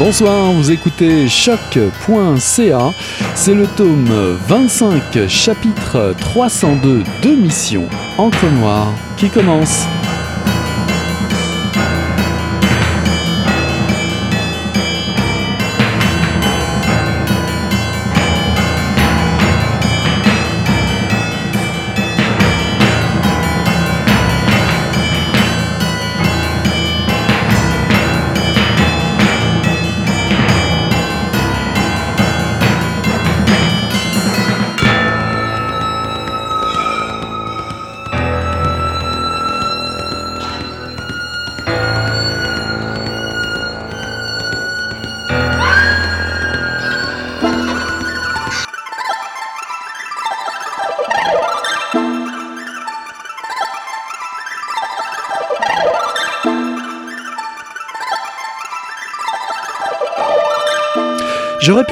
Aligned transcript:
Bonsoir, 0.00 0.50
vous 0.52 0.70
écoutez 0.70 1.28
choc.ca. 1.28 2.90
C'est 3.34 3.52
le 3.52 3.66
tome 3.66 4.38
25, 4.48 5.28
chapitre 5.28 6.14
302 6.18 7.02
de 7.20 7.30
Mission 7.36 7.86
Encre 8.16 8.50
Noire 8.50 8.94
qui 9.18 9.28
commence. 9.28 9.84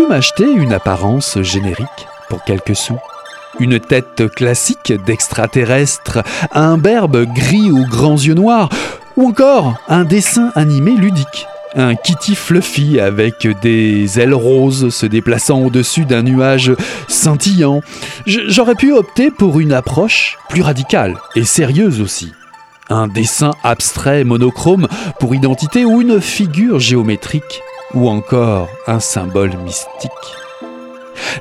M'acheter 0.08 0.50
une 0.50 0.72
apparence 0.72 1.38
générique 1.42 2.08
pour 2.30 2.42
quelques 2.42 2.74
sous. 2.74 2.98
Une 3.60 3.78
tête 3.78 4.26
classique 4.34 4.94
d'extraterrestre, 5.04 6.22
un 6.52 6.78
berbe 6.78 7.26
gris 7.26 7.70
aux 7.70 7.84
grands 7.84 8.16
yeux 8.16 8.32
noirs, 8.32 8.70
ou 9.18 9.28
encore 9.28 9.74
un 9.86 10.04
dessin 10.04 10.50
animé 10.54 10.92
ludique. 10.92 11.46
Un 11.74 11.94
kitty 11.94 12.36
fluffy 12.36 12.98
avec 12.98 13.46
des 13.60 14.18
ailes 14.18 14.32
roses 14.32 14.88
se 14.88 15.04
déplaçant 15.04 15.60
au-dessus 15.60 16.06
d'un 16.06 16.22
nuage 16.22 16.72
scintillant. 17.06 17.82
J'aurais 18.24 18.76
pu 18.76 18.94
opter 18.94 19.30
pour 19.30 19.60
une 19.60 19.74
approche 19.74 20.38
plus 20.48 20.62
radicale 20.62 21.18
et 21.36 21.44
sérieuse 21.44 22.00
aussi. 22.00 22.32
Un 22.88 23.08
dessin 23.08 23.50
abstrait 23.62 24.24
monochrome 24.24 24.88
pour 25.20 25.34
identité 25.34 25.84
ou 25.84 26.00
une 26.00 26.22
figure 26.22 26.80
géométrique 26.80 27.62
ou 27.94 28.08
encore 28.08 28.68
un 28.86 29.00
symbole 29.00 29.56
mystique. 29.64 30.10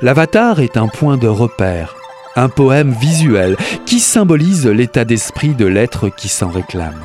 L'avatar 0.02 0.60
est 0.60 0.78
un 0.78 0.88
point 0.88 1.18
de 1.18 1.28
repère, 1.28 1.96
un 2.36 2.50
poème 2.50 2.92
visuel 2.92 3.58
qui 3.86 4.00
symbolise 4.00 4.68
l'état 4.68 5.06
d'esprit 5.06 5.56
de 5.56 5.66
l'être 5.66 6.10
qui 6.10 6.28
s'en 6.30 6.50
réclame. 6.50 7.02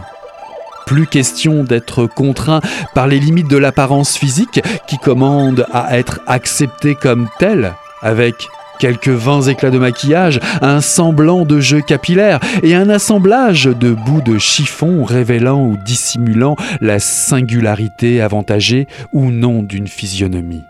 Plus 0.86 1.06
question 1.06 1.64
d'être 1.64 2.06
contraint 2.06 2.60
par 2.94 3.06
les 3.06 3.18
limites 3.18 3.48
de 3.48 3.56
l'apparence 3.56 4.16
physique 4.16 4.60
qui 4.86 4.98
commande 4.98 5.66
à 5.72 5.96
être 5.98 6.20
accepté 6.27 6.94
comme 6.94 7.28
tel, 7.38 7.74
avec 8.02 8.34
quelques 8.83 9.11
vingt 9.11 9.42
éclats 9.42 9.70
de 9.70 9.78
maquillage, 9.78 10.41
un 10.61 10.80
semblant 10.80 11.44
de 11.44 11.61
jeu 11.61 11.83
capillaire 11.83 12.41
et 12.64 12.75
un 12.75 12.89
assemblage 12.89 13.66
de 13.66 13.92
bouts 13.92 14.22
de 14.22 14.39
chiffon 14.39 15.05
révélant 15.05 15.64
ou 15.64 15.77
dissimulant 15.86 16.56
la 16.80 16.98
singularité 16.98 18.20
avantagée 18.20 18.89
ou 19.12 19.30
non 19.30 19.62
d'une 19.62 19.86
physionomie. 19.86 20.64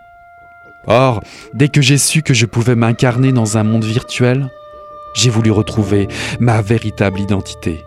Or, 0.85 1.23
dès 1.55 1.69
que 1.69 1.81
j'ai 1.81 1.97
su 1.97 2.21
que 2.21 2.35
je 2.35 2.45
pouvais 2.45 2.75
m'incarner 2.75 3.31
dans 3.31 3.57
un 3.57 3.63
monde 3.63 3.83
virtuel, 3.83 4.47
j'ai 5.15 5.31
voulu 5.31 5.49
retrouver 5.49 6.07
ma 6.39 6.61
véritable 6.61 7.19
identité, 7.19 7.83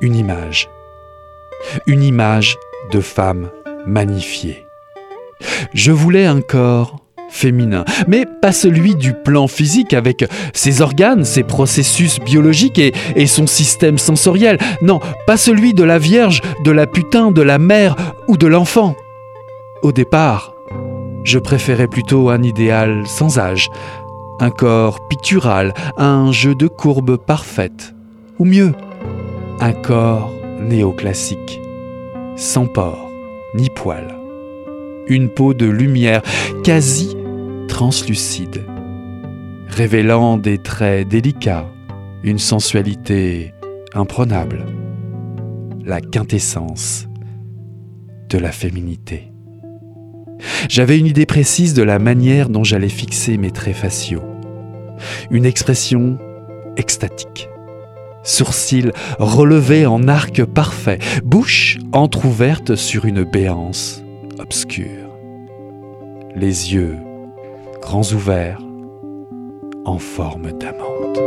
une 0.00 0.16
image. 0.16 0.68
Une 1.86 2.02
image 2.02 2.56
de 2.90 3.00
femme 3.00 3.48
magnifiée. 3.86 4.66
Je 5.72 5.92
voulais 5.92 6.26
un 6.26 6.40
corps 6.40 7.01
féminin, 7.32 7.84
mais 8.06 8.26
pas 8.40 8.52
celui 8.52 8.94
du 8.94 9.14
plan 9.14 9.48
physique 9.48 9.94
avec 9.94 10.24
ses 10.52 10.82
organes, 10.82 11.24
ses 11.24 11.42
processus 11.42 12.20
biologiques 12.20 12.78
et, 12.78 13.26
son 13.26 13.46
système 13.46 13.98
sensoriel. 13.98 14.58
Non, 14.82 15.00
pas 15.26 15.36
celui 15.36 15.74
de 15.74 15.82
la 15.82 15.98
Vierge, 15.98 16.42
de 16.64 16.70
la 16.70 16.86
putain, 16.86 17.30
de 17.30 17.42
la 17.42 17.58
mère 17.58 17.96
ou 18.28 18.36
de 18.36 18.46
l'enfant. 18.46 18.94
Au 19.82 19.92
départ, 19.92 20.54
je 21.24 21.38
préférais 21.38 21.88
plutôt 21.88 22.28
un 22.28 22.42
idéal 22.42 23.04
sans 23.06 23.38
âge, 23.38 23.70
un 24.38 24.50
corps 24.50 24.98
pictural, 25.08 25.72
un 25.96 26.30
jeu 26.32 26.54
de 26.54 26.68
courbes 26.68 27.16
parfaites, 27.16 27.94
ou 28.38 28.44
mieux, 28.44 28.72
un 29.60 29.72
corps 29.72 30.30
néoclassique, 30.60 31.60
sans 32.36 32.66
pores 32.66 33.08
ni 33.54 33.70
poils 33.70 34.22
une 35.08 35.28
peau 35.28 35.54
de 35.54 35.66
lumière 35.66 36.22
quasi 36.64 37.16
translucide, 37.72 38.66
révélant 39.66 40.36
des 40.36 40.58
traits 40.58 41.08
délicats, 41.08 41.66
une 42.22 42.38
sensualité 42.38 43.54
imprenable, 43.94 44.66
la 45.82 46.02
quintessence 46.02 47.08
de 48.28 48.36
la 48.36 48.52
féminité. 48.52 49.32
J'avais 50.68 50.98
une 50.98 51.06
idée 51.06 51.24
précise 51.24 51.72
de 51.72 51.82
la 51.82 51.98
manière 51.98 52.50
dont 52.50 52.62
j'allais 52.62 52.90
fixer 52.90 53.38
mes 53.38 53.50
traits 53.50 53.76
faciaux. 53.76 54.22
Une 55.30 55.46
expression 55.46 56.18
extatique. 56.76 57.48
Sourcils 58.22 58.92
relevés 59.18 59.86
en 59.86 60.08
arc 60.08 60.44
parfait, 60.44 60.98
bouche 61.24 61.78
entr'ouverte 61.92 62.76
sur 62.76 63.06
une 63.06 63.24
béance 63.24 64.02
obscure. 64.38 65.08
Les 66.36 66.74
yeux 66.74 66.98
grands 67.82 68.12
ouverts, 68.12 68.60
en 69.84 69.98
forme 69.98 70.52
d'amande. 70.52 71.18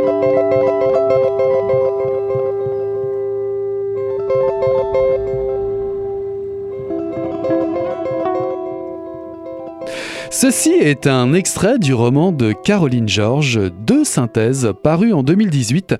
Ceci 10.30 10.70
est 10.70 11.06
un 11.06 11.34
extrait 11.34 11.78
du 11.78 11.94
roman 11.94 12.32
de 12.32 12.52
Caroline 12.52 13.08
Georges, 13.08 13.60
Deux 13.86 14.04
synthèses, 14.04 14.72
paru 14.82 15.12
en 15.12 15.22
2018 15.22 15.94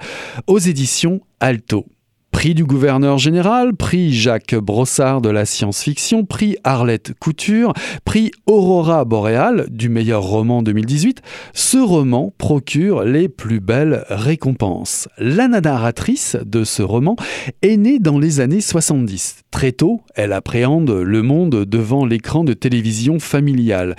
aux 0.47 0.59
éditions 0.59 1.21
Alto. 1.39 1.87
Prix 2.37 2.53
du 2.53 2.67
gouverneur 2.67 3.17
général, 3.17 3.75
prix 3.75 4.13
Jacques 4.13 4.55
Brossard 4.55 5.23
de 5.23 5.31
la 5.31 5.47
science-fiction, 5.47 6.27
prix 6.27 6.59
Arlette 6.65 7.15
Couture, 7.19 7.73
prix 8.05 8.31
Aurora 8.45 9.07
Boréal 9.07 9.65
du 9.71 9.89
meilleur 9.89 10.23
roman 10.23 10.63
2018, 10.63 11.23
ce 11.55 11.79
roman 11.79 12.35
procure 12.37 13.05
les 13.05 13.31
plus 13.31 13.61
belles 13.61 14.05
récompenses. 14.11 15.09
La 15.17 15.49
narratrice 15.49 16.37
de 16.45 16.63
ce 16.63 16.83
roman 16.83 17.17
est 17.63 17.79
née 17.79 18.01
dans 18.01 18.19
les 18.19 18.41
années 18.41 18.61
70. 18.61 19.45
Très 19.51 19.73
tôt, 19.73 20.03
elle 20.15 20.35
appréhende 20.35 20.91
le 20.91 21.23
monde 21.23 21.65
devant 21.65 22.05
l'écran 22.05 22.45
de 22.45 22.53
télévision 22.53 23.19
familiale. 23.19 23.97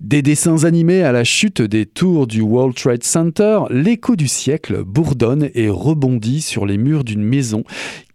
Des 0.00 0.22
dessins 0.22 0.64
animés 0.64 1.02
à 1.02 1.12
la 1.12 1.24
chute 1.24 1.60
des 1.60 1.84
tours 1.84 2.26
du 2.26 2.40
World 2.40 2.74
Trade 2.74 3.04
Center, 3.04 3.60
l'écho 3.68 4.16
du 4.16 4.28
siècle 4.28 4.82
bourdonne 4.82 5.50
et 5.54 5.68
rebondit 5.68 6.40
sur 6.40 6.64
les 6.64 6.78
murs 6.78 7.04
d'une 7.04 7.22
maison 7.22 7.64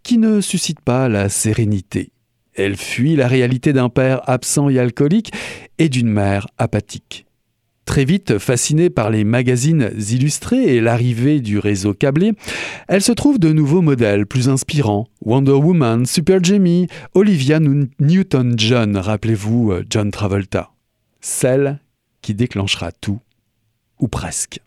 qui 0.02 0.18
ne 0.18 0.40
suscite 0.40 0.80
pas 0.80 1.08
la 1.08 1.28
sérénité. 1.28 2.10
Elle 2.54 2.76
fuit 2.76 3.14
la 3.14 3.28
réalité 3.28 3.72
d'un 3.72 3.88
père 3.88 4.28
absent 4.28 4.68
et 4.68 4.80
alcoolique 4.80 5.32
et 5.78 5.88
d'une 5.88 6.08
mère 6.08 6.48
apathique. 6.58 7.24
Très 7.84 8.04
vite 8.04 8.38
fascinée 8.38 8.90
par 8.90 9.10
les 9.10 9.22
magazines 9.22 9.92
illustrés 10.10 10.74
et 10.74 10.80
l'arrivée 10.80 11.40
du 11.40 11.60
réseau 11.60 11.94
câblé, 11.94 12.32
elle 12.88 13.02
se 13.02 13.12
trouve 13.12 13.38
de 13.38 13.52
nouveaux 13.52 13.82
modèles 13.82 14.26
plus 14.26 14.48
inspirants. 14.48 15.06
Wonder 15.24 15.52
Woman, 15.52 16.04
Super 16.04 16.42
Jamie, 16.42 16.88
Olivia 17.14 17.60
Newton-John, 17.60 18.96
rappelez-vous 18.96 19.70
euh, 19.70 19.84
John 19.88 20.10
Travolta. 20.10 20.72
Celle 21.20 21.80
qui 22.22 22.34
déclenchera 22.34 22.92
tout, 22.92 23.20
ou 24.00 24.08
presque. 24.08 24.60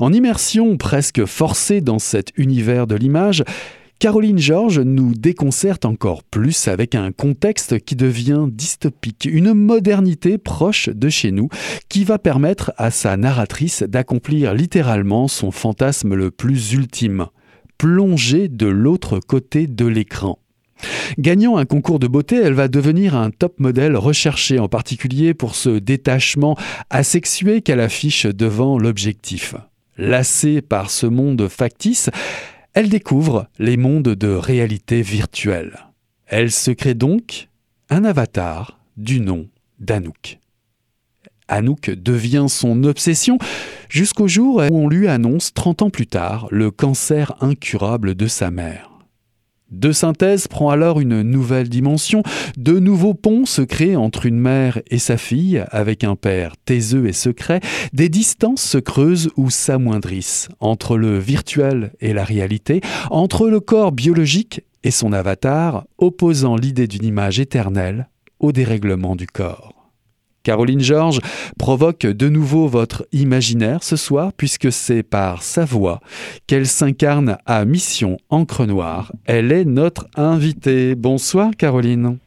En 0.00 0.12
immersion 0.12 0.76
presque 0.76 1.24
forcée 1.24 1.80
dans 1.80 1.98
cet 1.98 2.32
univers 2.36 2.86
de 2.86 2.96
l'image, 2.96 3.44
Caroline 3.98 4.38
Georges 4.38 4.80
nous 4.80 5.14
déconcerte 5.14 5.84
encore 5.84 6.24
plus 6.24 6.68
avec 6.68 6.94
un 6.94 7.10
contexte 7.12 7.78
qui 7.78 7.96
devient 7.96 8.46
dystopique, 8.48 9.24
une 9.24 9.54
modernité 9.54 10.36
proche 10.36 10.90
de 10.90 11.08
chez 11.08 11.30
nous 11.32 11.48
qui 11.88 12.04
va 12.04 12.18
permettre 12.18 12.72
à 12.76 12.90
sa 12.90 13.16
narratrice 13.16 13.82
d'accomplir 13.82 14.52
littéralement 14.52 15.28
son 15.28 15.50
fantasme 15.50 16.14
le 16.14 16.30
plus 16.30 16.74
ultime, 16.74 17.28
plonger 17.78 18.48
de 18.48 18.66
l'autre 18.66 19.20
côté 19.20 19.66
de 19.66 19.86
l'écran. 19.86 20.38
Gagnant 21.18 21.56
un 21.56 21.64
concours 21.64 21.98
de 21.98 22.06
beauté, 22.06 22.36
elle 22.36 22.54
va 22.54 22.68
devenir 22.68 23.14
un 23.16 23.30
top 23.30 23.60
modèle 23.60 23.96
recherché 23.96 24.58
en 24.58 24.68
particulier 24.68 25.34
pour 25.34 25.54
ce 25.54 25.70
détachement 25.78 26.56
asexué 26.90 27.60
qu'elle 27.60 27.80
affiche 27.80 28.26
devant 28.26 28.78
l'objectif. 28.78 29.54
Lassée 29.96 30.60
par 30.60 30.90
ce 30.90 31.06
monde 31.06 31.48
factice, 31.48 32.10
elle 32.72 32.88
découvre 32.88 33.46
les 33.58 33.76
mondes 33.76 34.02
de 34.02 34.28
réalité 34.28 35.02
virtuelle. 35.02 35.78
Elle 36.26 36.50
se 36.50 36.72
crée 36.72 36.94
donc 36.94 37.48
un 37.90 38.04
avatar 38.04 38.80
du 38.96 39.20
nom 39.20 39.48
d'Anouk. 39.78 40.38
Anouk 41.48 41.90
devient 41.90 42.46
son 42.48 42.84
obsession 42.84 43.38
jusqu'au 43.88 44.26
jour 44.26 44.62
où 44.70 44.78
on 44.78 44.88
lui 44.88 45.08
annonce 45.08 45.52
30 45.52 45.82
ans 45.82 45.90
plus 45.90 46.06
tard 46.06 46.48
le 46.50 46.70
cancer 46.70 47.34
incurable 47.40 48.14
de 48.14 48.26
sa 48.26 48.50
mère. 48.50 48.93
De 49.74 49.90
synthèse 49.90 50.46
prend 50.46 50.70
alors 50.70 51.00
une 51.00 51.22
nouvelle 51.22 51.68
dimension, 51.68 52.22
de 52.56 52.78
nouveaux 52.78 53.12
ponts 53.12 53.44
se 53.44 53.60
créent 53.60 53.96
entre 53.96 54.24
une 54.24 54.38
mère 54.38 54.80
et 54.88 55.00
sa 55.00 55.16
fille, 55.16 55.64
avec 55.70 56.04
un 56.04 56.14
père 56.14 56.54
taiseux 56.64 57.08
et 57.08 57.12
secret, 57.12 57.60
des 57.92 58.08
distances 58.08 58.62
se 58.62 58.78
creusent 58.78 59.30
ou 59.36 59.50
s'amoindrissent 59.50 60.48
entre 60.60 60.96
le 60.96 61.18
virtuel 61.18 61.92
et 62.00 62.12
la 62.12 62.22
réalité, 62.22 62.82
entre 63.10 63.48
le 63.48 63.58
corps 63.58 63.90
biologique 63.90 64.62
et 64.84 64.92
son 64.92 65.12
avatar, 65.12 65.84
opposant 65.98 66.54
l'idée 66.54 66.86
d'une 66.86 67.04
image 67.04 67.40
éternelle 67.40 68.08
au 68.38 68.52
dérèglement 68.52 69.16
du 69.16 69.26
corps. 69.26 69.73
Caroline 70.44 70.80
Georges 70.80 71.20
provoque 71.58 72.06
de 72.06 72.28
nouveau 72.28 72.68
votre 72.68 73.06
imaginaire 73.12 73.82
ce 73.82 73.96
soir 73.96 74.30
puisque 74.36 74.70
c'est 74.70 75.02
par 75.02 75.42
sa 75.42 75.64
voix 75.64 76.00
qu'elle 76.46 76.66
s'incarne 76.66 77.38
à 77.46 77.64
Mission 77.64 78.18
Encre 78.28 78.66
Noire. 78.66 79.10
Elle 79.26 79.50
est 79.50 79.64
notre 79.64 80.06
invitée. 80.16 80.94
Bonsoir 80.94 81.50
Caroline. 81.58 82.18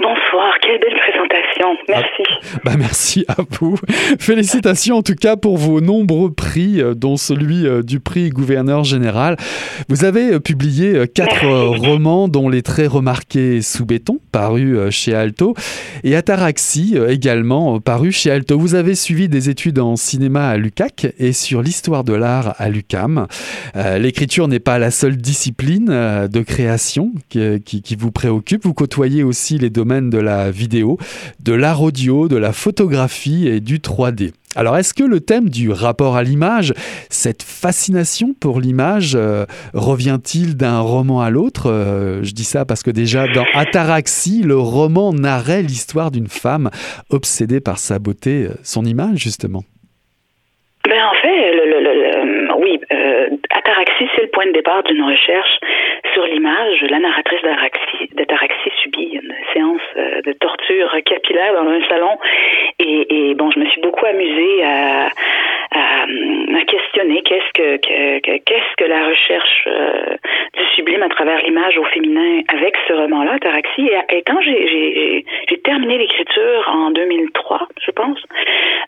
Bonsoir, 0.00 0.54
quelle 0.62 0.80
belle 0.80 0.96
présentation. 0.96 1.73
Merci. 1.88 2.22
Ah, 2.28 2.58
bah 2.64 2.74
merci 2.78 3.24
à 3.28 3.36
vous. 3.58 3.76
Félicitations 4.18 4.96
en 4.96 5.02
tout 5.02 5.14
cas 5.14 5.36
pour 5.36 5.56
vos 5.56 5.80
nombreux 5.80 6.32
prix, 6.32 6.80
euh, 6.80 6.94
dont 6.94 7.16
celui 7.16 7.66
euh, 7.66 7.82
du 7.82 8.00
prix 8.00 8.30
gouverneur 8.30 8.84
général. 8.84 9.36
Vous 9.88 10.04
avez 10.04 10.34
euh, 10.34 10.40
publié 10.40 11.06
quatre 11.08 11.46
romans, 11.46 12.28
dont 12.28 12.48
Les 12.48 12.62
Très 12.62 12.86
remarqués 12.86 13.60
sous 13.60 13.84
béton, 13.84 14.20
paru 14.32 14.90
chez 14.90 15.14
Alto, 15.14 15.54
et 16.02 16.16
Ataraxie, 16.16 16.96
également 17.08 17.78
paru 17.78 18.10
chez 18.10 18.30
Alto. 18.30 18.58
Vous 18.58 18.74
avez 18.74 18.94
suivi 18.94 19.28
des 19.28 19.50
études 19.50 19.78
en 19.78 19.96
cinéma 19.96 20.48
à 20.48 20.56
l'UCAC 20.56 21.14
et 21.18 21.34
sur 21.34 21.60
l'histoire 21.60 22.04
de 22.04 22.14
l'art 22.14 22.54
à 22.58 22.70
l'UCAM. 22.70 23.26
L'écriture 23.74 24.48
n'est 24.48 24.60
pas 24.60 24.78
la 24.78 24.90
seule 24.90 25.18
discipline 25.18 25.86
de 25.86 26.40
création 26.40 27.12
qui, 27.28 27.60
qui 27.60 27.96
vous 27.96 28.10
préoccupe. 28.10 28.64
Vous 28.64 28.74
côtoyez 28.74 29.22
aussi 29.22 29.58
les 29.58 29.70
domaine 29.74 30.08
de 30.08 30.18
la 30.18 30.50
vidéo, 30.50 30.96
de 31.40 31.52
l'art 31.52 31.73
audio, 31.82 32.28
de 32.28 32.36
la 32.36 32.52
photographie 32.52 33.48
et 33.48 33.60
du 33.60 33.78
3D. 33.78 34.32
Alors 34.56 34.76
est-ce 34.76 34.94
que 34.94 35.02
le 35.02 35.18
thème 35.20 35.48
du 35.48 35.72
rapport 35.72 36.16
à 36.16 36.22
l'image, 36.22 36.74
cette 37.10 37.42
fascination 37.42 38.34
pour 38.38 38.60
l'image, 38.60 39.14
euh, 39.16 39.46
revient-il 39.72 40.56
d'un 40.56 40.78
roman 40.78 41.20
à 41.20 41.30
l'autre? 41.30 41.70
Euh, 41.70 42.22
Je 42.22 42.32
dis 42.32 42.44
ça 42.44 42.64
parce 42.64 42.82
que 42.84 42.90
déjà 42.92 43.26
dans 43.26 43.46
Ataraxie, 43.54 44.42
le 44.42 44.56
roman 44.56 45.12
narrait 45.12 45.62
l'histoire 45.62 46.10
d'une 46.12 46.28
femme 46.28 46.70
obsédée 47.10 47.60
par 47.60 47.78
sa 47.78 47.98
beauté, 47.98 48.44
euh, 48.44 48.54
son 48.62 48.84
image 48.84 49.18
justement. 49.18 49.64
Ben 50.84 50.92
en 51.02 51.14
fait, 51.22 51.33
Ataraxie, 53.94 54.10
c'est 54.16 54.22
le 54.22 54.28
point 54.28 54.46
de 54.46 54.52
départ 54.52 54.82
d'une 54.84 55.02
recherche 55.02 55.58
sur 56.12 56.24
l'image. 56.24 56.82
La 56.88 56.98
narratrice 56.98 57.42
d'Ataraxie 58.12 58.70
subit 58.82 59.20
une 59.22 59.34
séance 59.52 59.80
euh, 59.96 60.20
de 60.22 60.32
torture 60.32 60.96
capillaire 61.04 61.54
dans 61.54 61.68
un 61.68 61.82
salon. 61.88 62.18
Et 62.78 63.34
bon, 63.34 63.50
je 63.50 63.60
me 63.60 63.66
suis 63.66 63.80
beaucoup 63.80 64.04
amusée 64.04 64.64
à, 64.64 65.08
à, 65.74 66.06
questionner 66.66 67.22
qu'est-ce 67.22 67.52
que, 67.52 67.76
qu'est-ce 67.78 68.76
que 68.76 68.84
la 68.84 69.06
recherche 69.06 69.64
euh, 69.66 70.16
du 70.56 70.64
sublime 70.74 71.02
à 71.02 71.08
travers 71.08 71.42
l'image 71.42 71.76
au 71.78 71.84
féminin 71.84 72.42
avec 72.48 72.76
ce 72.88 72.92
roman-là, 72.92 73.34
Ataraxie. 73.34 73.90
Et, 74.10 74.22
quand 74.22 74.40
j'ai, 74.40 75.24
j'ai, 75.48 75.58
terminé 75.64 75.96
l'écriture 75.96 76.68
en 76.68 76.90
2003, 76.90 77.68
je 77.80 77.90
pense, 77.92 78.18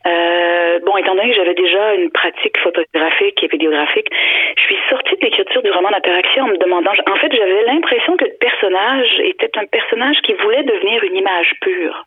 euh, 0.06 0.78
bon, 0.84 0.96
étant 0.98 1.14
donné 1.14 1.30
que 1.30 1.36
j'avais 1.36 1.54
déjà 1.54 1.94
une 1.94 2.10
pratique 2.10 2.58
photographique 2.58 3.42
et 3.42 3.46
vidéographique, 3.48 4.08
je 4.56 4.62
suis 4.62 4.76
sortie 4.90 5.16
de 5.16 5.24
l'écriture 5.24 5.62
du 5.62 5.70
roman 5.70 5.90
d'Ataraxie 5.90 6.40
en 6.40 6.48
me 6.48 6.58
demandant, 6.58 6.90
en 6.90 7.16
fait, 7.16 7.32
j'avais 7.34 7.64
l'impression 7.64 8.16
que 8.16 8.26
le 8.26 8.36
personnage 8.38 9.20
était 9.20 9.58
un 9.58 9.64
personnage 9.66 10.16
qui 10.22 10.34
voulait 10.34 10.64
devenir 10.64 11.02
une 11.04 11.16
image 11.16 11.54
pure. 11.62 12.04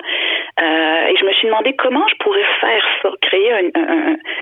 Euh, 0.62 1.08
et 1.08 1.16
je 1.18 1.26
me 1.26 1.32
suis 1.34 1.48
demandé 1.48 1.74
comment 1.74 2.08
je 2.08 2.16
pourrais 2.24 2.46
faire 2.62 2.86
ça, 3.02 3.10
créer 3.22 3.52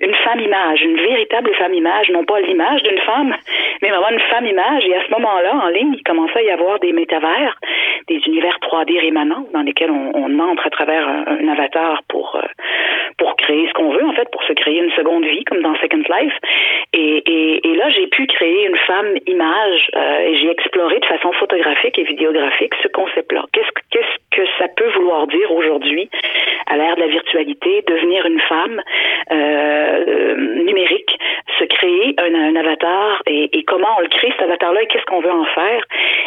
une 0.02 0.16
femme-image, 0.28 0.82
une 0.82 0.98
véritable 0.98 1.54
femme-image, 1.56 2.10
non 2.10 2.24
pas 2.26 2.42
l'image 2.42 2.84
d'une 2.84 3.00
femme, 3.00 3.36
mais 3.82 3.90
vraiment 3.90 4.10
une 4.10 4.20
femme-image. 4.20 4.86
Et 4.86 4.96
à 4.96 5.06
ce 5.06 5.12
moment-là, 5.12 5.56
en 5.64 5.70
ligne, 5.70 5.94
il 5.94 6.04
commençait 6.04 6.40
à 6.40 6.44
y 6.44 6.50
avoir 6.50 6.80
des 6.80 6.92
métavers, 6.92 7.58
des 8.08 8.20
univers 8.28 8.58
3D 8.62 9.00
rémanents 9.00 9.48
dans 9.54 9.62
lesquels 9.62 9.92
on, 9.92 10.40
entre 10.40 10.68
à 10.68 10.70
travers 10.70 11.08
un, 11.08 11.48
avatar 11.48 12.04
pour, 12.10 12.36
euh, 12.36 12.46
pour 13.18 13.36
créer 13.38 13.68
ce 13.68 13.74
qu'on 13.74 13.90
veut, 13.90 14.06
en 14.06 14.14
fait, 14.14 14.30
pour 14.32 14.44
se 14.44 14.54
créer 14.54 14.80
une 14.80 14.92
seconde 14.92 15.26
vie, 15.26 15.44
comme 15.46 15.62
dans 15.62 15.76
Second 15.76 16.04
Life. 16.10 16.34
Et, 16.94 17.62
là, 17.76 17.90
j'ai 17.92 18.08
pu 18.08 18.26
créer 18.26 18.66
une 18.68 18.76
femme-image 18.76 19.90
euh, 19.96 20.20
et 20.20 20.36
j'ai 20.38 20.50
exploré 20.50 21.00
de 21.00 21.06
façon 21.06 21.32
photographique 21.34 21.98
et 22.00 22.04
vidéographique 22.04 22.74
ce 22.82 22.88
concept-là. 22.88 23.46
Qu'est-ce, 23.54 23.70
qu'est-ce 23.92 24.27
que 24.38 24.44
ça 24.60 24.68
peut 24.68 24.90
vouloir 24.90 25.26
dire 25.28 25.52
aujourd'hui, 25.52 26.10
à 26.68 26.78
l'ère 26.78 26.96
de 26.96 27.02
la 27.02 27.08
virtualité, 27.08 27.84
devenir 27.88 28.26
une 28.28 28.40
femme 28.42 28.82
euh, 29.32 30.36
numérique, 30.64 31.18
se 31.58 31.64
créer 31.64 32.16
un, 32.20 32.56
avatar 32.56 33.24
et, 33.26 33.58
et, 33.58 33.64
comment 33.64 33.88
on 33.98 34.02
le 34.02 34.10
crée 34.10 34.32
cet 34.32 34.44
avatar-là 34.44 34.84
et 34.84 34.88
qu'est-ce 34.88 35.06
qu'on 35.06 35.22
veut 35.22 35.32
en 35.32 35.46
faire. 35.46 35.82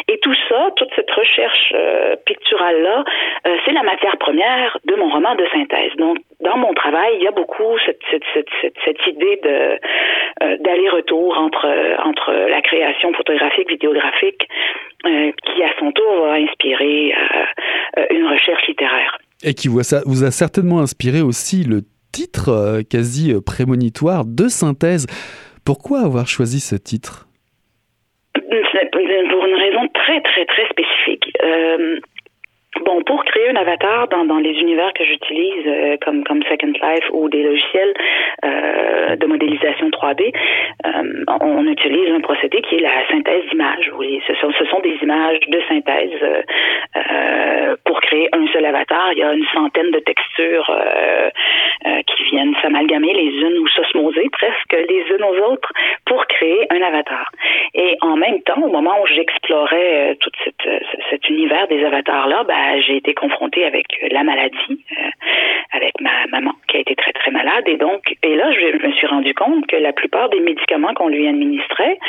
Et 0.09 0.17
tout 0.19 0.35
ça, 0.49 0.71
toute 0.75 0.89
cette 0.95 1.11
recherche 1.11 1.73
euh, 1.73 2.15
picturale-là, 2.25 3.05
euh, 3.47 3.57
c'est 3.65 3.71
la 3.71 3.83
matière 3.83 4.17
première 4.17 4.77
de 4.85 4.95
mon 4.95 5.09
roman 5.09 5.35
de 5.35 5.45
synthèse. 5.53 5.95
Donc, 5.97 6.17
dans 6.41 6.57
mon 6.57 6.73
travail, 6.73 7.13
il 7.17 7.23
y 7.23 7.27
a 7.27 7.31
beaucoup 7.31 7.77
cette, 7.85 8.01
cette, 8.09 8.23
cette, 8.33 8.73
cette 8.83 9.07
idée 9.07 9.39
de 9.43 9.79
euh, 10.43 10.57
d'aller-retour 10.59 11.37
entre 11.37 11.67
entre 12.03 12.31
la 12.31 12.61
création 12.61 13.13
photographique, 13.13 13.69
vidéographique, 13.69 14.47
euh, 15.05 15.31
qui 15.43 15.63
à 15.63 15.69
son 15.79 15.91
tour 15.91 16.25
va 16.25 16.33
inspirer 16.33 17.13
euh, 17.97 18.05
une 18.09 18.27
recherche 18.27 18.67
littéraire. 18.67 19.17
Et 19.43 19.53
qui 19.53 19.67
vous 19.67 19.79
a, 19.79 20.01
vous 20.05 20.23
a 20.23 20.31
certainement 20.31 20.79
inspiré 20.79 21.21
aussi 21.21 21.63
le 21.63 21.81
titre 22.11 22.81
quasi 22.89 23.33
prémonitoire 23.45 24.23
de 24.25 24.47
synthèse. 24.47 25.07
Pourquoi 25.65 25.99
avoir 25.99 26.27
choisi 26.27 26.59
ce 26.59 26.75
titre? 26.75 27.27
Pour 28.33 29.45
une 29.45 29.55
raison 29.55 29.87
très 29.93 30.21
très 30.21 30.45
très 30.45 30.67
spécifique. 30.69 31.31
Bon, 32.83 33.01
pour 33.03 33.23
créer 33.25 33.49
un 33.49 33.55
avatar 33.55 34.07
dans, 34.07 34.25
dans 34.25 34.39
les 34.39 34.53
univers 34.59 34.91
que 34.93 35.03
j'utilise, 35.05 35.67
euh, 35.67 35.97
comme, 36.03 36.23
comme 36.23 36.41
Second 36.43 36.73
Life 36.81 37.05
ou 37.11 37.29
des 37.29 37.43
logiciels 37.43 37.93
euh, 38.43 39.15
de 39.15 39.25
modélisation 39.27 39.89
3D, 39.89 40.33
euh, 40.85 41.23
on 41.41 41.67
utilise 41.67 42.09
un 42.11 42.21
procédé 42.21 42.61
qui 42.61 42.75
est 42.75 42.79
la 42.79 43.07
synthèse 43.11 43.43
d'images. 43.51 43.91
Oui, 43.97 44.19
ce 44.25 44.33
sont, 44.35 44.51
ce 44.57 44.65
sont 44.65 44.79
des 44.79 44.97
images 45.03 45.39
de 45.47 45.61
synthèse 45.67 46.43
euh, 46.95 47.75
pour 47.85 48.01
créer 48.01 48.29
un 48.33 48.47
seul 48.47 48.65
avatar. 48.65 49.13
Il 49.13 49.19
y 49.19 49.23
a 49.23 49.31
une 49.33 49.45
centaine 49.53 49.91
de 49.91 49.99
textures 49.99 50.71
qui 52.07 52.23
viennent 52.23 52.55
s'amalgamer 52.61 53.13
les 53.13 53.31
unes 53.41 53.57
ou 53.59 53.67
s'osmoser 53.67 54.29
presque 54.31 54.73
les 54.89 55.03
unes 55.13 55.23
aux 55.23 55.51
autres 55.51 55.71
pour 56.05 56.25
créer 56.27 56.67
un 56.71 56.81
avatar. 56.81 57.29
Et 57.73 57.97
en 58.01 58.15
même 58.17 58.41
temps, 58.43 58.61
au 58.61 58.69
moment 58.69 59.01
où 59.01 59.07
j'explorais 59.07 60.17
tout 60.19 60.31
cette, 60.43 60.67
cet 61.11 61.29
univers 61.29 61.67
des 61.67 61.83
avatars-là, 61.83 62.43
ben, 62.47 62.81
j'ai 62.81 62.97
été 62.97 63.13
confrontée 63.13 63.65
avec 63.65 63.85
la 64.11 64.23
maladie, 64.23 64.55
euh, 64.69 65.09
avec 65.73 65.99
ma 65.99 66.25
maman 66.31 66.53
qui 66.67 66.77
a 66.77 66.79
été 66.79 66.95
très 66.95 67.11
très 67.11 67.31
malade. 67.31 67.67
Et 67.67 67.77
donc 67.77 68.15
et 68.23 68.35
là 68.35 68.51
je 68.51 68.87
me 68.87 68.91
suis 68.93 69.07
rendu 69.07 69.33
compte 69.33 69.67
que 69.67 69.75
la 69.75 69.93
plupart 69.93 70.29
des 70.29 70.39
médicaments 70.39 70.93
qu'on 70.93 71.09
lui 71.09 71.27
administrait 71.27 71.99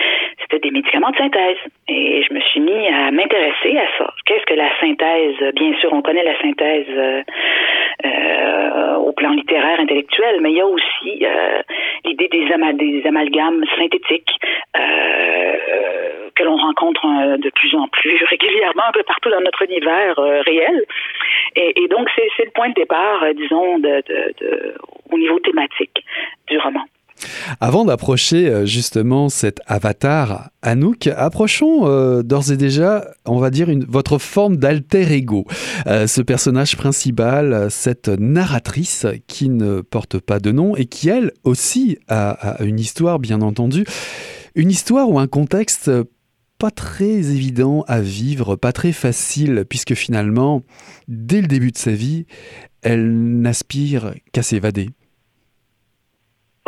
c'était 0.41 0.61
des 0.61 0.71
médicaments 0.71 1.11
de 1.11 1.17
synthèse. 1.17 1.59
Et 1.89 2.23
je 2.23 2.33
me 2.33 2.41
suis 2.41 2.61
mis 2.61 2.89
à 2.89 3.11
m'intéresser 3.11 3.77
à 3.77 3.87
ça. 3.99 4.13
Qu'est-ce 4.27 4.47
que 4.47 4.55
la 4.55 4.71
synthèse? 4.81 5.53
Bien 5.55 5.75
sûr, 5.81 5.93
on 5.93 6.03
connaît 6.03 6.25
la 6.25 6.41
synthèse 6.41 6.87
euh, 6.91 7.23
euh, 8.05 8.95
au 8.97 9.13
plan 9.13 9.31
littéraire, 9.31 9.81
intellectuel, 9.81 10.41
mais 10.41 10.51
il 10.51 10.57
y 10.57 10.61
a 10.61 10.67
aussi 10.67 11.27
l'idée 12.05 12.29
des, 12.29 12.47
des, 12.75 13.07
amalgames 13.07 13.65
synthétiques 13.77 14.39
rencontre 16.63 17.37
de 17.37 17.51
plus 17.51 17.75
en 17.75 17.89
plus 17.89 18.25
régulièrement 18.31 18.85
un 18.89 18.93
peu 18.93 19.03
partout 19.03 19.31
dans 19.31 19.41
notre 19.41 19.63
univers 19.63 20.17
réel. 20.47 20.85
Et, 21.57 21.87
donc, 21.89 22.09
c'est 22.17 22.45
le 22.45 22.51
point 22.51 22.71
de 22.71 22.75
départ, 22.75 23.23
euh, 23.23 23.35
disons, 23.35 23.81
au 25.11 25.19
niveau 25.19 25.39
thématique 25.41 26.05
du 26.49 26.59
roman. 26.59 26.85
Avant 27.61 27.85
d'approcher 27.85 28.49
euh, 28.49 28.67
justement 28.67 29.29
cet 29.29 29.61
avatar 29.67 30.51
Anouk, 30.63 31.07
approchons 31.07 31.87
euh, 31.87 32.23
d'ores 32.23 32.51
et 32.51 32.57
déjà, 32.57 33.05
on 33.27 33.39
va 33.39 33.51
dire, 33.51 33.69
votre 33.89 34.19
forme 34.19 34.57
d'alter 34.57 35.13
ego. 35.13 35.45
Euh, 35.87 36.07
ce 36.07 36.23
personnage 36.23 36.77
principal, 36.77 37.71
cette 37.71 38.09
narratrice 38.09 39.07
qui 39.29 39.49
ne 39.49 39.81
porte 39.83 40.19
pas 40.19 40.41
de 40.41 40.51
nom 40.53 40.75
et 40.75 40.87
qui, 40.87 41.09
elle 41.09 41.33
aussi, 41.45 41.99
a 42.09 42.57
une 42.61 42.81
histoire, 42.81 43.19
bien 43.19 43.41
entendu. 43.43 43.85
Une 44.55 44.71
histoire 44.71 45.09
ou 45.09 45.19
un 45.19 45.27
contexte 45.27 45.91
pas 46.63 46.71
très 46.71 47.35
évident 47.35 47.83
à 47.89 47.99
vivre, 47.99 48.55
pas 48.55 48.71
très 48.71 48.93
facile, 48.93 49.65
puisque 49.69 49.95
finalement, 49.95 50.61
dès 51.09 51.41
le 51.41 51.49
début 51.49 51.73
de 51.73 51.77
sa 51.77 51.91
vie, 51.91 52.23
elle 52.87 53.11
n'aspire 53.43 54.15
qu'à 54.33 54.43
s'évader. 54.43 54.87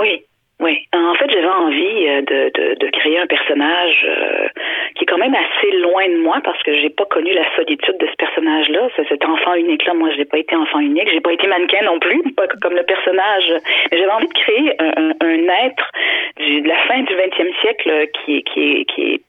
Oui, 0.03 0.27
oui. 0.59 0.75
En 0.93 1.15
fait, 1.15 1.31
j'avais 1.31 1.47
envie 1.47 2.09
euh, 2.09 2.23
de, 2.27 2.91
créer 2.91 3.21
un 3.21 3.29
personnage 3.29 4.05
euh, 4.05 4.49
qui 4.97 5.05
est 5.05 5.07
quand 5.07 5.19
même 5.19 5.37
assez 5.37 5.71
loin 5.79 6.09
de 6.09 6.19
moi 6.19 6.41
parce 6.43 6.61
que 6.65 6.75
j'ai 6.75 6.91
pas 6.91 7.07
connu 7.07 7.33
la 7.33 7.47
solitude 7.55 7.99
de 7.99 8.07
ce 8.07 8.17
personnage-là. 8.19 8.89
Cet 9.09 9.25
enfant 9.25 9.55
unique-là, 9.55 9.95
moi, 9.95 10.11
je 10.11 10.19
n'ai 10.19 10.25
pas 10.25 10.39
été 10.39 10.57
enfant 10.57 10.81
unique. 10.81 11.09
J'ai 11.13 11.21
pas 11.21 11.35
été 11.35 11.47
mannequin 11.47 11.85
non 11.85 12.01
plus, 12.01 12.21
pas 12.37 12.49
comme 12.63 12.75
le 12.75 12.83
personnage. 12.83 13.47
J'avais 13.93 14.11
envie 14.11 14.27
de 14.27 14.35
créer 14.35 14.75
un, 14.81 15.49
être 15.67 15.93
de 16.41 16.67
la 16.67 16.79
fin 16.89 17.01
du 17.03 17.15
20e 17.15 17.61
siècle 17.61 18.09
qui, 18.25 18.43
qui 18.43 19.03
est 19.13 19.21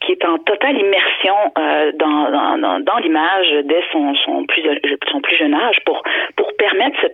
qui 0.00 0.12
est 0.12 0.24
en 0.24 0.38
totale 0.38 0.78
immersion 0.78 1.36
euh, 1.58 1.92
dans, 1.92 2.98
l'image 3.02 3.50
dès 3.64 3.82
son, 3.92 4.14
plus, 4.46 5.36
jeune 5.38 5.54
âge 5.54 5.78
pour, 5.84 6.02
permettre 6.58 7.06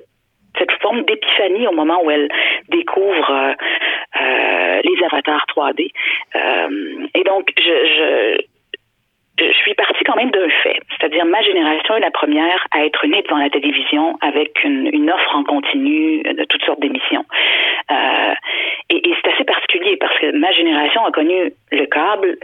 cette 0.59 0.73
forme 0.81 1.03
d'épiphanie 1.03 1.67
au 1.67 1.73
moment 1.73 2.03
où 2.03 2.11
elle 2.11 2.29
découvre 2.69 3.31
euh, 3.31 3.55
euh, 4.21 4.81
les 4.83 5.05
avatars 5.05 5.45
3D. 5.55 5.91
Euh, 6.35 7.07
et 7.15 7.25
donc, 7.25 7.51
je, 7.57 8.39
suis 9.63 9.75
partie 9.75 10.05
quand 10.05 10.17
même 10.17 10.31
d'un 10.31 10.49
fait, 10.63 10.81
c'est-à-dire 10.91 11.25
ma 11.25 11.43
génération 11.43 11.97
est 11.97 12.01
la 12.01 12.11
première 12.11 12.67
à 12.71 12.85
être 12.85 13.07
née 13.07 13.23
devant 13.23 13.39
la 13.39 13.51
télévision 13.51 14.17
avec 14.21 14.63
une, 14.63 15.11
offre 15.11 15.37
en 15.37 15.43
continu 15.43 16.23
de 16.23 16.45
toutes 16.45 16.65
sortes 16.65 16.81
d'émissions. 16.81 17.25
Et 18.91 19.03
c'est 19.03 19.33
assez 19.33 19.45
particulier 19.45 19.97
parce 19.97 20.17
que 20.19 20.31
ma 20.37 20.53
génération 20.53 21.05
a 21.05 21.11
connu 21.11 21.53
le 21.75 21.87
câble, 21.87 22.37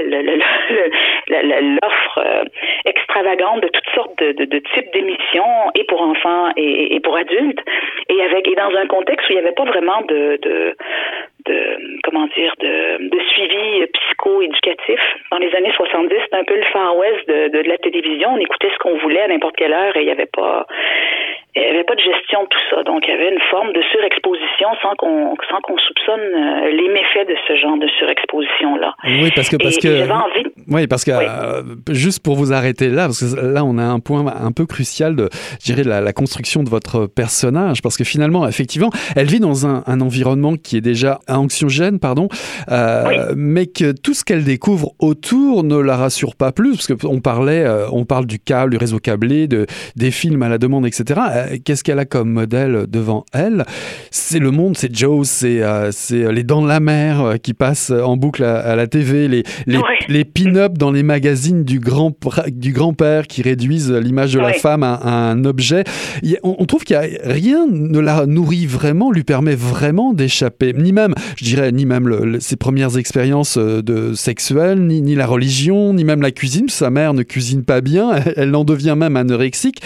l'offre 1.83 2.19
euh, 2.19 2.45
extravagante 2.85 3.63
de 3.63 3.69
toutes 3.69 3.91
sortes 3.95 4.19
de, 4.23 4.59
types 4.75 4.93
d'émissions, 4.93 5.71
et 5.75 5.85
pour 5.85 6.03
enfants 6.03 6.51
et, 6.57 7.01
pour 7.01 7.17
adultes, 7.17 7.61
et 8.09 8.23
avec 8.23 8.49
et 8.49 8.55
dans 8.55 8.75
un 8.77 8.87
contexte 8.87 9.29
où 9.29 9.33
il 9.33 9.37
n'y 9.37 9.43
avait 9.43 9.55
pas 9.55 9.65
vraiment 9.65 10.03
de 10.03 10.39
de 11.47 12.01
comment 12.05 12.27
dire 12.37 12.55
de, 12.61 13.09
de 13.09 13.21
suivi 13.31 13.87
psycho-éducatif. 13.87 15.01
Dans 15.31 15.39
les 15.39 15.55
années 15.55 15.73
70, 15.77 16.15
c'était 16.25 16.37
un 16.37 16.45
peu 16.45 16.57
le 16.57 16.65
Far 16.73 16.97
West 16.97 17.29
de, 17.29 17.49
de, 17.49 17.63
de, 17.63 17.69
la 17.69 17.79
télévision. 17.79 18.31
On 18.35 18.39
écoutait 18.39 18.71
ce 18.73 18.79
qu'on 18.79 18.99
voulait 18.99 19.23
à 19.23 19.29
n'importe 19.29 19.57
quelle 19.57 19.73
heure 19.73 19.97
et 19.97 20.01
il 20.01 20.07
n'y 20.07 20.13
avait 20.13 20.31
pas 20.33 20.67
il 21.57 21.63
n'y 21.63 21.69
avait 21.69 21.85
pas 21.85 21.97
de 21.97 22.01
gestion 22.01 22.45
de 22.45 22.49
tout 22.49 22.65
ça. 22.71 22.83
Donc, 22.85 23.03
il 23.07 23.11
y 23.11 23.15
avait 23.15 23.33
une 23.33 23.41
forme 23.51 23.73
de 23.73 23.83
surexposition 23.91 24.69
sans 24.83 24.95
qu'on 24.97 25.35
sans 25.51 25.61
qu'on 25.63 25.77
soupçonne 25.79 26.21
euh, 26.21 26.71
les 26.71 26.89
méfaits 26.89 27.29
de 27.29 27.35
ce 27.49 27.57
genre 27.57 27.77
de 27.77 27.89
surexposition-là. 27.99 28.95
Oui, 29.05 29.31
parce 29.35 29.49
que... 29.49 29.57
Parce 29.57 29.79
que 29.79 30.07
Oui, 30.69 30.87
parce 30.87 31.05
que 31.05 31.11
euh, 31.11 31.63
juste 31.91 32.23
pour 32.23 32.37
vous 32.37 32.53
arrêter 32.53 32.89
là, 32.89 33.07
parce 33.07 33.21
que 33.21 33.41
là, 33.53 33.65
on 33.65 33.79
a 33.79 33.83
un 33.83 33.99
point 33.99 34.25
un 34.27 34.53
peu 34.53 34.65
crucial 34.65 35.17
de, 35.17 35.29
je 35.61 35.73
dirais, 35.73 35.83
la, 35.83 36.01
la 36.01 36.13
construction 36.13 36.63
de 36.63 36.69
votre 36.69 37.07
personnage, 37.07 37.83
parce 37.83 37.97
que 37.97 38.05
finalement, 38.05 38.47
effectivement, 38.47 38.91
elle 39.17 39.27
vit 39.27 39.41
dans 39.41 39.67
un, 39.67 39.83
un 39.87 40.01
environnement 40.01 40.55
qui 40.55 40.77
est 40.77 40.81
déjà 40.81 41.19
anxiogène, 41.39 41.99
pardon, 41.99 42.29
euh, 42.71 43.05
oui. 43.07 43.35
mais 43.37 43.67
que 43.67 43.93
tout 43.93 44.15
ce 44.15 44.25
qu'elle 44.25 44.45
découvre 44.45 44.93
autour 44.99 45.65
ne 45.65 45.77
la 45.77 45.97
rassure 45.97 46.37
pas 46.37 46.53
plus, 46.53 46.77
parce 46.77 46.87
qu'on 46.87 47.21
parlait, 47.21 47.65
euh, 47.65 47.87
on 47.93 48.05
parle 48.05 48.27
du 48.27 48.39
câble, 48.39 48.73
du 48.73 48.77
réseau 48.77 48.99
câblé, 48.99 49.49
de, 49.49 49.67
des 49.97 50.11
films 50.11 50.43
à 50.43 50.49
la 50.49 50.59
demande, 50.59 50.87
etc 50.87 51.21
euh, 51.31 51.57
qu'est-ce 51.65 51.85
qu'elle 51.85 51.99
a 51.99 52.05
comme 52.05 52.31
modèle 52.31 52.87
devant 52.89 53.25
elle? 53.33 53.65
C'est 54.11 54.39
le 54.39 54.51
monde, 54.51 54.77
c'est 54.77 54.95
Joe, 54.95 55.29
c'est 55.29 55.63
les 56.33 56.43
dents 56.43 56.63
de 56.63 56.69
la 56.69 56.81
mer 56.81 57.35
qui 57.43 57.55
passent 57.55 57.91
en 57.91 58.17
boucle 58.17 58.45
à, 58.45 58.59
à 58.59 58.77
la 58.77 58.87
TV, 58.87 59.29
les, 59.29 59.43
les, 59.67 59.81
les 60.09 60.25
pin-up 60.25 60.79
dans 60.79 60.91
les 60.91 61.03
magazines 61.03 61.65
du 61.65 61.81
grand-père 61.81 62.45
du 62.49 62.73
grand 62.73 62.95
qui 63.29 63.43
réduisent 63.43 63.93
l'image 63.93 64.35
de 64.35 64.41
la 64.41 64.53
femme 64.53 64.83
à, 64.83 64.95
à, 64.95 65.11
un 65.11 65.45
objet. 65.45 65.85
On, 66.43 66.57
on 66.59 66.67
trouve 66.67 66.85
qu'il 66.85 66.99
n'y 66.99 67.05
a 67.05 67.09
rien 67.25 67.67
ne 67.71 67.99
la 67.99 68.27
nourrit 68.27 68.67
vraiment, 68.67 69.11
lui 69.11 69.25
permet 69.25 69.55
vraiment 69.55 70.13
d'échapper, 70.13 70.73
ni 70.73 70.93
même, 70.93 71.15
je 71.37 71.45
dirais, 71.45 71.73
ni 71.73 71.87
même 71.87 72.09
le, 72.09 72.25
le, 72.25 72.41
ses 72.41 72.57
premières 72.57 72.99
expériences 72.99 73.59
de 73.59 74.15
sexuelles, 74.15 74.81
ni, 74.81 75.03
ni 75.03 75.15
la 75.15 75.27
religion, 75.27 75.93
ni 75.93 76.05
même 76.05 76.23
la 76.23 76.31
cuisine. 76.31 76.69
Sa 76.69 76.91
mère 76.91 77.15
ne 77.15 77.23
cuisine 77.23 77.65
pas 77.65 77.81
bien, 77.81 78.13
elle, 78.15 78.35
elle 78.37 78.55
en 78.55 78.65
devient 78.65 78.95
même 78.97 79.17
anorexique 79.17 79.81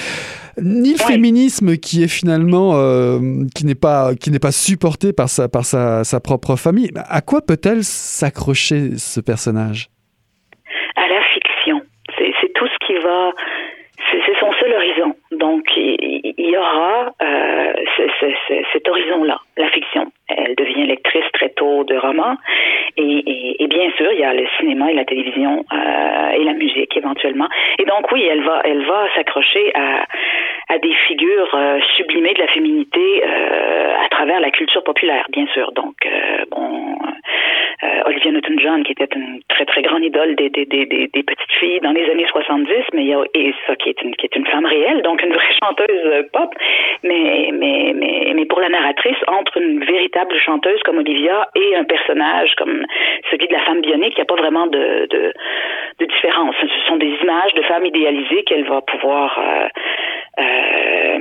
ni 0.61 0.93
le 0.93 0.99
féminisme 0.99 1.77
qui 1.77 2.03
est 2.03 2.09
finalement 2.09 2.73
euh, 2.75 3.19
qui 3.55 3.67
n'est 3.67 3.75
pas 3.75 4.15
qui 4.15 4.31
n'est 4.31 4.39
pas 4.39 4.53
supporté 4.53 5.13
par 5.13 5.29
sa 5.29 5.49
par 5.49 5.65
sa, 5.65 6.05
sa 6.05 6.21
propre 6.21 6.57
famille. 6.57 6.91
À 7.09 7.21
quoi 7.21 7.41
peut-elle 7.41 7.83
s'accrocher 7.83 8.97
ce 8.97 9.21
personnage? 9.21 9.89
À 10.97 11.09
la 11.09 11.23
fiction. 11.35 11.81
C'est 12.17 12.53
tout 12.55 12.67
ce 12.67 12.87
qui 12.87 12.95
va. 13.03 13.33
C'est 14.11 14.39
son 14.39 14.53
seul 14.61 14.73
horizon. 14.73 15.17
Donc 15.33 15.65
il, 15.77 16.35
il 16.39 16.51
y 16.51 16.57
aura 16.57 17.13
euh, 17.23 17.73
c 17.97 18.03
est, 18.05 18.35
c 18.49 18.55
est, 18.55 18.65
cet 18.73 18.89
horizon-là, 18.89 19.39
la 19.57 19.69
fiction. 19.71 20.13
Elle 20.45 20.55
devient 20.55 20.87
lectrice 20.87 21.25
très 21.33 21.51
tôt 21.51 21.85
de 21.85 21.97
romans. 21.97 22.37
Et, 22.97 23.67
bien 23.69 23.91
sûr, 23.97 24.13
il 24.13 24.21
y 24.21 24.25
a 24.25 24.33
le 24.33 24.47
cinéma 24.59 24.91
et 24.91 24.95
la 24.95 25.05
télévision 25.05 25.65
euh, 25.73 26.31
et 26.31 26.45
la 26.45 26.53
musique 26.53 26.97
éventuellement. 26.97 27.49
Et 27.79 27.85
donc 27.85 28.11
oui, 28.13 28.23
elle 28.31 28.43
va, 28.43 28.61
elle 28.65 28.85
va 28.85 29.09
s'accrocher 29.17 29.73
à, 29.75 30.79
des 30.79 30.93
figures 31.07 31.55
euh, 31.55 31.79
sublimées 31.97 32.35
de 32.35 32.41
la 32.41 32.49
féminité 32.49 33.23
euh, 33.25 34.05
à 34.05 34.09
travers 34.09 34.41
la 34.41 34.51
culture 34.51 34.83
populaire, 34.83 35.27
bien 35.31 35.47
sûr. 35.55 35.73
Donc 35.73 35.95
euh, 36.07 36.45
bon, 36.51 36.97
Olivia 38.07 38.33
Newton-John, 38.33 38.85
qui 38.85 38.93
était 38.93 39.09
une 39.15 39.41
très 39.49 39.65
très 39.65 39.83
grande 39.83 40.05
idole 40.05 40.35
des, 40.37 40.51
des, 40.51 40.65
des, 40.67 41.23
petites 41.23 41.53
filles 41.59 41.81
dans 41.81 41.93
les 41.93 42.09
années 42.11 42.27
70, 42.31 42.69
mais 42.93 43.03
il 43.03 43.09
y 43.09 43.15
a 43.15 43.23
et 43.35 43.55
ça 43.67 43.77
qui 43.77 43.89
est 43.91 44.01
une 44.03 44.15
qui 44.17 44.27
est 44.27 44.37
une 44.37 44.47
femme 44.47 44.67
réelle, 44.67 45.03
donc 45.03 45.23
une 45.23 45.33
vraie 45.33 45.55
chanteuse 45.63 46.27
pop. 46.33 46.55
Mais 47.03 47.51
mais 47.53 47.93
mais 47.95 48.33
mais 48.35 48.45
pour 48.47 48.61
la 48.61 48.69
narratrice, 48.69 49.17
entre 49.27 49.57
une 49.59 49.85
véritable 49.85 50.05
véritable 50.15 50.39
chanteuse 50.39 50.81
comme 50.85 50.99
Olivia 50.99 51.49
et 51.55 51.77
un 51.77 51.85
personnage 51.85 52.55
comme 52.57 52.85
celui 53.31 53.49
de 53.49 53.53
la 53.53 53.61
femme 53.61 53.81
bionique, 53.81 54.15
il 54.17 54.21
n'y 54.21 54.23
a 54.23 54.27
pas 54.27 54.37
vraiment 54.37 54.67
de, 54.67 55.07
de, 55.11 55.33
de, 55.99 56.07
différence. 56.07 56.55
Ce 56.61 56.89
sont 56.89 56.97
des 56.97 57.13
images 57.23 57.55
de 57.55 57.63
femmes 57.63 57.87
idéalisées 57.87 58.45
qu'elle 58.45 58.65
va 58.65 58.81
pouvoir 58.83 59.39
euh, 59.39 59.69
euh, 60.41 61.19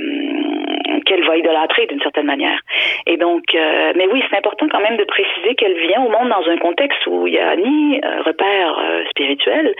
qu'elle 1.03 1.25
va 1.25 1.37
idolâtrer 1.37 1.87
d'une 1.87 2.01
certaine 2.01 2.25
manière. 2.25 2.59
Et 3.05 3.17
donc, 3.17 3.43
euh, 3.55 3.93
mais 3.95 4.07
oui, 4.11 4.23
c'est 4.29 4.37
important 4.37 4.67
quand 4.69 4.81
même 4.81 4.97
de 4.97 5.03
préciser 5.03 5.55
qu'elle 5.55 5.77
vient 5.87 6.01
au 6.01 6.09
monde 6.09 6.29
dans 6.29 6.49
un 6.49 6.57
contexte 6.57 7.05
où 7.07 7.27
il 7.27 7.33
n'y 7.33 7.39
a 7.39 7.55
ni 7.55 7.99
euh, 8.03 8.21
repère 8.23 8.77
euh, 8.79 9.03
spirituel, 9.09 9.73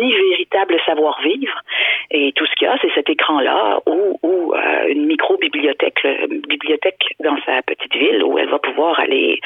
ni 0.00 0.12
véritable 0.30 0.76
savoir-vivre. 0.86 1.62
Et 2.10 2.32
tout 2.32 2.46
ce 2.46 2.54
qu'il 2.56 2.66
y 2.66 2.70
a, 2.70 2.76
c'est 2.82 2.92
cet 2.94 3.08
écran-là 3.08 3.80
ou, 3.86 4.18
ou 4.22 4.54
euh, 4.54 4.88
une 4.88 5.06
micro-bibliothèque, 5.06 6.06
bibliothèque 6.48 7.14
dans 7.22 7.36
sa 7.46 7.62
petite 7.62 7.94
ville 7.94 8.22
où 8.22 8.38
elle 8.38 8.50
va 8.50 8.58
pouvoir 8.58 8.98
aller, 9.00 9.40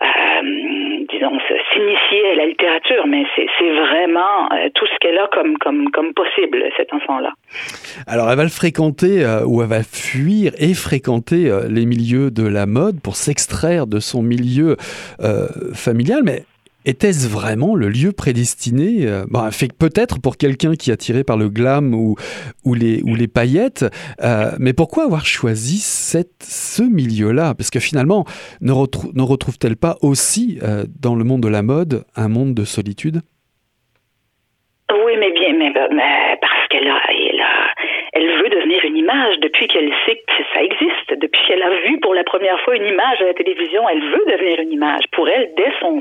euh, 0.00 0.06
disons, 1.10 1.38
s'initier 1.72 2.30
à 2.32 2.34
la 2.36 2.46
littérature. 2.46 3.06
Mais 3.06 3.24
c'est 3.36 3.70
vraiment 3.70 4.50
euh, 4.52 4.68
tout 4.74 4.86
ce 4.86 4.98
qu'elle 5.00 5.18
a 5.18 5.28
comme, 5.28 5.56
possible, 6.14 6.64
cet 6.76 6.92
enfant-là. 6.92 7.32
Alors, 8.06 8.30
elle 8.30 8.36
va 8.36 8.44
le 8.44 8.48
fréquenter 8.48 9.24
euh, 9.24 9.44
ou 9.46 9.62
elle 9.62 9.68
va 9.68 9.82
fuir 9.82 10.52
et 10.58 10.74
fréquenter 10.74 11.50
euh, 11.50 11.68
les 11.68 11.86
milieux 11.86 12.30
de 12.30 12.46
la 12.46 12.66
mode 12.66 13.00
pour 13.02 13.16
s'extraire 13.16 13.86
de 13.86 14.00
son 14.00 14.22
milieu 14.22 14.76
euh, 15.20 15.46
familial. 15.74 16.22
Mais 16.24 16.42
était-ce 16.84 17.28
vraiment 17.28 17.74
le 17.74 17.88
lieu 17.88 18.12
prédestiné 18.12 19.06
euh, 19.06 19.24
bon, 19.28 19.50
fait 19.50 19.72
peut-être 19.72 20.20
pour 20.20 20.36
quelqu'un 20.36 20.74
qui 20.74 20.90
est 20.90 20.92
attiré 20.92 21.24
par 21.24 21.36
le 21.36 21.48
glam 21.48 21.94
ou, 21.94 22.16
les, 22.74 23.28
paillettes, 23.28 23.84
euh, 24.22 24.50
mais 24.58 24.72
pourquoi 24.72 25.04
avoir 25.04 25.24
choisi 25.26 25.78
ce 25.78 26.82
milieu-là? 26.82 27.54
Parce 27.54 27.70
que 27.70 27.80
finalement, 27.80 28.24
ne 28.60 28.72
retrouve-t-elle 28.72 29.76
pas 29.76 29.96
aussi 30.02 30.58
euh, 30.62 30.84
dans 31.00 31.14
le 31.14 31.24
monde 31.24 31.42
de 31.42 31.48
la 31.48 31.62
mode 31.62 32.04
un 32.16 32.28
monde 32.28 32.54
de 32.54 32.64
solitude? 32.64 33.22
Oui, 34.92 35.12
mais 35.18 35.32
bien, 35.32 35.56
mais, 35.56 35.72
mais 35.94 36.38
parce 36.40 36.68
qu'elle 36.68 36.88
a, 36.88 37.00
elle 38.12 38.28
veut 38.42 38.50
devenir 38.50 38.84
une 38.84 38.96
image 38.96 39.38
depuis 39.40 39.66
qu'elle 39.68 39.90
sait 40.06 40.16
que 40.16 40.42
ça 40.52 40.62
existe, 40.62 41.18
depuis 41.18 41.40
qu'elle 41.46 41.62
a 41.62 41.70
vu 41.86 41.98
pour 42.00 42.14
la 42.14 42.24
première 42.24 42.60
fois 42.60 42.76
une 42.76 42.86
image 42.86 43.22
à 43.22 43.24
la 43.24 43.34
télévision, 43.34 43.88
elle 43.88 44.02
veut 44.02 44.24
devenir 44.28 44.60
une 44.60 44.72
image. 44.72 45.04
Pour 45.12 45.28
elle, 45.28 45.50
dès 45.56 45.72
son, 45.80 46.00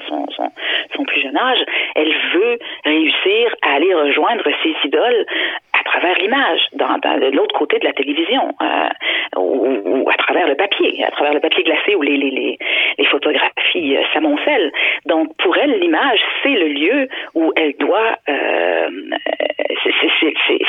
plus 1.06 1.22
jeune 1.22 1.38
âge, 1.38 1.60
elle 1.96 2.14
veut 2.34 2.60
réussir 2.84 3.56
à 3.62 3.76
aller 3.76 3.94
rejoindre 3.94 4.44
ses 4.62 4.76
idoles 4.88 5.26
à 5.74 5.84
travers 5.84 6.18
l'image, 6.20 6.62
dans, 6.74 7.00
l'autre 7.34 7.58
côté 7.58 7.80
de 7.80 7.86
la 7.86 7.94
télévision, 7.94 8.54
euh, 8.62 9.40
ou, 9.40 10.10
à 10.10 10.18
travers 10.18 10.48
le 10.48 10.56
papier, 10.56 11.04
à 11.04 11.12
travers 11.12 11.34
le 11.34 11.40
papier 11.40 11.64
glacé 11.64 11.96
ou 11.96 12.02
les, 12.02 12.58
les 12.98 13.06
photographies 13.06 13.98
euh, 13.98 14.04
s'amoncellent. 14.14 14.72
Donc, 15.06 15.36
pour 15.38 15.56
elle, 15.58 15.80
l'image, 15.80 16.20
c'est 16.44 16.54
le 16.54 16.68
lieu 16.68 17.08
où 17.36 17.52
elle 17.56 17.74
doit, 17.80 18.18
euh, 18.30 18.90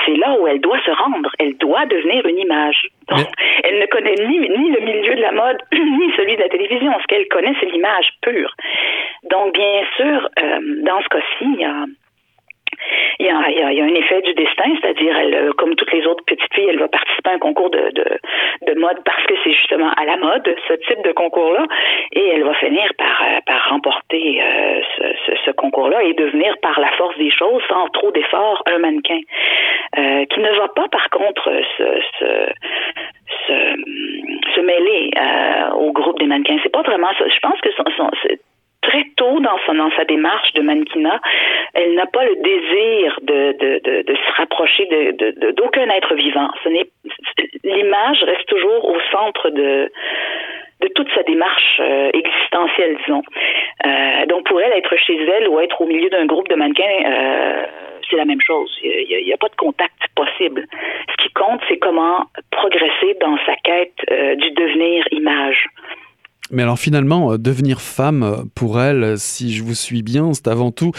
c'est 0.07 0.17
là 0.17 0.37
où 0.38 0.47
elle 0.47 0.61
doit 0.61 0.81
se 0.85 0.91
rendre. 0.91 1.31
Elle 1.38 1.57
doit 1.57 1.87
devenir 1.87 2.25
une 2.26 2.38
image. 2.38 2.88
Donc, 3.09 3.26
elle 3.64 3.79
ne 3.79 3.87
connaît 3.87 4.14
ni, 4.26 4.38
ni 4.38 4.71
le 4.71 4.81
milieu 4.81 5.14
de 5.14 5.21
la 5.21 5.33
mode, 5.33 5.59
ni 5.73 6.12
celui 6.17 6.37
de 6.37 6.43
la 6.43 6.49
télévision. 6.49 6.93
Ce 7.00 7.07
qu'elle 7.07 7.29
connaît, 7.29 7.55
c'est 7.61 7.71
l'image 7.71 8.09
pure. 8.23 8.55
Donc, 9.31 9.55
bien 9.55 9.83
sûr, 9.97 10.29
euh, 10.38 10.61
dans 10.85 11.00
ce 11.02 11.09
cas-ci, 11.09 11.45
il 11.45 11.61
y 11.61 11.64
a 11.64 11.85
il 13.19 13.27
y, 13.27 13.31
a, 13.31 13.85
un 13.85 13.95
effet 13.95 14.23
du 14.23 14.33
destin, 14.35 14.71
c'est-à-dire, 14.81 15.17
euh, 15.17 15.53
comme 15.59 15.75
toutes 15.75 15.93
les 15.93 16.07
autres 16.07 16.25
petites 16.25 16.55
filles, 16.55 16.69
elle 16.69 16.79
va 16.79 16.87
participer 16.89 17.31
à 17.31 17.33
un 17.35 17.39
concours 17.39 17.71
de, 17.71 17.91
de, 17.91 18.05
de 18.67 18.75
mode 18.81 19.03
parce 19.05 19.25
que 19.27 19.35
c'est 19.45 19.53
justement 19.53 19.91
à 19.97 20.05
la 20.05 20.17
mode, 20.17 20.57
ce 20.69 20.75
type 20.75 21.03
de 21.05 21.12
concours-là, 21.12 21.67
et 22.12 22.29
elle 22.29 22.45
va 22.45 22.55
finir 22.55 22.91
par, 22.99 23.23
euh, 23.23 23.39
remporter 23.71 24.43
euh, 24.43 24.81
ce, 25.45 25.51
concours-là 25.53 26.03
et 26.03 26.15
devenir, 26.15 26.57
par 26.62 26.81
la 26.81 26.89
force 26.93 27.17
des 27.19 27.31
choses, 27.31 27.62
sans 27.69 27.87
trop 27.89 28.11
d'efforts, 28.11 28.62
un 28.67 28.79
mannequin. 28.79 29.21
Qui 29.95 30.41
ne 30.41 30.51
va 30.57 30.69
pas, 30.69 30.89
par 30.89 31.11
contre, 31.11 31.53
se, 31.79 31.85
mêler 34.61 35.11
au 35.77 35.93
groupe 35.93 36.19
des 36.19 36.27
mannequins. 36.27 36.57
C'est 36.62 36.73
pas 36.73 36.83
vraiment 36.83 37.11
ça. 37.19 37.27
Je 37.29 37.39
pense 37.41 37.61
que 37.61 37.71
son, 37.73 37.85
très 38.83 39.05
tôt 39.17 39.41
dans, 39.41 39.59
sa 39.97 40.05
démarche 40.05 40.53
de 40.55 40.62
mannequinat, 40.62 41.21
elle 41.75 41.95
n'a 41.95 42.07
pas 42.07 42.25
le 42.25 42.37
désir 42.37 43.19
de, 43.23 44.15
se 44.15 44.33
rapprocher 44.37 44.87
d'aucun 45.57 45.89
être 45.89 46.15
vivant. 46.15 46.51
L'image 47.65 48.23
reste 48.25 48.47
toujours 48.47 48.85
au 48.85 48.99
centre 49.11 49.51
de 49.51 49.91
toute 50.95 51.09
sa 51.15 51.23
démarche 51.23 51.81
euh, 51.81 52.11
existentielle, 52.12 52.97
disons. 53.05 53.23
Euh, 53.87 54.27
donc 54.27 54.47
pour 54.47 54.61
elle, 54.61 54.73
être 54.73 54.97
chez 54.97 55.17
elle 55.17 55.49
ou 55.49 55.61
être 55.61 55.81
au 55.81 55.87
milieu 55.87 56.09
d'un 56.11 56.27
groupe 56.27 56.49
de 56.49 56.55
mannequins, 56.55 57.05
euh, 57.05 57.67
c'est 58.09 58.17
la 58.17 58.25
même 58.25 58.41
chose. 58.41 58.71
Il 58.83 59.25
n'y 59.25 59.33
a, 59.33 59.37
pas 59.37 59.49
de 59.49 59.57
contact 59.57 59.97
possible. 60.15 60.67
Ce 61.11 61.25
qui 61.25 61.33
compte, 61.33 61.61
c'est 61.69 61.79
comment 61.79 62.27
progresser 62.51 63.17
dans 63.21 63.39
sa 63.47 63.55
quête 63.57 63.97
du 64.37 64.51
devenir 64.51 65.07
image. 65.12 65.67
Mais 66.52 66.62
alors 66.62 66.78
finalement, 66.78 67.32
euh, 67.32 67.38
devenir 67.38 67.80
femme, 67.80 68.23
euh, 68.23 68.44
pour 68.54 68.80
elle, 68.80 69.16
si 69.16 69.52
je 69.54 69.64
vous 69.64 69.75
suis 69.75 70.02
bien, 70.02 70.35
c'est 70.35 70.49
avant 70.49 70.71
tout 70.71 70.92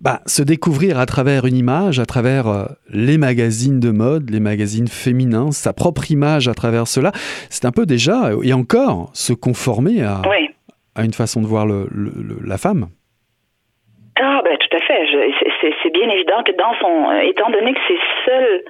bah, 0.00 0.20
se 0.24 0.42
découvrir 0.42 0.98
à 0.98 1.04
travers 1.04 1.44
une 1.44 1.56
image, 1.56 2.00
à 2.00 2.06
travers 2.06 2.48
euh, 2.48 2.64
les 2.88 3.18
magazines 3.18 3.80
de 3.80 3.90
mode, 3.90 4.30
les 4.30 4.40
magazines 4.40 4.88
féminins, 4.88 5.52
sa 5.52 5.74
propre 5.74 6.10
image 6.10 6.48
à 6.48 6.54
travers 6.54 6.86
cela. 6.86 7.12
C'est 7.50 7.66
un 7.66 7.70
peu 7.70 7.84
déjà, 7.84 8.30
et 8.42 8.54
encore, 8.54 9.10
se 9.12 9.34
conformer 9.34 10.02
à, 10.02 10.22
oui. 10.28 10.48
à 10.94 11.04
une 11.04 11.12
façon 11.12 11.42
de 11.42 11.46
voir 11.46 11.66
le, 11.66 11.86
le, 11.92 12.38
la 12.42 12.56
femme. 12.56 12.88
Ah 14.18 14.40
ben 14.44 14.56
tout 14.56 14.76
à 14.76 14.80
fait. 14.80 15.00
C'est 15.82 15.92
bien 15.92 16.08
évident 16.08 16.42
que 16.46 16.52
dans 16.56 16.72
son, 16.80 17.10
étant 17.28 17.50
donné 17.50 17.74
que 17.74 17.80
c'est 17.88 18.30
seul 18.30 18.64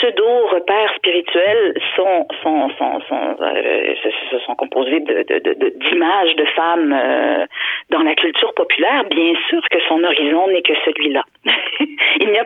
pseudo-repères 0.00 0.92
spirituels 0.96 1.74
sont, 1.94 2.26
sont, 2.42 2.70
sont, 2.78 3.00
sont, 3.08 3.36
euh, 3.42 4.54
composés 4.56 5.00
de, 5.00 5.22
de, 5.28 5.38
de, 5.38 5.68
d'images 5.90 6.34
de 6.36 6.44
femmes 6.56 6.92
euh, 6.92 7.46
dans 7.90 8.02
la 8.02 8.14
culture 8.14 8.52
populaire, 8.54 9.04
bien 9.04 9.34
sûr 9.48 9.62
que 9.70 9.78
son 9.88 10.02
horizon 10.02 10.48
n'est 10.48 10.62
que 10.62 10.74
celui-là. 10.84 11.24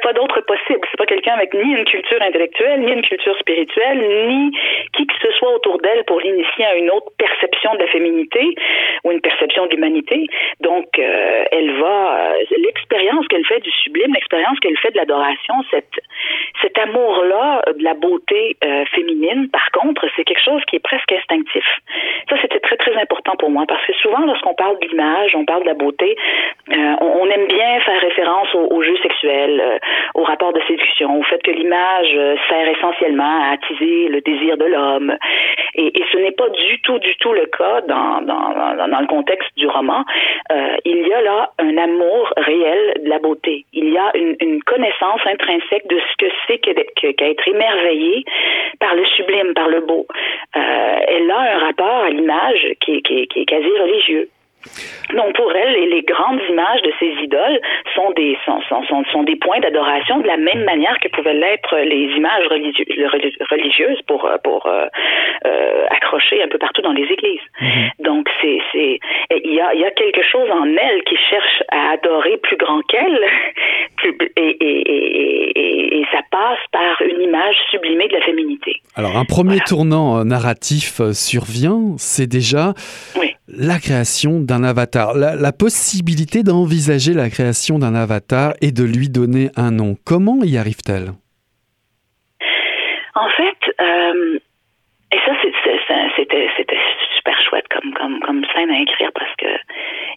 Pas 0.05 0.13
d'autre 0.13 0.43
possible. 0.43 0.87
C'est 0.91 0.99
pas 0.99 1.07
quelqu'un 1.07 1.33
avec 1.33 1.55
ni 1.55 1.73
une 1.73 1.85
culture 1.87 2.21
intellectuelle, 2.21 2.81
ni 2.81 2.93
une 2.93 3.01
culture 3.01 3.37
spirituelle, 3.39 4.29
ni 4.29 4.51
qui 4.93 5.07
que 5.07 5.15
ce 5.23 5.33
soit 5.33 5.51
autour 5.55 5.79
d'elle 5.79 6.05
pour 6.05 6.21
l'initier 6.21 6.67
à 6.67 6.77
une 6.77 6.91
autre 6.91 7.11
perception 7.17 7.73
de 7.75 7.79
la 7.79 7.87
féminité 7.87 8.55
ou 9.05 9.13
une 9.13 9.23
perception 9.23 9.65
de 9.65 9.71
l'humanité. 9.71 10.27
Donc, 10.61 10.99
euh, 10.99 11.45
elle 11.51 11.73
va, 11.81 12.35
euh, 12.35 12.45
l'expérience 12.59 13.27
qu'elle 13.29 13.47
fait 13.47 13.61
du 13.61 13.71
sublime, 13.71 14.13
l'expérience 14.13 14.61
qu'elle 14.61 14.77
fait 14.77 14.91
de 14.91 14.99
l'adoration, 14.99 15.55
cette, 15.71 15.97
cet 16.61 16.77
amour-là 16.79 17.63
de 17.75 17.83
la 17.83 17.95
beauté 17.95 18.59
euh, 18.63 18.85
féminine, 18.95 19.49
par 19.51 19.71
contre, 19.71 20.07
c'est 20.17 20.25
quelque 20.25 20.45
chose 20.45 20.63
qui 20.69 20.77
est 20.77 20.85
presque 20.85 21.13
instinctif. 21.13 21.65
Ça, 22.29 22.37
c'était 22.43 22.61
très, 22.77 22.95
important 22.95 23.35
pour 23.39 23.51
moi 23.51 23.65
parce 23.67 23.85
que 23.87 23.93
souvent, 23.95 24.21
lorsqu'on 24.21 24.55
parle 24.55 24.79
de 24.79 24.89
l'image, 24.89 25.35
on 25.35 25.45
parle 25.45 25.63
de 25.63 25.69
la 25.69 25.75
beauté, 25.75 26.17
euh, 26.71 26.95
on, 27.01 27.29
aime 27.29 27.47
bien 27.47 27.81
faire 27.81 28.01
référence 28.01 28.55
au, 28.55 28.69
au 28.71 28.83
jeu 28.83 28.97
sexuel, 29.03 29.61
euh, 29.61 29.79
au 30.15 30.23
rapport 30.23 30.53
de 30.53 30.61
séduction, 30.67 31.19
au 31.19 31.23
fait 31.23 31.43
que 31.43 31.51
l'image 31.51 32.13
euh, 32.15 32.37
sert 32.49 32.69
essentiellement 32.69 33.43
à 33.43 33.53
attiser 33.53 34.09
le 34.09 34.21
désir 34.21 34.57
de 34.57 34.65
l'homme. 34.65 35.17
Et, 35.75 35.93
ce 36.13 36.19
n'est 36.19 36.33
pas 36.33 36.49
du 36.49 36.81
tout, 36.83 36.99
du 37.01 37.17
tout 37.17 37.33
le 37.33 37.47
cas 37.47 37.81
dans, 37.83 38.21
dans, 38.21 38.87
dans, 38.89 39.01
le 39.01 39.07
contexte 39.07 39.51
du 39.57 39.67
roman. 39.67 40.05
Euh, 40.53 40.77
il 40.85 41.07
y 41.07 41.13
a 41.13 41.23
là 41.23 41.51
un 41.59 41.77
amour 41.77 42.33
réel 42.37 42.95
de 43.03 43.09
la 43.09 43.19
beauté. 43.19 43.65
Il 43.73 43.91
y 43.91 43.99
a 43.99 44.13
une, 44.15 44.63
connaissance 44.65 45.21
intrinsèque 45.27 45.87
de 45.89 45.99
ce 45.99 46.25
que 46.25 46.33
c'est 46.47 46.59
qu'être 46.59 47.49
émerveillé 47.49 48.25
par 48.81 48.95
le 48.95 49.05
sublime, 49.05 49.53
par 49.55 49.69
le 49.69 49.81
beau. 49.81 50.07
Elle 50.55 51.31
a 51.31 51.57
un 51.57 51.59
rapport 51.59 52.05
à 52.05 52.11
l'image 52.11 52.64
qui, 52.81 53.03
qui, 53.03 53.41
est 53.41 53.45
quasi 53.45 53.67
religieux. 53.67 54.29
Donc 55.15 55.35
pour 55.37 55.55
elle, 55.55 55.73
les, 55.75 55.87
les, 55.87 56.03
grandes 56.03 56.41
images 56.49 56.83
de 56.83 56.93
ces 56.99 57.13
idoles 57.23 57.61
sont 57.95 58.11
des 58.13 58.37
sont, 58.45 58.61
sont, 58.63 59.05
sont 59.05 59.23
des 59.23 59.37
points 59.37 59.61
d'adoration 59.61 60.19
de 60.19 60.27
la 60.27 60.37
même 60.37 60.65
manière 60.65 60.99
que 61.01 61.09
pouvaient 61.09 61.35
l'être 61.35 61.77
les 61.77 62.07
images 62.17 62.47
religieuses, 62.49 63.37
religieuses 63.51 64.01
pour 64.07 64.29
pour 64.43 64.67
euh, 64.67 64.87
euh, 65.47 65.87
accrocher 65.91 66.43
un 66.43 66.49
peu 66.49 66.59
partout 66.59 66.83
dans 66.83 66.93
les 66.93 67.05
églises. 67.05 67.41
Mm-hmm. 67.61 67.91
Donc 68.01 68.29
c'est 68.41 68.59
c'est 68.73 68.99
il 69.45 69.55
y 69.55 69.61
a 69.61 69.75
il 69.75 69.81
y 69.81 69.85
a 69.85 69.91
quelque 69.91 70.23
chose 70.23 70.51
en 70.51 70.67
elle 70.67 71.03
qui 71.05 71.17
cherche 71.31 71.63
à 71.71 71.93
adorer 71.93 72.39
plus 72.39 72.57
grand 72.57 72.81
qu'elle 72.83 73.21
et, 74.05 74.17
et, 74.37 74.61
et, 74.61 75.99
et, 76.01 76.07
ça 76.13 76.21
passe 76.31 76.59
par 76.73 77.03
une 77.03 77.23
image 77.23 77.57
sublimée 77.71 78.09
de 78.09 78.15
la 78.15 78.21
féminité. 78.23 78.77
Alors 78.97 79.17
un 79.17 79.25
premier 79.25 79.57
voilà. 79.57 79.65
tournant 79.65 80.25
narratif 80.25 81.01
survient, 81.13 81.95
c'est 81.99 82.27
déjà 82.27 82.75
oui. 83.19 83.34
La 83.57 83.79
création 83.79 84.41
d'un 84.41 84.65
avatar, 84.65 85.15
la, 85.15 85.53
possibilité 85.53 86.43
d'envisager 86.43 87.13
la 87.13 87.31
création 87.31 87.79
d'un 87.79 87.95
avatar 87.95 88.55
et 88.61 88.73
de 88.73 88.85
lui 88.85 89.09
donner 89.09 89.51
un 89.57 89.71
nom. 89.71 89.97
Comment 90.05 90.43
y 90.43 90.57
arrive-t-elle? 90.57 91.13
En 93.15 93.29
fait, 93.37 93.75
euh, 93.81 94.39
et 95.13 95.19
ça 95.25 95.33
c'était 96.17 96.79
super 97.17 97.41
chouette 97.49 97.67
comme 97.69 98.45
scène 98.55 98.71
à 98.71 98.81
écrire 98.81 99.11
parce 99.15 99.35
que 99.39 99.47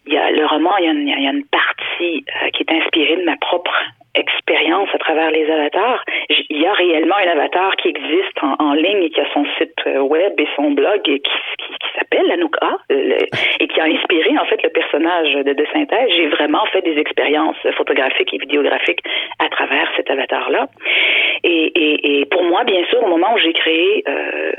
le 0.06 0.46
roman, 0.46 0.76
il 0.78 0.84
y 1.08 1.26
a 1.26 1.30
une, 1.30 1.44
partie 1.44 2.24
euh, 2.42 2.50
qui 2.50 2.62
est 2.62 2.72
inspirée 2.72 3.16
de 3.16 3.24
ma 3.24 3.36
propre 3.36 3.74
expérience 4.14 4.88
à 4.92 4.98
travers 4.98 5.30
les 5.30 5.48
avatars. 5.50 6.02
Il 6.28 6.60
y 6.60 6.66
a 6.66 6.72
réellement 6.72 7.16
un 7.16 7.28
avatar 7.28 7.76
qui 7.76 7.88
existe 7.88 8.38
en, 8.42 8.72
ligne 8.72 9.04
et 9.04 9.10
qui 9.10 9.20
a 9.20 9.32
son 9.32 9.44
site 9.58 9.78
euh, 9.86 10.00
web 10.00 10.32
et 10.38 10.48
son 10.56 10.72
blog 10.72 11.00
et 11.06 11.20
qui, 11.20 11.30
qui, 11.58 11.72
qui 11.72 11.88
s'appelle 12.18 12.32
Anouka 12.32 12.78
euh, 12.92 13.18
et 13.60 13.68
qui 13.68 13.80
a 13.80 13.84
inspiré 13.84 14.38
en 14.38 14.44
fait 14.46 14.62
le 14.62 14.70
personnage 14.70 15.32
de, 15.34 15.52
de 15.52 15.66
synthèse. 15.72 16.10
J'ai 16.16 16.28
vraiment 16.28 16.64
fait 16.66 16.82
des 16.82 16.98
expériences 16.98 17.56
photographiques 17.76 18.32
et 18.34 18.38
vidéographiques 18.38 19.02
à 19.38 19.48
travers 19.48 19.88
cet 19.96 20.10
avatar-là. 20.10 20.68
Et, 21.44 22.26
pour 22.30 22.42
moi, 22.44 22.64
bien 22.64 22.84
sûr, 22.86 23.02
au 23.02 23.08
moment 23.08 23.34
où 23.34 23.38
j'ai 23.38 23.52
créé 23.52 24.04
euh, 24.08 24.52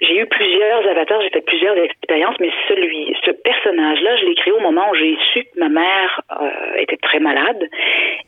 j'ai 0.00 0.16
eu 0.16 0.26
plusieurs 0.26 0.86
avatars, 0.86 1.20
j'ai 1.22 1.30
fait 1.30 1.44
plusieurs 1.44 1.76
expériences, 1.76 2.36
mais 2.38 2.50
celui, 2.68 3.16
ce 3.24 3.32
personnage-là, 3.32 4.16
je 4.18 4.26
l'ai 4.26 4.34
créé 4.36 4.52
au 4.52 4.60
moment 4.60 4.90
où 4.90 4.94
j'ai 4.94 5.18
su 5.32 5.42
que 5.42 5.58
ma 5.58 5.68
mère 5.68 6.20
euh, 6.40 6.76
était 6.76 6.98
très 6.98 7.18
malade, 7.18 7.68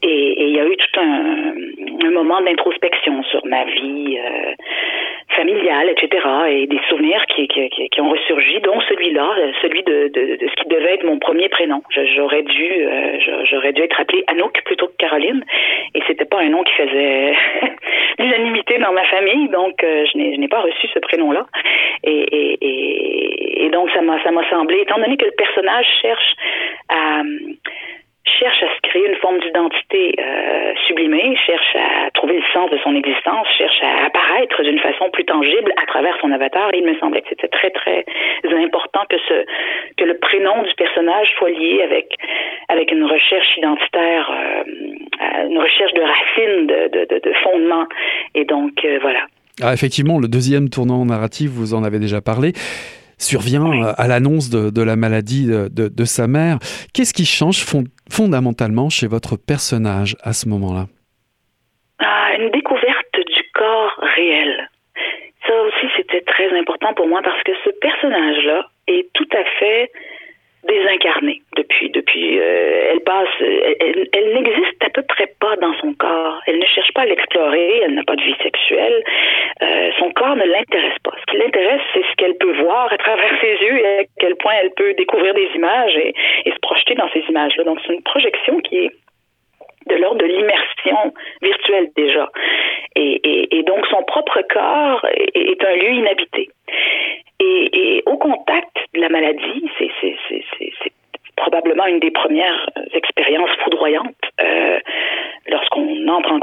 et, 0.03 0.43
il 0.43 0.57
y 0.57 0.59
a 0.59 0.67
eu 0.67 0.77
tout 0.77 1.01
un, 1.01 2.11
moment 2.11 2.41
d'introspection 2.41 3.23
sur 3.23 3.47
ma 3.47 3.65
vie 3.67 4.19
familiale, 5.41 5.89
etc., 5.89 6.09
et 6.49 6.67
des 6.67 6.81
souvenirs 6.89 7.25
qui, 7.27 7.49
ont 8.01 8.11
ressurgi, 8.11 8.61
dont 8.61 8.81
celui-là, 8.89 9.29
celui 9.63 9.83
de, 9.83 10.11
ce 10.15 10.63
qui 10.63 10.69
devait 10.69 10.95
être 10.95 11.05
mon 11.05 11.19
premier 11.19 11.49
prénom. 11.49 11.83
J'aurais 12.15 12.43
dû, 12.43 12.69
euh, 12.69 13.73
dû 13.73 13.83
être 13.83 14.01
appelée 14.01 14.25
Anouk 14.27 14.61
plutôt 14.65 14.87
que 14.89 14.97
Caroline, 14.99 15.43
et 15.95 16.01
c'était 16.07 16.27
pas 16.27 16.41
un 16.41 16.51
nom 16.51 16.63
qui 16.63 16.75
faisait 16.75 17.35
l'unanimité 18.19 18.79
dans 18.79 18.93
ma 18.93 19.05
famille, 19.05 19.49
donc 19.49 19.83
euh, 19.83 20.05
je 20.13 20.19
n'ai 20.19 20.49
pas 20.49 20.61
reçu 20.61 20.87
ce 20.93 20.99
prénom-là. 20.99 21.47
Et, 22.05 23.71
donc, 23.73 23.89
ça 23.93 24.03
m'a 24.03 24.51
semblé, 24.51 24.81
étant 24.81 24.99
donné 24.99 25.17
que 25.17 25.25
le 25.25 25.31
personnage 25.31 25.87
cherche 26.03 26.35
à 26.89 27.23
cherche 28.41 28.63
à 28.63 28.75
se 28.75 28.81
créer 28.89 29.07
une 29.07 29.17
forme 29.17 29.39
d'identité 29.41 30.17
euh, 30.19 30.73
sublimée, 30.87 31.37
cherche 31.47 31.77
à 31.77 32.11
trouver 32.13 32.37
le 32.37 32.43
sens 32.53 32.71
de 32.71 32.79
son 32.79 32.95
existence, 32.97 33.47
cherche 33.57 33.83
à 33.83 34.07
apparaître 34.07 34.63
d'une 34.63 34.79
façon 34.79 35.11
plus 35.11 35.25
tangible 35.25 35.73
à 35.81 35.87
travers 35.87 36.17
son 36.21 36.33
avatar. 36.33 36.73
Et 36.73 36.79
il 36.79 36.87
me 36.87 36.99
semblait 36.99 37.21
que 37.21 37.29
c'était 37.29 37.49
très 37.49 37.71
très 37.71 38.05
important 38.65 39.01
que 39.97 40.05
le 40.05 40.19
prénom 40.19 40.63
du 40.63 40.75
personnage 40.75 41.29
soit 41.39 41.51
lié 41.51 41.83
avec 41.83 42.91
une 42.91 43.05
recherche 43.05 43.57
identitaire, 43.57 44.31
euh, 44.31 45.47
une 45.49 45.59
recherche 45.59 45.93
de 45.93 46.03
racines, 46.03 46.67
de, 46.67 47.07
de, 47.07 47.21
de, 47.21 47.33
fondements. 47.45 47.87
Et 48.35 48.45
donc 48.45 48.85
euh, 48.85 48.99
voilà. 49.03 49.21
Ah, 49.63 49.75
effectivement, 49.75 50.19
le 50.19 50.29
deuxième 50.29 50.71
tournant 50.71 51.05
narratif, 51.05 51.51
vous 51.51 51.75
en 51.75 51.85
avez 51.85 51.99
déjà 51.99 52.21
parlé 52.21 52.53
survient 53.21 53.67
euh, 53.67 53.93
à 53.97 54.09
l'annonce 54.09 54.51
de, 54.51 54.83
la 54.83 54.97
maladie 54.97 55.47
de, 55.47 56.05
sa 56.05 56.27
mère. 56.27 56.59
Qu'est-ce 56.95 57.15
qui 57.15 57.25
change 57.25 57.65
fondamentalement 58.11 58.89
chez 58.89 59.07
votre 59.07 59.37
personnage 59.37 60.17
à 60.23 60.33
ce 60.33 60.49
moment-là? 60.49 60.87
Ah, 61.99 62.31
Une 62.39 62.51
découverte 62.51 63.15
du 63.15 63.43
corps 63.55 64.01
réel. 64.17 64.69
Ça 65.47 65.55
aussi, 65.63 65.87
c'était 65.97 66.23
très 66.23 66.59
important 66.59 66.95
pour 66.95 67.09
moi 67.09 67.21
parce 67.23 67.43
que 67.43 67.53
ce 67.65 67.71
personnage-là 67.81 68.67
est 68.89 69.11
tout 69.15 69.29
à 69.33 69.45
fait 69.59 69.91
désincarnée 70.65 71.43
depuis 71.57 71.91
depuis 71.91 72.39
euh, 72.39 72.91
elle 72.93 73.01
passe 73.01 73.29
elle, 73.41 74.09
elle 74.13 74.35
n'existe 74.35 74.85
à 74.85 74.91
peu 74.91 75.03
près 75.03 75.29
pas 75.41 75.57
dans 75.57 75.73
son 75.81 75.95
corps 75.95 76.41
elle 76.47 76.59
ne 76.59 76.67
cherche 76.67 76.93
pas 76.93 77.03
à 77.03 77.07
l'explorer 77.07 77.81
elle 77.85 77.95
n'a 77.95 78.05
pas 78.05 78.17
de 78.17 78.23
vie 78.23 78.37
sexuelle 78.43 79.03
euh, 79.63 79.91
son 79.99 80.11
corps 80.13 80.37
ne 80.37 80.45
l'intéresse 80.45 80.99
pas 81.03 81.13
ce 81.21 81.33
qui 81.33 81.39
l'intéresse 81.39 81.81
c'est 81.95 82.03
ce 82.03 82.17
qu'elle 82.17 82.37
peut 82.37 82.53
voir 82.63 82.93
à 82.93 82.99
travers 82.99 83.33
ses 83.41 83.65
yeux 83.65 83.79
et 83.79 84.01
à 84.01 84.05
quel 84.19 84.37
point 84.37 84.53
elle 84.63 84.73
peut 84.73 84.93
découvrir 84.95 85.35
des 85.35 85.49
images 85.55 85.97
et, 85.97 86.15
se 86.51 86.59
projeter 86.61 86.95
dans 86.95 87.09
ces 87.11 87.25
images 87.29 87.57
là 87.57 87.65
donc 87.65 87.79
c'est 87.87 87.95
une 87.95 88.03
projection 88.03 88.61
qui 88.61 88.79
est 88.79 88.91
de 89.87 89.97
l'ordre 89.97 90.21
de 90.21 90.27
l'immersion 90.27 91.15
virtuelle 91.43 91.91
déjà. 91.97 92.31
Et, 92.97 93.63
donc 93.67 93.87
son 93.87 94.03
propre 94.03 94.43
corps 94.49 95.05
est, 95.15 95.65
un 95.65 95.77
lieu 95.77 95.93
inhabité. 95.93 96.49
Et, 97.41 98.03
au 98.07 98.17
contact 98.17 98.77
de 98.95 99.01
la 99.01 99.09
maladie, 99.09 99.71
c'est 99.79 100.93
probablement 101.37 101.87
une 101.87 102.01
des 102.01 102.11
premières 102.11 102.69
expériences 102.93 103.51
foudroyantes 103.65 104.15
euh, 104.43 104.79
lorsqu'on 105.49 106.07
entre 106.09 106.33
en 106.33 106.39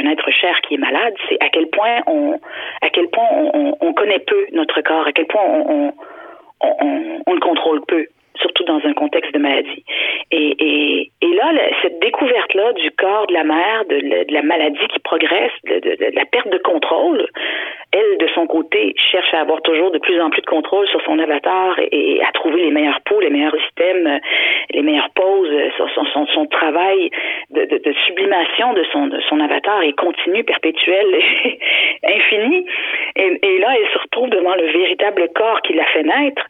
contact 0.00 0.06
avec 0.06 0.06
un 0.06 0.10
être 0.10 0.30
cher 0.30 0.60
qui 0.62 0.74
est 0.74 0.78
malade, 0.78 1.14
c'est 1.28 1.36
à 1.40 1.48
quel 1.48 1.66
point 1.68 2.00
on 2.06 2.38
à 2.82 2.90
quel 2.90 3.08
point 3.08 3.26
on, 3.32 3.76
on, 3.80 3.92
connaît 3.92 4.20
peu 4.20 4.46
notre 4.52 4.80
corps, 4.82 5.06
à 5.06 5.12
quel 5.12 5.26
point 5.26 5.42
on, 5.44 5.92
on 7.26 7.34
le 7.34 7.40
contrôle 7.40 7.80
peu 7.86 8.06
surtout 8.40 8.64
dans 8.64 8.80
un 8.84 8.92
contexte 8.94 9.32
de 9.34 9.38
maladie. 9.38 9.84
Et, 10.30 10.56
et, 10.58 11.10
et 11.20 11.34
là, 11.34 11.52
cette 11.82 11.98
découverte-là 12.00 12.72
du 12.74 12.90
corps 12.92 13.26
de 13.26 13.34
la 13.34 13.44
mère, 13.44 13.84
de, 13.88 14.24
de 14.26 14.32
la 14.32 14.42
maladie 14.42 14.86
qui 14.88 14.98
progresse, 15.00 15.52
de, 15.64 15.74
de, 15.74 15.96
de, 15.96 16.14
la 16.14 16.24
perte 16.24 16.48
de 16.48 16.58
contrôle, 16.58 17.26
elle, 17.92 18.18
de 18.18 18.28
son 18.34 18.46
côté, 18.46 18.94
cherche 19.10 19.34
à 19.34 19.40
avoir 19.40 19.60
toujours 19.62 19.90
de 19.90 19.98
plus 19.98 20.20
en 20.20 20.30
plus 20.30 20.42
de 20.42 20.46
contrôle 20.46 20.86
sur 20.88 21.02
son 21.02 21.18
avatar 21.18 21.78
et, 21.90 22.22
à 22.22 22.32
trouver 22.32 22.62
les 22.62 22.70
meilleurs 22.70 23.00
pots, 23.04 23.20
les 23.20 23.30
meilleurs 23.30 23.56
systèmes, 23.66 24.20
les 24.72 24.82
meilleures 24.82 25.10
poses, 25.14 25.50
son, 25.76 26.04
son, 26.06 26.26
son 26.26 26.46
travail 26.46 27.10
de, 27.50 27.64
de, 27.64 27.78
de, 27.78 27.92
sublimation 28.06 28.69
de 28.80 29.20
son, 29.28 29.40
avatar 29.40 29.82
est 29.82 29.92
continu, 29.92 30.44
perpétuel, 30.44 31.06
infini. 32.04 32.66
Et, 33.16 33.38
et, 33.42 33.58
là, 33.58 33.74
elle 33.78 33.88
se 33.92 33.98
retrouve 33.98 34.30
devant 34.30 34.54
le 34.54 34.66
véritable 34.66 35.28
corps 35.34 35.60
qui 35.62 35.74
l'a 35.74 35.86
fait 35.86 36.02
naître. 36.02 36.46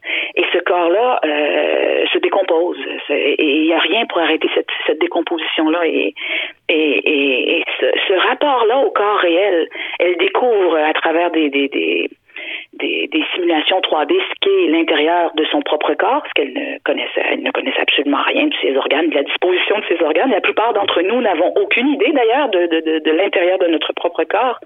Aucune 21.81 21.93
idée 21.93 22.11
d'ailleurs 22.13 22.49
de, 22.49 22.99
de, 22.99 23.11
l'intérieur 23.11 23.57
de 23.59 23.67
notre 23.67 23.93
propre 23.93 24.23
corps. 24.23 24.59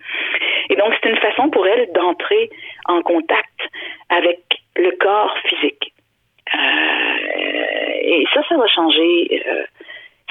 Et 0.69 0.75
donc 0.75 0.93
c'est 1.01 1.09
une 1.09 1.17
façon 1.17 1.49
pour 1.49 1.67
elle 1.67 1.91
d'entrer 1.93 2.49
en 2.85 3.01
contact 3.01 3.59
avec 4.09 4.39
le 4.75 4.91
corps 4.91 5.35
physique. 5.47 5.93
Euh, 6.53 6.57
et 8.01 8.25
ça, 8.33 8.41
ça 8.47 8.57
va 8.57 8.67
changer. 8.67 9.41
Euh, 9.47 9.63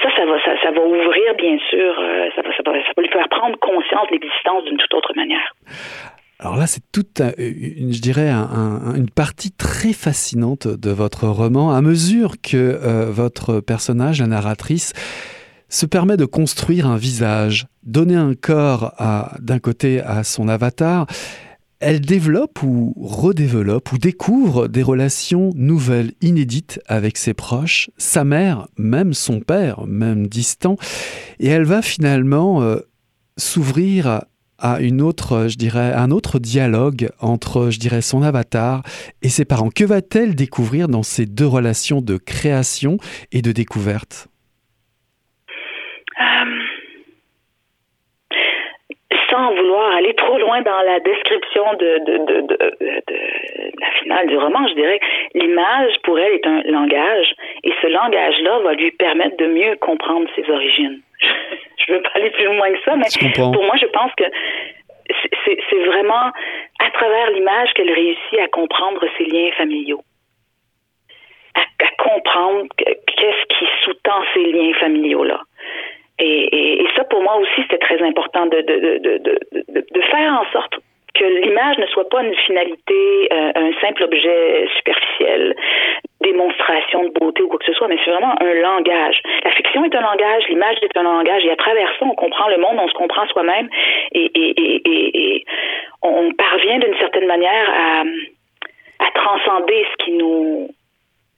ça, 0.01 0.09
ça 0.15 0.25
va, 0.25 0.43
ça, 0.43 0.61
ça, 0.61 0.71
va 0.71 0.81
ouvrir, 0.81 1.35
bien 1.37 1.57
sûr, 1.69 1.95
euh, 1.99 2.29
ça, 2.35 2.41
va, 2.41 2.49
ça, 2.55 2.63
va, 2.65 2.73
ça 2.83 2.91
va 2.95 3.03
lui 3.03 3.09
faire 3.09 3.29
prendre 3.29 3.57
conscience 3.59 4.07
de 4.09 4.13
l'existence 4.13 4.65
d'une 4.65 4.77
toute 4.77 4.93
autre 4.93 5.13
manière. 5.15 5.53
Alors 6.39 6.57
là, 6.57 6.67
c'est 6.67 6.81
toute, 6.91 7.21
je 7.37 8.01
dirais, 8.01 8.29
un, 8.29 8.93
une 8.95 9.09
partie 9.09 9.55
très 9.55 9.93
fascinante 9.93 10.67
de 10.67 10.91
votre 10.91 11.27
roman, 11.27 11.71
à 11.71 11.81
mesure 11.81 12.33
que 12.43 12.75
votre 13.09 13.61
personnage, 13.61 14.19
la 14.19 14.27
narratrice, 14.27 14.91
se 15.75 15.85
permet 15.85 16.15
de 16.15 16.23
construire 16.23 16.87
un 16.87 16.95
visage, 16.95 17.67
donner 17.83 18.15
un 18.15 18.33
corps 18.33 18.93
d'un 19.41 19.59
côté 19.59 19.99
à 19.99 20.23
son 20.23 20.47
avatar, 20.47 21.05
elle 21.81 21.99
développe 21.99 22.63
ou 22.63 22.93
redéveloppe 22.97 23.91
ou 23.91 23.97
découvre 23.97 24.69
des 24.69 24.81
relations 24.81 25.51
nouvelles, 25.55 26.13
inédites 26.21 26.79
avec 26.87 27.17
ses 27.17 27.33
proches, 27.33 27.89
sa 27.97 28.23
mère, 28.23 28.69
même 28.77 29.13
son 29.13 29.41
père, 29.41 29.85
même 29.85 30.27
distant, 30.27 30.77
et 31.39 31.47
elle 31.47 31.65
va 31.65 31.81
finalement 31.81 32.61
euh, 32.61 32.77
s'ouvrir 33.35 34.21
à 34.57 34.79
une 34.79 35.01
autre, 35.01 35.47
je 35.49 35.57
dirais, 35.57 35.91
un 35.93 36.09
autre 36.09 36.39
dialogue 36.39 37.09
entre, 37.19 37.69
je 37.69 37.79
dirais, 37.79 38.01
son 38.01 38.21
avatar 38.21 38.81
et 39.21 39.27
ses 39.27 39.43
parents. 39.43 39.69
Que 39.69 39.83
va-t-elle 39.83 40.35
découvrir 40.35 40.87
dans 40.87 41.03
ces 41.03 41.25
deux 41.25 41.45
relations 41.45 41.99
de 41.99 42.15
création 42.15 42.97
et 43.33 43.41
de 43.41 43.51
découverte 43.51 44.29
euh, 46.17 46.45
sans 49.35 49.53
vouloir 49.53 49.95
aller 49.95 50.13
trop 50.13 50.37
loin 50.37 50.61
dans 50.61 50.81
la 50.81 50.99
description 50.99 51.73
de, 51.73 51.99
de, 52.05 52.17
de, 52.17 52.41
de, 52.41 52.57
la 53.79 53.91
finale 53.99 54.27
du 54.27 54.37
roman, 54.37 54.67
je 54.67 54.73
dirais 54.75 54.99
l'image 55.33 55.93
pour 56.03 56.19
elle 56.19 56.33
est 56.33 56.47
un 56.47 56.61
langage 56.63 57.33
et 57.63 57.73
ce 57.81 57.87
langage-là 57.87 58.59
va 58.59 58.73
lui 58.73 58.91
permettre 58.91 59.37
de 59.37 59.47
mieux 59.47 59.75
comprendre 59.77 60.27
ses 60.35 60.49
origines. 60.49 61.01
je 61.77 61.93
veux 61.93 62.01
pas 62.01 62.11
aller 62.15 62.29
plus 62.31 62.45
loin 62.45 62.71
que 62.71 62.81
ça, 62.85 62.95
mais 62.95 63.07
pour 63.35 63.63
moi, 63.63 63.75
je 63.79 63.87
pense 63.87 64.11
que 64.15 64.25
c'est 65.45 65.85
vraiment 65.85 66.31
à 66.79 66.91
travers 66.93 67.31
l'image 67.31 67.73
qu'elle 67.73 67.91
réussit 67.91 68.39
à 68.39 68.47
comprendre 68.47 69.05
ses 69.17 69.25
liens 69.25 69.51
familiaux. 69.57 70.01
À, 71.55 71.61
à 71.61 72.03
comprendre 72.03 72.67
qu'est-ce 72.77 73.57
qui 73.57 73.65
sous-tend 73.83 74.21
ces 74.33 74.45
liens 74.45 74.73
familiaux-là. 74.79 75.41
Et, 76.19 76.85
ça, 76.95 77.03
pour 77.03 77.21
moi 77.21 77.35
aussi, 77.37 77.61
c'était 77.63 77.77
très 77.77 78.01
important 78.01 78.45
de, 78.45 78.61
de, 78.61 78.97
de, 78.99 79.19
de, 79.67 80.01
faire 80.01 80.31
en 80.31 80.49
sorte 80.51 80.75
que 81.13 81.23
l'image 81.23 81.77
ne 81.77 81.87
soit 81.87 82.07
pas 82.09 82.23
une 82.23 82.35
finalité, 82.35 83.27
euh, 83.31 83.51
un 83.55 83.71
simple 83.81 84.03
objet 84.03 84.67
superficiel, 84.77 85.55
démonstration 86.21 87.03
de 87.03 87.09
beauté 87.09 87.43
ou 87.43 87.47
quoi 87.47 87.59
que 87.59 87.65
ce 87.65 87.73
soit, 87.73 87.87
mais 87.87 87.97
c'est 88.03 88.11
vraiment 88.11 88.35
un 88.41 88.53
langage. 88.53 89.21
La 89.43 89.51
fiction 89.51 89.83
est 89.85 89.95
un 89.95 90.01
langage, 90.01 90.43
l'image 90.49 90.77
est 90.81 90.97
un 90.97 91.03
langage, 91.03 91.45
et 91.45 91.51
à 91.51 91.55
travers 91.55 91.89
ça, 91.99 92.05
on 92.05 92.15
comprend 92.15 92.47
le 92.49 92.57
monde, 92.57 92.77
on 92.79 92.87
se 92.87 92.93
comprend 92.93 93.27
soi-même, 93.27 93.69
et, 94.13 95.45
on 96.01 96.31
parvient 96.33 96.79
d'une 96.79 96.97
certaine 96.99 97.25
manière 97.25 97.69
à, 97.69 98.03
à 98.99 99.11
transcender 99.15 99.85
ce 99.91 100.05
qui 100.05 100.11
nous, 100.11 100.69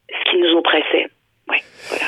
ce 0.10 0.30
qui 0.30 0.38
nous 0.38 0.58
oppressait. 0.58 1.08
Oui, 1.50 1.58
voilà. 1.90 2.06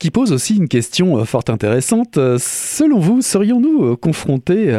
Qui 0.00 0.10
pose 0.10 0.32
aussi 0.32 0.56
une 0.56 0.66
question 0.66 1.18
euh, 1.18 1.24
fort 1.26 1.44
intéressante. 1.48 2.16
Euh, 2.16 2.38
selon 2.40 2.98
vous, 2.98 3.20
serions-nous 3.20 3.84
euh, 3.84 3.96
confrontés 3.96 4.74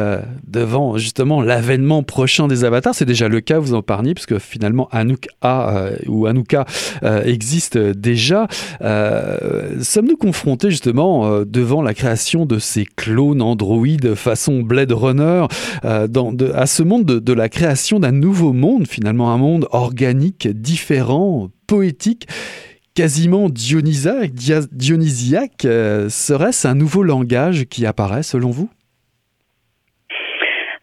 devant 0.48 0.98
justement 0.98 1.40
l'avènement 1.40 2.02
prochain 2.02 2.48
des 2.48 2.64
avatars? 2.64 2.92
C'est 2.92 3.04
déjà 3.04 3.28
le 3.28 3.40
cas, 3.40 3.60
vous 3.60 3.74
en 3.74 3.82
parliez, 3.82 4.14
puisque 4.14 4.38
finalement 4.38 4.88
Anouk 4.90 5.28
A 5.40 5.90
ou 6.08 6.26
Anouka 6.26 6.64
existe 7.24 7.78
déjà. 7.78 8.48
Sommes-nous 8.80 10.16
confrontés 10.16 10.70
justement 10.70 11.42
devant 11.44 11.82
la 11.82 11.94
création 11.94 12.44
de 12.44 12.58
ces 12.58 12.84
clones 12.84 13.42
androïdes 13.42 14.14
façon 14.14 14.60
Blade 14.60 14.92
Runner 14.92 15.46
à 15.84 16.66
ce 16.66 16.82
monde 16.82 17.04
de, 17.04 17.18
de 17.20 17.32
la 17.32 17.48
création 17.48 18.00
d'un 18.00 18.12
nouveau 18.12 18.52
monde, 18.52 18.88
finalement 18.88 19.32
un 19.32 19.38
monde 19.38 19.68
organique, 19.70 20.48
différent, 20.48 21.50
poétique? 21.66 22.26
Quasiment 22.94 23.48
dionysiaque, 23.48 24.32
dionysiaque 24.72 25.64
euh, 25.64 26.08
serait-ce 26.08 26.68
un 26.68 26.74
nouveau 26.74 27.02
langage 27.02 27.64
qui 27.70 27.86
apparaît 27.86 28.22
selon 28.22 28.50
vous? 28.50 28.68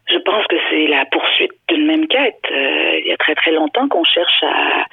Je 0.08 0.18
pense 0.18 0.46
que 0.48 0.56
c'est 0.70 0.86
la 0.88 1.04
poursuite 1.06 1.52
d'une 1.68 1.86
même 1.86 2.06
quête. 2.08 2.42
Euh, 2.50 2.98
il 2.98 3.06
y 3.06 3.12
a 3.12 3.16
très 3.16 3.34
très 3.34 3.52
longtemps 3.52 3.88
qu'on 3.88 4.04
cherche 4.04 4.42
à, 4.42 4.86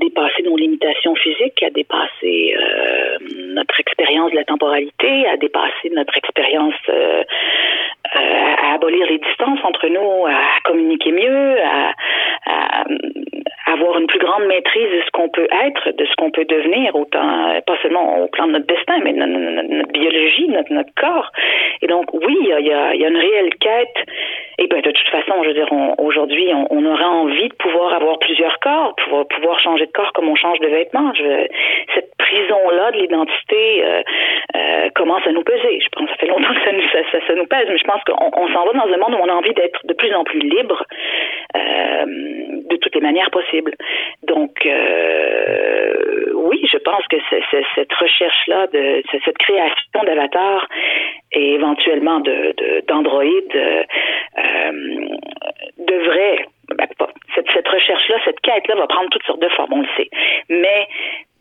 dépasser 0.00 0.42
nos 0.42 0.56
limitations 0.56 1.14
physiques, 1.14 1.62
à 1.62 1.68
dépasser 1.68 2.56
euh, 2.56 3.18
notre 3.54 3.78
expérience 3.78 4.30
de 4.30 4.36
la 4.36 4.44
temporalité, 4.44 5.28
à 5.28 5.36
dépasser 5.36 5.90
notre 5.92 6.16
expérience 6.16 6.74
à 8.14 8.74
abolir 8.74 9.06
les 9.06 9.18
distances 9.18 9.60
entre 9.62 9.88
nous, 9.88 10.26
à 10.26 10.60
communiquer 10.64 11.12
mieux, 11.12 11.56
avoir 13.66 13.98
une 13.98 14.06
plus 14.06 14.18
grande 14.18 14.44
maîtrise 14.46 14.90
de 14.90 15.02
ce 15.04 15.10
qu'on 15.12 15.28
peut 15.28 15.48
être, 15.64 15.90
de 15.96 16.04
ce 16.04 16.14
qu'on 16.16 16.30
peut 16.30 16.44
devenir, 16.44 16.94
autant 16.94 17.60
pas 17.66 17.76
seulement 17.82 18.24
au 18.24 18.28
plan 18.28 18.46
de 18.46 18.52
notre 18.52 18.66
destin, 18.66 18.98
mais 19.04 19.12
de 19.12 19.18
notre, 19.18 19.92
biologie, 19.92 20.48
notre, 20.48 20.72
notre 20.72 20.94
corps. 20.96 21.30
Et 21.80 21.86
donc, 21.86 22.12
oui, 22.12 22.36
il 22.40 22.48
y 22.48 22.72
a, 22.72 22.94
y 22.94 23.04
a, 23.04 23.08
une 23.08 23.16
réelle 23.16 23.54
quête. 23.60 23.96
Et 24.58 24.66
ben, 24.66 24.80
de 24.80 24.90
toute 24.90 25.08
façon, 25.08 25.42
je 25.42 25.48
veux 25.48 25.54
dire, 25.54 25.68
aujourd'hui, 25.98 26.50
on, 26.54 26.66
on, 26.70 26.84
aurait 26.84 27.04
envie 27.04 27.48
de 27.48 27.54
pouvoir 27.54 27.94
avoir 27.94 28.18
plusieurs 28.18 28.58
corps, 28.60 28.94
pouvoir, 28.96 29.26
pouvoir 29.28 29.58
changer 29.60 29.86
de 29.86 29.92
corps 29.92 30.12
comme 30.12 30.28
on 30.28 30.36
change 30.36 30.58
de 30.60 30.68
vêtements. 30.68 31.12
Je, 31.14 31.46
cette 31.94 32.10
prison-là 32.18 32.92
de 32.92 32.98
l'identité 32.98 33.84
euh, 33.84 34.02
euh, 34.56 34.88
commence 34.94 35.26
à 35.26 35.32
nous 35.32 35.42
peser. 35.42 35.80
Je 35.80 35.88
pense 35.92 36.06
que 36.06 36.12
ça 36.12 36.18
fait 36.18 36.26
longtemps 36.26 36.54
que 36.54 36.64
ça 36.64 36.72
nous, 36.72 36.82
ça, 36.92 37.26
ça, 37.26 37.34
nous 37.34 37.46
pèse, 37.46 37.66
mais 37.68 37.78
je 37.78 37.84
pense 37.84 38.02
qu'on 38.04 38.30
on, 38.36 38.48
s'en 38.48 38.64
va 38.64 38.72
dans 38.72 38.92
un 38.92 38.98
monde 38.98 39.14
où 39.14 39.22
on 39.22 39.28
a 39.28 39.34
envie 39.34 39.54
d'être 39.54 39.80
de 39.84 39.94
plus 39.94 40.12
en 40.14 40.24
plus 40.24 40.40
libre 40.40 40.84
euh, 41.56 42.04
de 42.06 42.76
toutes 42.76 42.94
les 42.94 43.00
manières 43.00 43.30
possibles. 43.30 43.51
Donc, 44.22 44.66
euh, 44.66 46.32
oui, 46.34 46.66
je 46.70 46.78
pense 46.78 47.06
que 47.08 47.16
cette 47.30 47.92
recherche-là, 47.92 48.66
de 48.68 49.02
cette 49.24 49.38
création 49.38 50.02
d'avatar 50.04 50.66
et 51.32 51.54
éventuellement 51.54 52.20
de 52.20 52.54
d'androïdes 52.86 53.56
euh, 53.56 53.82
devrait 55.78 56.46
ben, 56.68 56.86
cette, 57.34 57.50
cette 57.52 57.68
recherche-là, 57.68 58.16
cette 58.24 58.40
quête-là 58.40 58.76
va 58.76 58.86
prendre 58.86 59.10
toutes 59.10 59.24
sortes 59.24 59.42
de 59.42 59.48
formes, 59.48 59.72
on 59.72 59.80
le 59.80 59.88
sait. 59.96 60.08
Mais 60.48 60.88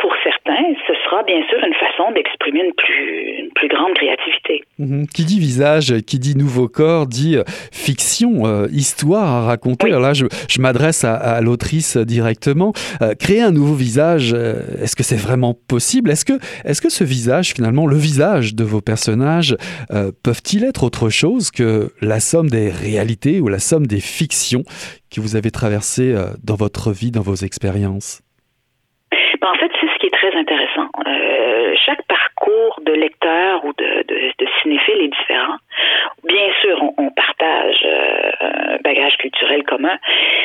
pour 0.01 0.11
certains, 0.23 0.73
ce 0.87 0.93
sera 1.05 1.23
bien 1.23 1.41
sûr 1.47 1.59
une 1.63 1.73
façon 1.75 2.11
d'exprimer 2.11 2.65
une 2.65 2.73
plus, 2.73 3.39
une 3.39 3.51
plus 3.51 3.67
grande 3.67 3.93
créativité. 3.93 4.63
Mhm. 4.79 5.07
Qui 5.07 5.25
dit 5.25 5.39
visage, 5.39 5.93
qui 6.07 6.17
dit 6.17 6.35
nouveau 6.35 6.67
corps, 6.67 7.05
dit 7.05 7.37
euh, 7.37 7.43
fiction, 7.71 8.47
euh, 8.47 8.67
histoire 8.71 9.27
à 9.27 9.41
raconter. 9.45 9.87
Alors 9.87 10.01
là, 10.01 10.13
je, 10.13 10.25
je 10.49 10.59
m'adresse 10.59 11.03
à, 11.03 11.13
à 11.15 11.41
l'autrice 11.41 11.97
directement. 11.97 12.73
Euh, 13.01 13.13
créer 13.13 13.41
un 13.41 13.51
nouveau 13.51 13.75
visage, 13.75 14.33
est-ce 14.33 14.95
que 14.95 15.03
c'est 15.03 15.15
vraiment 15.21 15.53
possible? 15.67 16.09
Est-ce 16.09 16.25
que, 16.25 16.39
est-ce 16.65 16.81
que 16.81 16.89
ce 16.89 17.03
visage, 17.03 17.53
finalement, 17.53 17.85
le 17.85 17.95
visage 17.95 18.55
de 18.55 18.63
vos 18.63 18.81
personnages, 18.81 19.55
peuvent-ils 20.23 20.63
être 20.63 20.83
autre 20.83 21.09
chose 21.09 21.51
que 21.51 21.91
la 22.01 22.19
somme 22.19 22.49
des 22.49 22.69
réalités 22.69 23.39
ou 23.39 23.47
la 23.47 23.59
somme 23.59 23.85
des 23.85 23.99
fictions 23.99 24.63
que 25.13 25.21
vous 25.21 25.35
avez 25.35 25.51
traversées 25.51 26.15
dans 26.43 26.55
votre 26.55 26.91
vie, 26.91 27.11
dans 27.11 27.21
vos 27.21 27.35
expériences? 27.35 28.21
Ben, 29.41 29.49
en 29.49 29.55
fait, 29.55 29.71
c'est 29.81 29.90
très 30.11 30.35
intéressant. 30.35 30.87
Euh, 31.07 31.75
chaque 31.85 32.01
parcours 32.07 32.79
de 32.83 32.93
lecteur 32.93 33.65
ou 33.65 33.73
de, 33.73 34.05
cinéphile 34.61 35.01
est 35.01 35.07
différent. 35.07 35.57
Bien 36.23 36.49
sûr, 36.61 36.81
on, 36.97 37.09
partage 37.09 37.85
euh, 37.85 38.31
un 38.41 38.77
bagage 38.83 39.17
culturel 39.17 39.63
commun, 39.63 39.97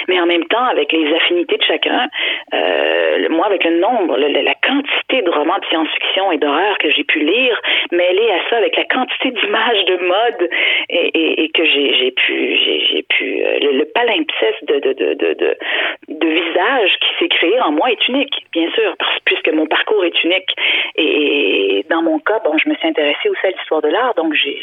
mais 0.08 0.20
en 0.20 0.26
même 0.26 0.44
temps, 0.46 0.64
avec 0.64 0.92
les 0.92 1.12
affinités 1.14 1.56
de 1.56 1.62
chacun, 1.62 2.08
euh, 2.54 3.28
moi, 3.30 3.46
avec 3.46 3.64
le 3.64 3.78
nombre, 3.78 4.16
la 4.16 4.54
quantité 4.54 5.22
de 5.22 5.30
romans 5.30 5.58
de 5.58 5.64
science-fiction 5.66 6.32
et 6.32 6.38
d'horreur 6.38 6.78
que 6.78 6.90
j'ai 6.90 7.04
pu 7.04 7.20
lire, 7.20 7.60
mêlé 7.92 8.30
à 8.30 8.50
ça 8.50 8.56
avec 8.56 8.76
la 8.76 8.84
quantité 8.84 9.30
d'images 9.30 9.84
de 9.84 9.96
mode 9.96 10.50
et, 10.88 11.50
que 11.54 11.64
j'ai 11.64 12.10
pu, 12.10 12.56
j'ai 12.90 13.02
pu, 13.08 13.42
euh, 13.42 13.58
le, 13.60 13.78
le 13.78 13.84
palimpseste 13.86 14.64
de, 14.66 15.56
de 16.18 16.28
visage 16.28 16.90
qui 17.00 17.08
s'est 17.18 17.28
créé 17.28 17.60
en 17.60 17.72
moi 17.72 17.90
est 17.90 18.08
unique, 18.08 18.46
bien 18.52 18.70
sûr, 18.72 18.94
puisque 19.24 19.48
mon 19.52 19.66
parcours 19.66 20.04
est 20.04 20.24
unique. 20.24 20.54
Et 20.96 21.84
dans 21.90 22.02
mon 22.02 22.18
cas, 22.18 22.40
bon, 22.44 22.56
je 22.62 22.68
me 22.68 22.74
suis 22.74 22.88
intéressée 22.88 23.28
aussi 23.28 23.46
à 23.46 23.50
l'histoire 23.50 23.82
de 23.82 23.88
l'art, 23.88 24.14
donc 24.14 24.34
j'ai 24.34 24.60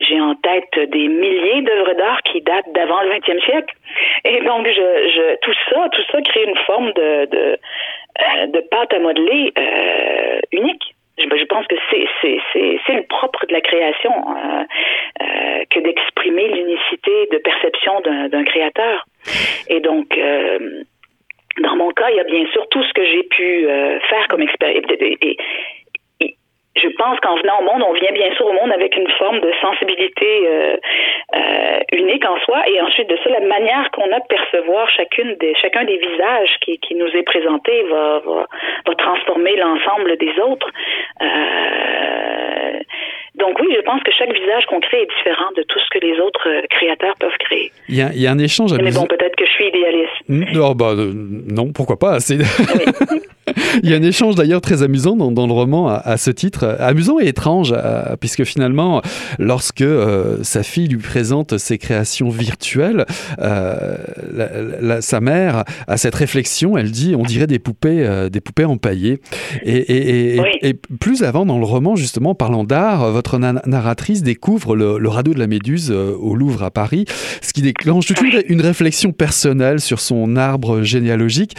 j'ai 0.00 0.20
en 0.20 0.34
tête 0.34 0.90
des 0.90 1.08
milliers 1.08 1.62
d'œuvres 1.62 1.94
d'art 1.94 2.20
qui 2.22 2.40
datent 2.42 2.72
d'avant 2.74 3.00
le 3.02 3.10
20e 3.10 3.42
siècle. 3.44 3.74
Et 4.24 4.40
donc, 4.40 4.66
je, 4.66 4.72
je, 4.72 5.36
tout 5.40 5.54
ça, 5.70 5.88
tout 5.90 6.02
ça 6.10 6.20
crée 6.22 6.44
une 6.44 6.56
forme 6.66 6.92
de, 6.92 7.26
de, 7.26 7.58
euh, 8.20 8.46
de 8.46 8.60
pâte 8.70 8.92
à 8.92 8.98
modeler 8.98 9.52
euh, 9.56 10.40
unique. 10.52 10.94
Je, 11.16 11.24
je, 11.24 11.44
pense 11.44 11.66
que 11.66 11.76
c'est, 11.90 12.94
le 12.94 13.06
propre 13.06 13.46
de 13.46 13.52
la 13.52 13.60
création 13.60 14.10
euh, 14.10 14.64
euh, 15.22 15.64
que 15.70 15.80
d'exprimer 15.80 16.48
l'unicité 16.48 17.28
de 17.30 17.38
perception 17.38 18.00
d'un, 18.00 18.44
créateur. 18.44 19.06
Et 19.68 19.80
donc, 19.80 20.16
euh, 20.18 20.82
dans 21.60 21.76
mon 21.76 21.90
cas, 21.90 22.10
il 22.10 22.16
y 22.16 22.20
a 22.20 22.24
bien 22.24 22.46
sûr 22.52 22.68
tout 22.68 22.82
ce 22.82 22.92
que 22.92 23.04
j'ai 23.04 23.22
pu 23.24 23.68
euh, 23.68 24.00
faire 24.00 24.26
comme 24.28 24.42
expérience. 24.42 24.84
Je 26.76 26.88
pense 26.98 27.20
qu'en 27.20 27.36
venant 27.36 27.60
au 27.60 27.64
monde, 27.64 27.84
on 27.88 27.92
vient 27.92 28.12
bien 28.12 28.34
sûr 28.34 28.46
au 28.46 28.52
monde 28.52 28.72
avec 28.72 28.96
une 28.96 29.08
forme 29.18 29.40
de 29.40 29.52
sensibilité 29.60 30.48
euh, 30.48 30.76
euh, 31.36 31.78
unique 31.92 32.24
en 32.24 32.38
soi, 32.40 32.68
et 32.68 32.80
ensuite 32.80 33.08
de 33.08 33.16
ça, 33.22 33.30
la 33.30 33.46
manière 33.46 33.90
qu'on 33.92 34.10
a 34.10 34.18
de 34.18 34.26
percevoir 34.28 34.88
chacune 34.90 35.34
des, 35.36 35.54
chacun 35.60 35.84
des 35.84 35.98
visages 35.98 36.56
qui, 36.60 36.78
qui 36.78 36.94
nous 36.94 37.08
est 37.08 37.22
présenté 37.22 37.82
va, 37.84 38.20
va, 38.20 38.46
va 38.86 38.94
transformer 38.96 39.56
l'ensemble 39.56 40.16
des 40.16 40.32
autres. 40.40 40.70
Euh, 41.22 42.80
donc 43.36 43.58
oui, 43.60 43.66
je 43.74 43.82
pense 43.82 44.00
que 44.02 44.12
chaque 44.12 44.32
visage 44.32 44.64
qu'on 44.66 44.80
crée 44.80 45.02
est 45.02 45.08
différent 45.18 45.50
de 45.56 45.62
tout 45.62 45.78
ce 45.78 45.98
que 45.98 46.04
les 46.04 46.18
autres 46.20 46.48
euh, 46.48 46.62
créateurs 46.70 47.14
peuvent 47.18 47.36
créer. 47.40 47.72
Il 47.88 47.96
y 47.96 48.02
a, 48.02 48.10
il 48.14 48.20
y 48.20 48.26
a 48.26 48.30
un 48.30 48.38
échange. 48.38 48.72
Mais 48.74 48.92
bon, 48.92 49.06
peut-être 49.06 49.34
que 49.36 49.44
je 49.44 49.50
suis 49.50 49.68
idéaliste. 49.68 50.12
Non, 50.28 50.72
bah, 50.72 50.92
euh, 50.96 51.12
non 51.12 51.72
pourquoi 51.72 51.96
pas. 51.96 52.20
C'est... 52.20 52.36
Oui. 52.36 53.20
Il 53.82 53.90
y 53.90 53.94
a 53.94 53.96
un 53.96 54.02
échange 54.02 54.34
d'ailleurs 54.34 54.60
très 54.60 54.82
amusant 54.82 55.16
dans, 55.16 55.30
dans 55.30 55.46
le 55.46 55.52
roman 55.52 55.88
à, 55.88 55.94
à, 55.94 56.16
ce 56.16 56.30
titre, 56.30 56.76
amusant 56.78 57.18
et 57.20 57.28
étrange, 57.28 57.72
à, 57.72 58.16
puisque 58.18 58.44
finalement, 58.44 59.02
lorsque 59.38 59.82
euh, 59.82 60.38
sa 60.42 60.62
fille 60.62 60.88
lui 60.88 60.98
présente 60.98 61.58
ses 61.58 61.78
créations 61.78 62.28
virtuelles, 62.28 63.04
euh, 63.40 63.96
la, 64.32 64.48
la, 64.80 65.00
sa 65.02 65.20
mère 65.20 65.64
a 65.86 65.96
cette 65.96 66.14
réflexion, 66.14 66.76
elle 66.76 66.90
dit, 66.90 67.14
on 67.16 67.22
dirait 67.22 67.46
des 67.46 67.58
poupées, 67.58 68.06
euh, 68.06 68.28
des 68.28 68.40
poupées 68.40 68.64
empaillées. 68.64 69.20
Et, 69.62 69.76
et, 69.76 70.36
et, 70.36 70.40
oui. 70.40 70.48
et, 70.62 70.74
plus 70.74 71.22
avant 71.22 71.46
dans 71.46 71.58
le 71.58 71.64
roman, 71.64 71.96
justement, 71.96 72.34
parlant 72.34 72.64
d'art, 72.64 73.10
votre 73.10 73.38
narratrice 73.38 74.22
découvre 74.22 74.76
le, 74.76 74.98
le, 74.98 75.08
radeau 75.08 75.34
de 75.34 75.38
la 75.38 75.46
Méduse 75.46 75.90
euh, 75.90 76.16
au 76.18 76.34
Louvre 76.34 76.62
à 76.62 76.70
Paris, 76.70 77.04
ce 77.42 77.52
qui 77.52 77.62
déclenche 77.62 78.06
toute 78.06 78.20
une, 78.20 78.42
une 78.48 78.60
réflexion 78.60 79.12
personnelle 79.12 79.80
sur 79.80 80.00
son 80.00 80.36
arbre 80.36 80.82
généalogique, 80.82 81.54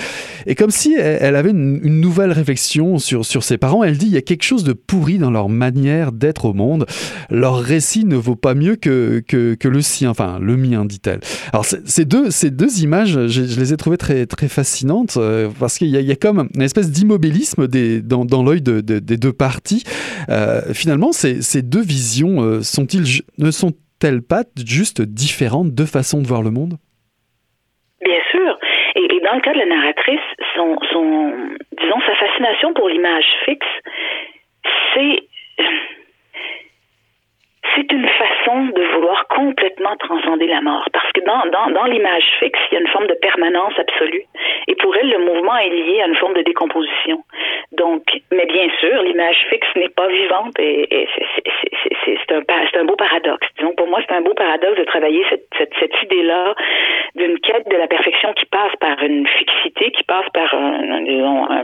et 0.46 0.56
comme 0.56 0.72
si 0.72 0.96
elle, 0.96 1.18
elle 1.22 1.36
avait 1.36 1.52
une 1.52 1.75
une 1.84 2.00
nouvelle 2.00 2.32
réflexion 2.32 2.98
sur, 2.98 3.26
sur 3.26 3.44
ses 3.44 3.58
parents. 3.58 3.84
Elle 3.84 3.98
dit 3.98 4.08
il 4.08 4.12
y 4.14 4.18
a 4.18 4.22
quelque 4.22 4.44
chose 4.44 4.64
de 4.64 4.74
pourri 4.74 5.18
dans 5.18 5.32
leur 5.32 5.50
manière 5.50 6.12
d'être 6.12 6.46
au 6.46 6.54
monde. 6.54 6.86
Leur 7.30 7.60
récit 7.60 8.06
ne 8.06 8.16
vaut 8.16 8.36
pas 8.36 8.54
mieux 8.54 8.76
que, 8.76 9.22
que, 9.28 9.56
que 9.56 9.68
le 9.68 9.82
sien, 9.82 10.10
enfin 10.10 10.40
le 10.40 10.58
mien, 10.58 10.86
dit-elle. 10.86 11.20
Alors 11.52 11.66
ces 11.66 12.06
deux, 12.06 12.32
ces 12.32 12.52
deux 12.52 12.82
images, 12.82 13.28
je, 13.28 13.60
les 13.60 13.74
ai 13.74 13.78
trouvées 13.78 13.98
très, 13.98 14.26
très 14.26 14.48
fascinantes 14.48 15.18
euh, 15.18 15.50
parce 15.60 15.78
qu'il 15.78 15.90
y, 15.90 16.12
a 16.12 16.16
comme 16.16 16.50
une 16.56 16.62
espèce 16.62 16.92
d'immobilisme 16.92 17.68
dans, 17.68 18.44
l'œil 18.44 18.62
de, 18.62 18.82
de, 18.82 19.00
des 19.00 19.18
deux 19.18 19.34
parties. 19.34 19.84
Euh, 20.30 20.62
finalement, 20.74 21.12
ces, 21.12 21.42
ces 21.42 21.62
deux 21.62 21.82
visions 21.82 22.42
euh, 22.44 22.62
ne 23.38 23.52
sont-elles 23.52 24.22
pas 24.22 24.44
juste 24.66 25.02
différentes, 25.02 25.74
deux 25.74 25.86
façons 25.86 26.22
de 26.22 26.28
voir 26.28 26.42
le 26.42 26.52
monde? 26.52 26.78
Bien 28.02 28.22
sûr. 28.32 28.65
Dans 29.26 29.34
le 29.34 29.42
cas 29.42 29.54
de 29.54 29.58
la 29.60 29.66
narratrice, 29.66 30.20
son, 30.56 30.78
son 30.92 31.34
disons, 31.82 32.00
sa 32.06 32.16
fascination 32.16 32.74
pour 32.76 32.90
l'image 32.90 33.26
fixe, 33.46 33.66
c'est 34.94 35.24
c'est 37.74 37.92
une 37.92 38.08
façon 38.08 38.66
de 38.66 38.84
vouloir 38.94 39.28
complètement 39.28 39.96
transcender 39.98 40.48
la 40.48 40.62
mort. 40.62 40.88
Parce 40.94 41.12
que 41.14 41.22
dans, 41.22 41.46
dans, 41.50 41.72
dans 41.72 41.86
l'image 41.86 42.24
fixe, 42.40 42.60
il 42.72 42.76
y 42.76 42.78
a 42.78 42.82
une 42.82 42.88
forme 42.88 43.08
de 43.08 43.18
permanence 43.22 43.74
absolue. 43.78 44.24
Et 44.68 44.76
pour 44.76 44.96
elle, 44.96 45.10
le 45.10 45.20
mouvement 45.20 45.58
est 45.58 45.70
lié 45.70 46.02
à 46.02 46.08
une 46.08 46.16
forme 46.16 46.34
de 46.34 46.42
décomposition. 46.42 47.24
Donc, 47.72 48.04
mais 48.32 48.46
bien 48.46 48.68
sûr, 48.80 49.02
l'image 49.04 49.38
fixe 49.50 49.68
n'est 49.76 49.90
pas 49.90 50.08
vivante 50.08 50.54
et, 50.60 51.04
et 51.04 51.08
c'est 52.06 52.32
un, 52.32 52.42
un 52.80 52.86
beau 52.86 52.96
paradoxe. 52.96 53.48
Disons, 53.58 53.74
pour 53.76 53.88
moi, 53.88 54.00
c'est 54.08 54.16
un 54.16 54.22
beau 54.22 54.34
paradoxe 54.34 54.78
de 54.78 54.84
travailler 54.84 55.26
cette, 55.30 55.48
cette, 55.58 55.74
cette 55.80 56.04
idée-là 56.04 56.56
d'une 57.16 57.40
quête 57.40 57.68
de 57.70 57.76
la 57.76 57.88
perfection 57.88 58.34
qui 58.34 58.46
passe 58.46 58.76
par 58.80 59.02
une 59.04 59.28
fixité, 59.28 59.92
qui 59.92 60.04
passe 60.04 60.30
par 60.34 60.54
un, 60.54 61.02
disons, 61.02 61.50
un 61.50 61.64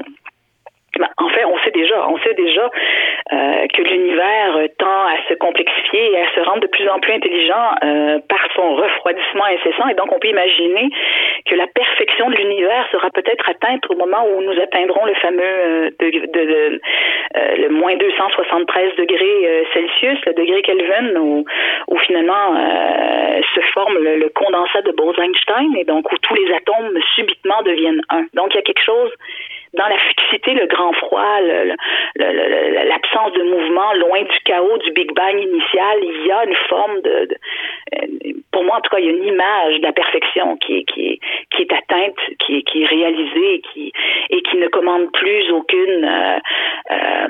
Ben, 0.99 1.07
en 1.17 1.29
fait, 1.29 1.45
on 1.45 1.57
sait 1.59 1.71
déjà, 1.71 2.07
on 2.09 2.17
sait 2.19 2.33
déjà 2.33 2.69
euh, 3.31 3.67
que 3.73 3.81
l'univers 3.81 4.67
tend 4.77 5.05
à 5.07 5.15
se 5.29 5.33
complexifier 5.35 6.11
et 6.11 6.17
à 6.17 6.29
se 6.35 6.39
rendre 6.41 6.61
de 6.61 6.67
plus 6.67 6.87
en 6.89 6.99
plus 6.99 7.13
intelligent 7.13 7.71
euh, 7.83 8.19
par 8.27 8.39
son 8.55 8.75
refroidissement 8.75 9.45
incessant. 9.45 9.87
Et 9.87 9.93
donc, 9.93 10.11
on 10.13 10.19
peut 10.19 10.27
imaginer 10.27 10.89
que 11.45 11.55
la 11.55 11.67
perfection 11.67 12.29
de 12.29 12.35
l'univers 12.35 12.87
sera 12.91 13.09
peut-être 13.11 13.49
atteinte 13.49 13.83
au 13.89 13.95
moment 13.95 14.25
où 14.27 14.41
nous 14.41 14.59
atteindrons 14.61 15.05
le 15.05 15.13
fameux 15.15 15.41
euh, 15.41 15.89
de, 15.99 16.09
de, 16.09 16.81
euh, 17.37 17.55
le 17.57 17.69
moins 17.69 17.95
273 17.95 18.95
degrés 18.97 19.65
Celsius, 19.73 20.19
le 20.25 20.33
degré 20.33 20.61
Kelvin, 20.61 21.15
où, 21.15 21.45
où 21.87 21.97
finalement 21.99 22.55
se 23.55 23.61
forme 23.73 23.97
le, 23.97 24.17
le 24.17 24.29
condensat 24.29 24.81
de 24.81 24.91
Bose-Einstein 24.91 25.75
et 25.77 25.83
donc 25.85 26.11
où 26.11 26.17
tous 26.17 26.35
les 26.35 26.53
atomes 26.53 26.97
subitement 27.15 27.61
deviennent 27.63 28.01
un. 28.09 28.25
Donc, 28.33 28.53
il 28.53 28.55
y 28.55 28.59
a 28.59 28.63
quelque 28.63 28.83
chose 28.83 29.11
dans 29.73 29.87
la 29.87 29.97
fixité, 29.97 30.53
le 30.53 30.67
grand 30.67 30.91
froid, 30.93 31.39
l'absence 32.15 33.33
de 33.33 33.43
mouvement, 33.43 33.93
loin 33.93 34.21
du 34.21 34.39
chaos 34.43 34.77
du 34.79 34.91
Big 34.91 35.13
Bang 35.13 35.39
initial, 35.39 35.97
il 36.01 36.25
y 36.25 36.31
a 36.31 36.45
une 36.45 36.55
forme 36.67 37.01
de, 37.01 37.27
euh, 37.95 38.33
pour 38.51 38.63
moi 38.63 38.77
en 38.77 38.81
tout 38.81 38.89
cas, 38.89 38.99
il 38.99 39.05
y 39.05 39.09
a 39.09 39.11
une 39.13 39.23
image 39.23 39.79
de 39.79 39.83
la 39.83 39.93
perfection 39.93 40.57
qui, 40.57 40.85
qui, 40.85 41.19
qui 41.55 41.61
est 41.61 41.73
atteinte, 41.73 42.19
qui, 42.39 42.63
qui 42.63 42.83
est 42.83 42.87
réalisée 42.87 43.53
et 43.55 43.61
qui, 43.61 43.93
qui 44.49 44.57
ne 44.57 44.67
commande 44.67 45.11
plus 45.13 45.49
aucune, 45.51 46.03
euh, 46.03 46.39
euh, 46.91 47.27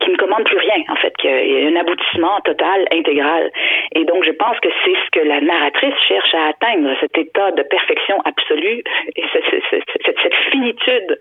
qui 0.00 0.10
ne 0.10 0.16
commande 0.16 0.44
plus 0.44 0.58
rien 0.58 0.82
en 0.88 0.96
fait, 0.96 1.16
qu'il 1.16 1.30
y 1.30 1.64
a 1.64 1.68
un 1.68 1.76
aboutissement 1.76 2.40
total, 2.42 2.86
intégral. 2.92 3.50
Et 3.94 4.04
donc 4.04 4.24
je 4.24 4.32
pense 4.32 4.58
que 4.60 4.68
c'est 4.84 4.94
ce 4.94 5.10
que 5.18 5.26
la 5.26 5.40
narratrice 5.40 5.94
cherche 6.08 6.34
à 6.34 6.48
atteindre, 6.48 6.94
cet 7.00 7.16
état 7.16 7.50
de 7.52 7.62
perfection 7.62 8.20
absolue 8.24 8.82
et 9.16 9.24
cette 9.32 10.34
finitude 10.50 11.18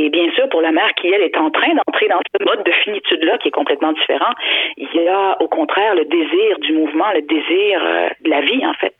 et 0.00 0.10
bien 0.10 0.30
sûr, 0.32 0.48
pour 0.48 0.62
la 0.62 0.72
mère 0.72 0.90
qui, 0.96 1.08
elle, 1.08 1.22
est 1.22 1.36
en 1.36 1.50
train 1.50 1.74
d'entrer 1.74 2.08
dans 2.08 2.20
ce 2.32 2.44
mode 2.44 2.64
de 2.64 2.72
finitude-là 2.84 3.38
qui 3.38 3.48
est 3.48 3.52
complètement 3.52 3.92
différent, 3.92 4.32
il 4.76 4.88
y 4.94 5.08
a 5.08 5.36
au 5.40 5.48
contraire 5.48 5.94
le 5.94 6.04
désir 6.04 6.58
du 6.60 6.72
mouvement, 6.72 7.12
le 7.14 7.22
désir 7.22 7.80
euh, 7.84 8.08
de 8.24 8.30
la 8.30 8.40
vie, 8.40 8.64
en 8.64 8.74
fait. 8.74 8.94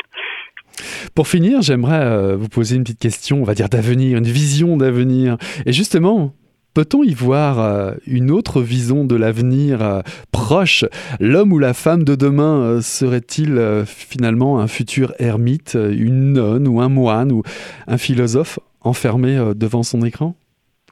Pour 1.15 1.27
finir, 1.27 1.63
j'aimerais 1.63 2.05
euh, 2.05 2.37
vous 2.37 2.49
poser 2.49 2.77
une 2.77 2.83
petite 2.83 3.01
question, 3.01 3.39
on 3.39 3.45
va 3.45 3.55
dire 3.55 3.69
d'avenir, 3.69 4.19
une 4.19 4.25
vision 4.25 4.77
d'avenir. 4.77 5.37
Et 5.67 5.73
justement, 5.73 6.33
Peut-on 6.73 7.03
y 7.03 7.15
voir 7.15 7.59
euh, 7.59 7.95
une 8.07 8.31
autre 8.31 8.63
vision 8.63 9.05
de 9.05 9.17
l'avenir 9.17 10.03
proche? 10.31 10.85
L'homme 11.19 11.53
ou 11.53 11.59
la 11.59 11.75
femme 11.75 12.05
de 12.05 12.15
demain 12.15 12.81
serait-il 12.81 13.83
finalement 13.85 14.61
un 14.61 14.69
futur 14.69 15.13
ermite, 15.19 15.75
une 15.75 16.35
nonne 16.35 16.69
ou 16.69 16.81
un 16.81 16.89
moine 16.89 17.33
ou 17.33 17.43
un 17.89 17.99
philosophe 17.99 18.61
enfermé 18.83 19.37
devant 19.57 19.83
son 19.83 20.03
écran? 20.03 20.37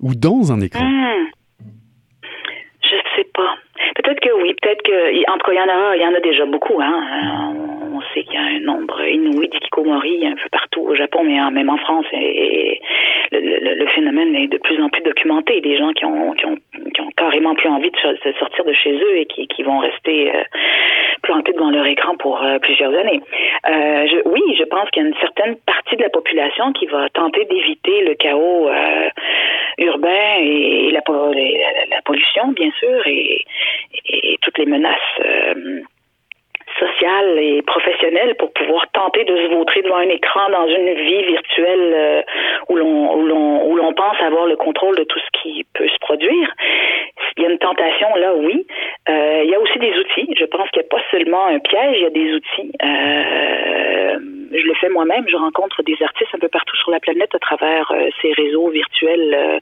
Ou 0.01 0.15
dans 0.15 0.53
un 0.53 0.61
écran 0.61 0.85
hmm. 0.85 1.29
Je 2.83 2.97
sais 3.17 3.29
pas. 3.35 3.57
Peut-être 3.97 4.21
que 4.21 4.33
oui, 4.43 4.55
peut-être 4.63 4.83
que 4.83 5.31
en 5.31 5.39
tout 5.39 5.51
il 5.51 5.57
y 5.57 5.61
en 5.61 5.69
a, 5.69 5.97
il 5.97 6.03
y 6.03 6.07
en 6.07 6.15
a 6.15 6.21
déjà 6.21 6.47
beaucoup. 6.47 6.81
Hein. 6.81 7.88
Sait 8.19 8.25
qu'il 8.25 8.35
y 8.35 8.37
a 8.37 8.43
un 8.43 8.61
nombre 8.61 9.01
inouï 9.05 9.49
d'Ikikomori 9.49 10.27
un 10.27 10.35
peu 10.35 10.49
partout 10.51 10.81
au 10.81 10.95
Japon, 10.97 11.23
mais 11.23 11.39
même 11.53 11.71
en 11.71 11.77
France. 11.77 12.07
Et, 12.13 12.81
le, 13.31 13.87
phénomène 13.95 14.35
est 14.35 14.49
de 14.49 14.59
plus 14.59 14.83
en 14.83 14.89
plus 14.89 15.03
documenté. 15.03 15.61
Des 15.61 15.77
gens 15.77 15.93
qui 15.93 16.05
ont, 16.05 16.33
qui 16.33 16.47
ont, 16.47 16.57
qui 16.95 17.03
carrément 17.17 17.55
plus 17.55 17.69
envie 17.69 17.91
de 17.91 18.33
sortir 18.39 18.65
de 18.65 18.73
chez 18.73 18.93
eux 18.93 19.19
et 19.19 19.27
qui, 19.27 19.63
vont 19.63 19.79
rester 19.79 20.35
euh, 20.35 20.43
plantés 21.23 21.53
devant 21.53 21.71
leur 21.71 21.87
écran 21.87 22.17
pour 22.17 22.43
euh, 22.43 22.59
plusieurs 22.59 22.93
années. 22.95 23.21
Euh, 23.69 24.07
oui, 24.25 24.41
je 24.59 24.65
pense 24.65 24.89
qu'il 24.91 25.03
y 25.03 25.07
a 25.07 25.09
une 25.09 25.17
certaine 25.17 25.57
partie 25.67 25.97
de 25.97 26.03
la 26.03 26.11
population 26.11 26.73
qui 26.73 26.87
va 26.87 27.09
tenter 27.11 27.45
d'éviter 27.45 28.03
le 28.03 28.15
chaos 28.15 28.69
urbain 29.79 30.37
et 30.41 30.91
la, 30.91 31.01
la, 31.91 32.03
pollution, 32.05 32.49
bien 32.49 32.71
sûr, 32.81 33.07
et 33.07 33.45
toutes 34.43 34.59
les 34.59 34.67
menaces 34.67 35.21
sociale 36.79 37.39
et 37.39 37.63
professionnelle 37.63 38.35
pour 38.37 38.53
pouvoir 38.53 38.87
tenter 38.93 39.25
de 39.25 39.37
se 39.37 39.55
vautrer 39.55 39.83
devant 39.83 39.97
un 39.97 40.09
écran 40.09 40.49
dans 40.51 40.67
une 40.67 40.95
vie 40.95 41.23
virtuelle 41.25 41.93
euh, 41.95 42.23
où 42.69 42.77
l'on 42.77 43.17
où 43.17 43.27
l'on 43.27 43.67
où 43.69 43.77
l'on 43.77 43.93
pense 43.93 44.21
avoir 44.21 44.47
le 44.47 44.57
contrôle 44.57 44.97
de 44.97 45.05
tout 45.05 45.19
ce 45.19 45.41
qui 45.41 45.65
peut 45.75 45.89
se 45.89 45.99
produire. 46.01 46.55
Il 47.37 47.43
y 47.43 47.47
a 47.47 47.51
une 47.51 47.59
tentation 47.59 48.15
là, 48.17 48.35
oui. 48.35 48.67
Euh, 49.09 49.43
il 49.45 49.51
y 49.51 49.55
a 49.55 49.61
aussi 49.61 49.79
des 49.79 49.93
outils. 49.97 50.35
Je 50.39 50.45
pense 50.47 50.69
qu'il 50.71 50.83
n'y 50.83 50.87
a 50.87 50.91
pas 50.91 51.03
seulement 51.11 51.47
un 51.47 51.59
piège, 51.59 51.97
il 51.97 52.03
y 52.03 52.07
a 52.07 52.11
des 52.11 52.35
outils. 52.35 52.73
Euh, 52.83 54.19
je 54.53 54.67
le 54.67 54.75
fais 54.75 54.89
moi-même. 54.89 55.25
Je 55.29 55.37
rencontre 55.37 55.83
des 55.83 55.97
artistes 56.03 56.35
un 56.35 56.39
peu 56.39 56.49
partout 56.49 56.77
sur 56.77 56.91
la 56.91 57.01
planète 57.01 57.35
à 57.35 57.39
travers 57.39 57.93
ces 58.23 58.33
réseaux 58.33 58.71
virtuels, 58.71 59.61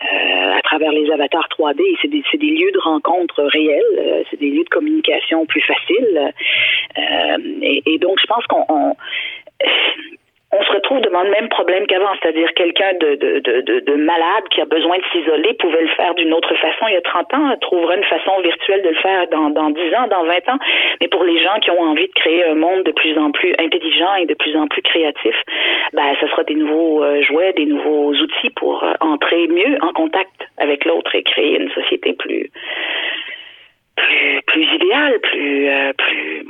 à 0.00 0.60
travers 0.62 0.92
les 0.92 1.10
avatars 1.10 1.46
3D. 1.56 1.80
C'est 2.02 2.08
des, 2.08 2.22
des, 2.34 2.50
lieux 2.50 2.72
de 2.72 2.80
rencontre 2.80 3.42
réels. 3.44 4.24
c'est 4.30 4.40
des 4.40 4.50
lieux 4.50 4.64
de 4.64 4.68
communication 4.68 5.46
plus 5.46 5.60
faciles. 5.60 6.29
Et, 6.96 7.82
et, 7.86 7.98
donc, 7.98 8.18
je 8.20 8.26
pense 8.26 8.46
qu'on 8.46 8.96
on 10.52 10.62
se 10.64 10.72
retrouve 10.72 11.00
devant 11.00 11.22
le 11.22 11.30
même 11.30 11.48
problème 11.48 11.86
qu'avant, 11.86 12.10
c'est-à-dire 12.20 12.52
quelqu'un 12.54 12.94
de, 12.94 13.14
de, 13.14 13.38
de, 13.38 13.80
de, 13.80 13.94
malade 13.94 14.44
qui 14.50 14.60
a 14.60 14.64
besoin 14.64 14.98
de 14.98 15.04
s'isoler 15.12 15.54
pouvait 15.54 15.82
le 15.82 15.88
faire 15.88 16.14
d'une 16.14 16.32
autre 16.34 16.52
façon 16.56 16.88
il 16.88 16.94
y 16.94 16.96
a 16.96 17.02
30 17.02 17.34
ans, 17.34 17.56
trouvera 17.60 17.94
une 17.94 18.04
façon 18.04 18.40
virtuelle 18.40 18.82
de 18.82 18.88
le 18.88 18.96
faire 18.96 19.28
dans, 19.28 19.50
dans 19.50 19.70
10 19.70 19.80
ans, 19.94 20.08
dans 20.10 20.24
20 20.24 20.48
ans. 20.48 20.58
Mais 21.00 21.06
pour 21.06 21.22
les 21.22 21.38
gens 21.38 21.60
qui 21.60 21.70
ont 21.70 21.80
envie 21.80 22.08
de 22.08 22.12
créer 22.14 22.44
un 22.44 22.56
monde 22.56 22.82
de 22.82 22.90
plus 22.90 23.16
en 23.16 23.30
plus 23.30 23.54
intelligent 23.58 24.14
et 24.16 24.26
de 24.26 24.34
plus 24.34 24.56
en 24.56 24.66
plus 24.66 24.82
créatif, 24.82 25.36
ben, 25.92 26.14
ce 26.20 26.26
sera 26.26 26.42
des 26.42 26.54
nouveaux 26.54 27.04
euh, 27.04 27.22
jouets, 27.22 27.52
des 27.52 27.66
nouveaux 27.66 28.12
outils 28.12 28.50
pour 28.50 28.82
euh, 28.82 28.92
entrer 29.00 29.46
mieux 29.46 29.78
en 29.82 29.92
contact 29.92 30.34
avec 30.58 30.84
l'autre 30.84 31.14
et 31.14 31.22
créer 31.22 31.60
une 31.60 31.70
société 31.70 32.12
plus 32.14 32.50
plus, 34.00 34.42
plus 34.46 34.74
idéale, 34.74 35.20
plus, 35.20 35.68
euh, 35.68 35.92
plus, 35.92 36.44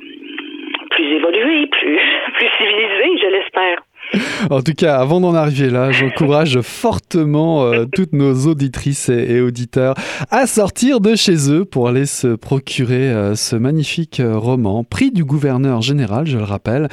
plus 0.90 1.04
évoluée, 1.16 1.66
plus, 1.66 1.98
plus 2.34 2.48
civilisée, 2.58 3.18
je 3.22 3.26
l'espère. 3.26 3.82
En 4.50 4.62
tout 4.62 4.74
cas, 4.74 4.96
avant 4.96 5.20
d'en 5.20 5.34
arriver 5.34 5.70
là, 5.70 5.92
j'encourage 5.92 6.60
fortement 6.60 7.64
euh, 7.64 7.84
toutes 7.90 8.12
nos 8.12 8.46
auditrices 8.46 9.08
et, 9.08 9.40
auditeurs 9.40 9.94
à 10.30 10.46
sortir 10.46 11.00
de 11.00 11.14
chez 11.14 11.50
eux 11.50 11.64
pour 11.64 11.88
aller 11.88 12.06
se 12.06 12.28
procurer 12.28 13.10
euh, 13.10 13.34
ce 13.34 13.56
magnifique 13.56 14.20
euh, 14.20 14.36
roman, 14.36 14.84
prix 14.84 15.10
du 15.10 15.24
gouverneur 15.24 15.82
général, 15.82 16.26
je 16.26 16.38
le 16.38 16.44
rappelle, 16.44 16.88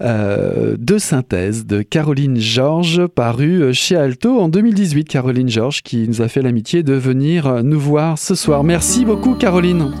de 0.00 0.98
synthèse 0.98 1.64
de 1.66 1.82
Caroline 1.82 2.38
Georges, 2.38 3.06
paru 3.06 3.72
chez 3.72 3.96
Alto 3.96 4.40
en 4.40 4.48
2018. 4.48 5.08
Caroline 5.08 5.48
Georges 5.48 5.82
qui 5.82 6.06
nous 6.08 6.22
a 6.22 6.28
fait 6.28 6.42
l'amitié 6.42 6.82
de 6.82 6.94
venir 6.94 7.62
nous 7.64 7.80
voir 7.80 8.18
ce 8.18 8.34
soir. 8.34 8.62
Merci 8.62 9.04
beaucoup, 9.04 9.34
Caroline. 9.34 9.92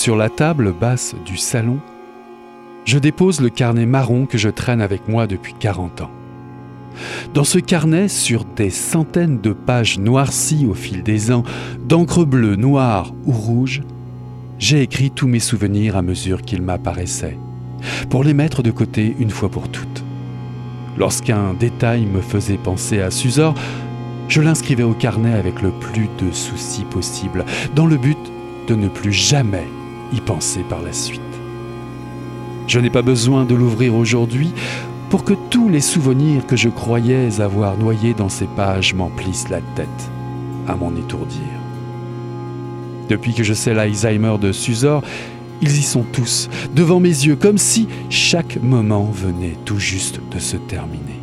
Sur 0.00 0.16
la 0.16 0.30
table 0.30 0.72
basse 0.72 1.14
du 1.26 1.36
salon, 1.36 1.78
je 2.86 2.98
dépose 2.98 3.42
le 3.42 3.50
carnet 3.50 3.84
marron 3.84 4.24
que 4.24 4.38
je 4.38 4.48
traîne 4.48 4.80
avec 4.80 5.08
moi 5.08 5.26
depuis 5.26 5.52
40 5.52 6.00
ans. 6.00 6.10
Dans 7.34 7.44
ce 7.44 7.58
carnet, 7.58 8.08
sur 8.08 8.46
des 8.46 8.70
centaines 8.70 9.42
de 9.42 9.52
pages 9.52 9.98
noircies 9.98 10.64
au 10.66 10.72
fil 10.72 11.02
des 11.02 11.30
ans, 11.32 11.42
d'encre 11.86 12.24
bleue, 12.24 12.56
noire 12.56 13.12
ou 13.26 13.32
rouge, 13.32 13.82
j'ai 14.58 14.80
écrit 14.80 15.10
tous 15.10 15.28
mes 15.28 15.38
souvenirs 15.38 15.98
à 15.98 16.00
mesure 16.00 16.40
qu'ils 16.40 16.62
m'apparaissaient, 16.62 17.36
pour 18.08 18.24
les 18.24 18.32
mettre 18.32 18.62
de 18.62 18.70
côté 18.70 19.14
une 19.18 19.28
fois 19.28 19.50
pour 19.50 19.68
toutes. 19.68 20.02
Lorsqu'un 20.96 21.52
détail 21.52 22.06
me 22.06 22.22
faisait 22.22 22.56
penser 22.56 23.02
à 23.02 23.10
Susor, 23.10 23.52
je 24.28 24.40
l'inscrivais 24.40 24.82
au 24.82 24.94
carnet 24.94 25.34
avec 25.34 25.60
le 25.60 25.72
plus 25.72 26.08
de 26.18 26.32
soucis 26.32 26.86
possible, 26.90 27.44
dans 27.74 27.84
le 27.84 27.98
but 27.98 28.16
de 28.66 28.74
ne 28.74 28.88
plus 28.88 29.12
jamais 29.12 29.66
y 30.12 30.20
penser 30.20 30.64
par 30.68 30.82
la 30.82 30.92
suite. 30.92 31.20
Je 32.66 32.78
n'ai 32.78 32.90
pas 32.90 33.02
besoin 33.02 33.44
de 33.44 33.54
l'ouvrir 33.54 33.94
aujourd'hui 33.94 34.52
pour 35.10 35.24
que 35.24 35.34
tous 35.50 35.68
les 35.68 35.80
souvenirs 35.80 36.46
que 36.46 36.56
je 36.56 36.68
croyais 36.68 37.40
avoir 37.40 37.76
noyés 37.76 38.14
dans 38.14 38.28
ces 38.28 38.46
pages 38.46 38.94
m'emplissent 38.94 39.48
la 39.48 39.60
tête, 39.74 40.10
à 40.68 40.76
m'en 40.76 40.94
étourdir. 40.94 41.40
Depuis 43.08 43.34
que 43.34 43.42
je 43.42 43.54
sais 43.54 43.74
l'Alzheimer 43.74 44.36
de 44.40 44.52
Susor, 44.52 45.02
ils 45.60 45.76
y 45.76 45.82
sont 45.82 46.04
tous, 46.12 46.48
devant 46.74 47.00
mes 47.00 47.08
yeux, 47.08 47.34
comme 47.34 47.58
si 47.58 47.88
chaque 48.08 48.56
moment 48.62 49.10
venait 49.12 49.56
tout 49.64 49.80
juste 49.80 50.20
de 50.30 50.38
se 50.38 50.56
terminer. 50.56 51.20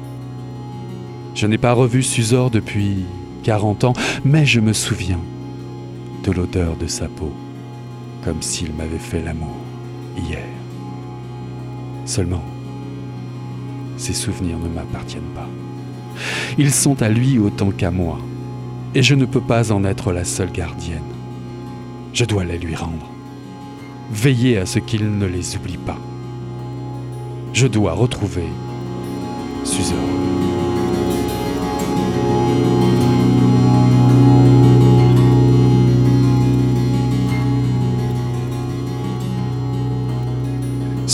Je 1.34 1.48
n'ai 1.48 1.58
pas 1.58 1.74
revu 1.74 2.04
Susor 2.04 2.52
depuis 2.52 3.06
40 3.44 3.86
ans, 3.86 3.94
mais 4.26 4.46
je 4.46 4.60
me 4.60 4.74
souviens 4.74 5.20
de 6.26 6.32
l'odeur 6.34 6.76
de 6.76 6.88
sa 6.88 7.08
peau, 7.08 7.32
comme 8.28 8.42
s'il 8.42 8.74
m'avait 8.74 8.98
fait 8.98 9.22
l'amour 9.22 9.56
hier. 10.18 10.44
Seulement, 12.04 12.44
ces 13.96 14.12
souvenirs 14.12 14.60
ne 14.60 14.68
m'appartiennent 14.68 15.34
pas. 15.34 15.48
Ils 16.58 16.74
sont 16.74 17.02
à 17.02 17.08
lui 17.08 17.40
autant 17.40 17.72
qu'à 17.72 17.90
moi, 17.90 18.20
et 18.94 19.02
je 19.02 19.16
ne 19.16 19.24
peux 19.24 19.40
pas 19.40 19.72
en 19.72 19.86
être 19.86 20.12
la 20.12 20.26
seule 20.26 20.52
gardienne. 20.52 21.00
Je 22.12 22.26
dois 22.26 22.44
les 22.44 22.58
lui 22.58 22.76
rendre. 22.76 23.10
Veiller 24.12 24.58
à 24.58 24.66
ce 24.66 24.80
qu'il 24.80 25.18
ne 25.18 25.26
les 25.26 25.56
oublie 25.56 25.78
pas. 25.78 26.00
Je 27.54 27.68
dois 27.68 27.94
retrouver 27.94 28.50
Suzanne. 29.64 30.47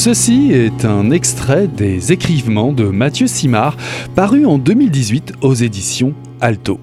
Ceci 0.03 0.51
est 0.51 0.83
un 0.83 1.11
extrait 1.11 1.69
des 1.69 2.11
écrivements 2.11 2.73
de 2.73 2.83
Mathieu 2.83 3.25
Simard, 3.25 3.77
paru 4.15 4.45
en 4.45 4.57
2018 4.57 5.35
aux 5.39 5.53
éditions 5.53 6.13
Alto. 6.41 6.77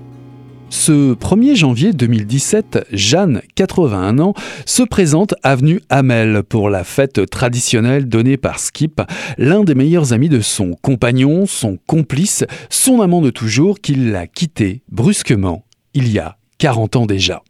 Ce 0.70 1.12
1er 1.12 1.54
janvier 1.54 1.92
2017, 1.92 2.86
Jeanne, 2.92 3.42
81 3.56 4.20
ans, 4.20 4.32
se 4.64 4.82
présente 4.82 5.34
avenue 5.42 5.82
Hamel 5.90 6.42
pour 6.44 6.70
la 6.70 6.82
fête 6.82 7.28
traditionnelle 7.28 8.08
donnée 8.08 8.38
par 8.38 8.58
Skip, 8.58 9.02
l'un 9.36 9.64
des 9.64 9.74
meilleurs 9.74 10.14
amis 10.14 10.30
de 10.30 10.40
son 10.40 10.72
compagnon, 10.80 11.44
son 11.44 11.76
complice, 11.86 12.46
son 12.70 13.02
amant 13.02 13.20
de 13.20 13.28
toujours, 13.28 13.82
qui 13.82 13.96
l'a 13.96 14.26
quitté 14.26 14.80
brusquement 14.90 15.66
il 15.92 16.10
y 16.10 16.18
a 16.18 16.38
40 16.56 16.96
ans 16.96 17.04
déjà. 17.04 17.42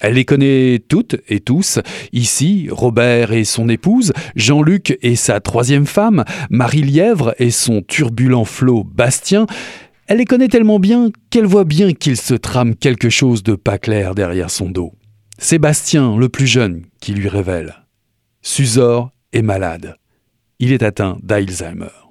Elle 0.00 0.14
les 0.14 0.24
connaît 0.24 0.82
toutes 0.88 1.16
et 1.28 1.40
tous. 1.40 1.78
Ici, 2.12 2.68
Robert 2.70 3.32
et 3.32 3.44
son 3.44 3.68
épouse, 3.68 4.12
Jean-Luc 4.34 4.98
et 5.02 5.14
sa 5.14 5.40
troisième 5.40 5.86
femme, 5.86 6.24
Marie 6.48 6.82
Lièvre 6.82 7.34
et 7.38 7.50
son 7.50 7.82
turbulent 7.82 8.46
flot 8.46 8.84
Bastien. 8.84 9.46
Elle 10.06 10.18
les 10.18 10.24
connaît 10.24 10.48
tellement 10.48 10.80
bien 10.80 11.10
qu'elle 11.28 11.46
voit 11.46 11.64
bien 11.64 11.92
qu'il 11.92 12.16
se 12.16 12.34
trame 12.34 12.74
quelque 12.74 13.10
chose 13.10 13.42
de 13.42 13.54
pas 13.54 13.78
clair 13.78 14.14
derrière 14.14 14.50
son 14.50 14.70
dos. 14.70 14.92
C'est 15.38 15.58
Bastien, 15.58 16.16
le 16.16 16.28
plus 16.28 16.46
jeune, 16.46 16.84
qui 17.00 17.12
lui 17.12 17.28
révèle. 17.28 17.76
Susor 18.42 19.10
est 19.32 19.42
malade. 19.42 19.96
Il 20.58 20.72
est 20.72 20.82
atteint 20.82 21.18
d'Alzheimer. 21.22 22.09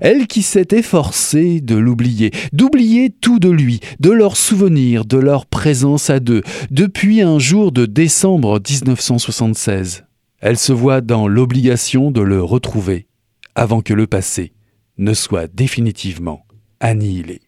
Elle 0.00 0.26
qui 0.26 0.42
s'est 0.42 0.68
efforcée 0.72 1.60
de 1.60 1.76
l'oublier, 1.76 2.30
d'oublier 2.52 3.10
tout 3.10 3.38
de 3.38 3.50
lui, 3.50 3.80
de 4.00 4.10
leurs 4.10 4.36
souvenirs, 4.36 5.04
de 5.04 5.18
leur 5.18 5.46
présence 5.46 6.10
à 6.10 6.20
deux, 6.20 6.42
depuis 6.70 7.22
un 7.22 7.38
jour 7.38 7.72
de 7.72 7.86
décembre 7.86 8.60
1976. 8.60 10.04
Elle 10.40 10.58
se 10.58 10.72
voit 10.72 11.00
dans 11.00 11.28
l'obligation 11.28 12.10
de 12.10 12.20
le 12.20 12.42
retrouver 12.42 13.06
avant 13.54 13.82
que 13.82 13.92
le 13.92 14.06
passé 14.06 14.52
ne 14.98 15.14
soit 15.14 15.46
définitivement 15.48 16.46
annihilé. 16.80 17.40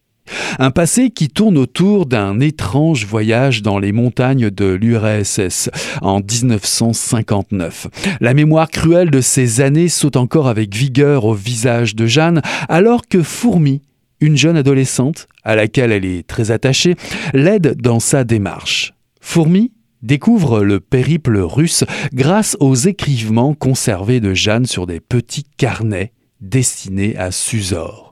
Un 0.58 0.70
passé 0.70 1.10
qui 1.10 1.28
tourne 1.28 1.58
autour 1.58 2.06
d'un 2.06 2.40
étrange 2.40 3.06
voyage 3.06 3.62
dans 3.62 3.78
les 3.78 3.92
montagnes 3.92 4.50
de 4.50 4.66
l'URSS 4.66 5.70
en 6.00 6.20
1959. 6.20 7.88
La 8.20 8.34
mémoire 8.34 8.70
cruelle 8.70 9.10
de 9.10 9.20
ces 9.20 9.60
années 9.60 9.88
saute 9.88 10.16
encore 10.16 10.48
avec 10.48 10.74
vigueur 10.74 11.24
au 11.24 11.34
visage 11.34 11.94
de 11.94 12.06
Jeanne, 12.06 12.42
alors 12.68 13.08
que 13.08 13.22
Fourmi, 13.22 13.82
une 14.20 14.36
jeune 14.36 14.56
adolescente 14.56 15.28
à 15.42 15.56
laquelle 15.56 15.92
elle 15.92 16.04
est 16.04 16.26
très 16.26 16.50
attachée, 16.50 16.94
l'aide 17.34 17.80
dans 17.80 18.00
sa 18.00 18.24
démarche. 18.24 18.94
Fourmi 19.20 19.72
découvre 20.02 20.62
le 20.62 20.80
périple 20.80 21.38
russe 21.38 21.84
grâce 22.12 22.56
aux 22.60 22.74
écrivements 22.74 23.54
conservés 23.54 24.20
de 24.20 24.34
Jeanne 24.34 24.66
sur 24.66 24.86
des 24.86 25.00
petits 25.00 25.46
carnets 25.56 26.12
destinés 26.40 27.16
à 27.16 27.30
Susor. 27.30 28.11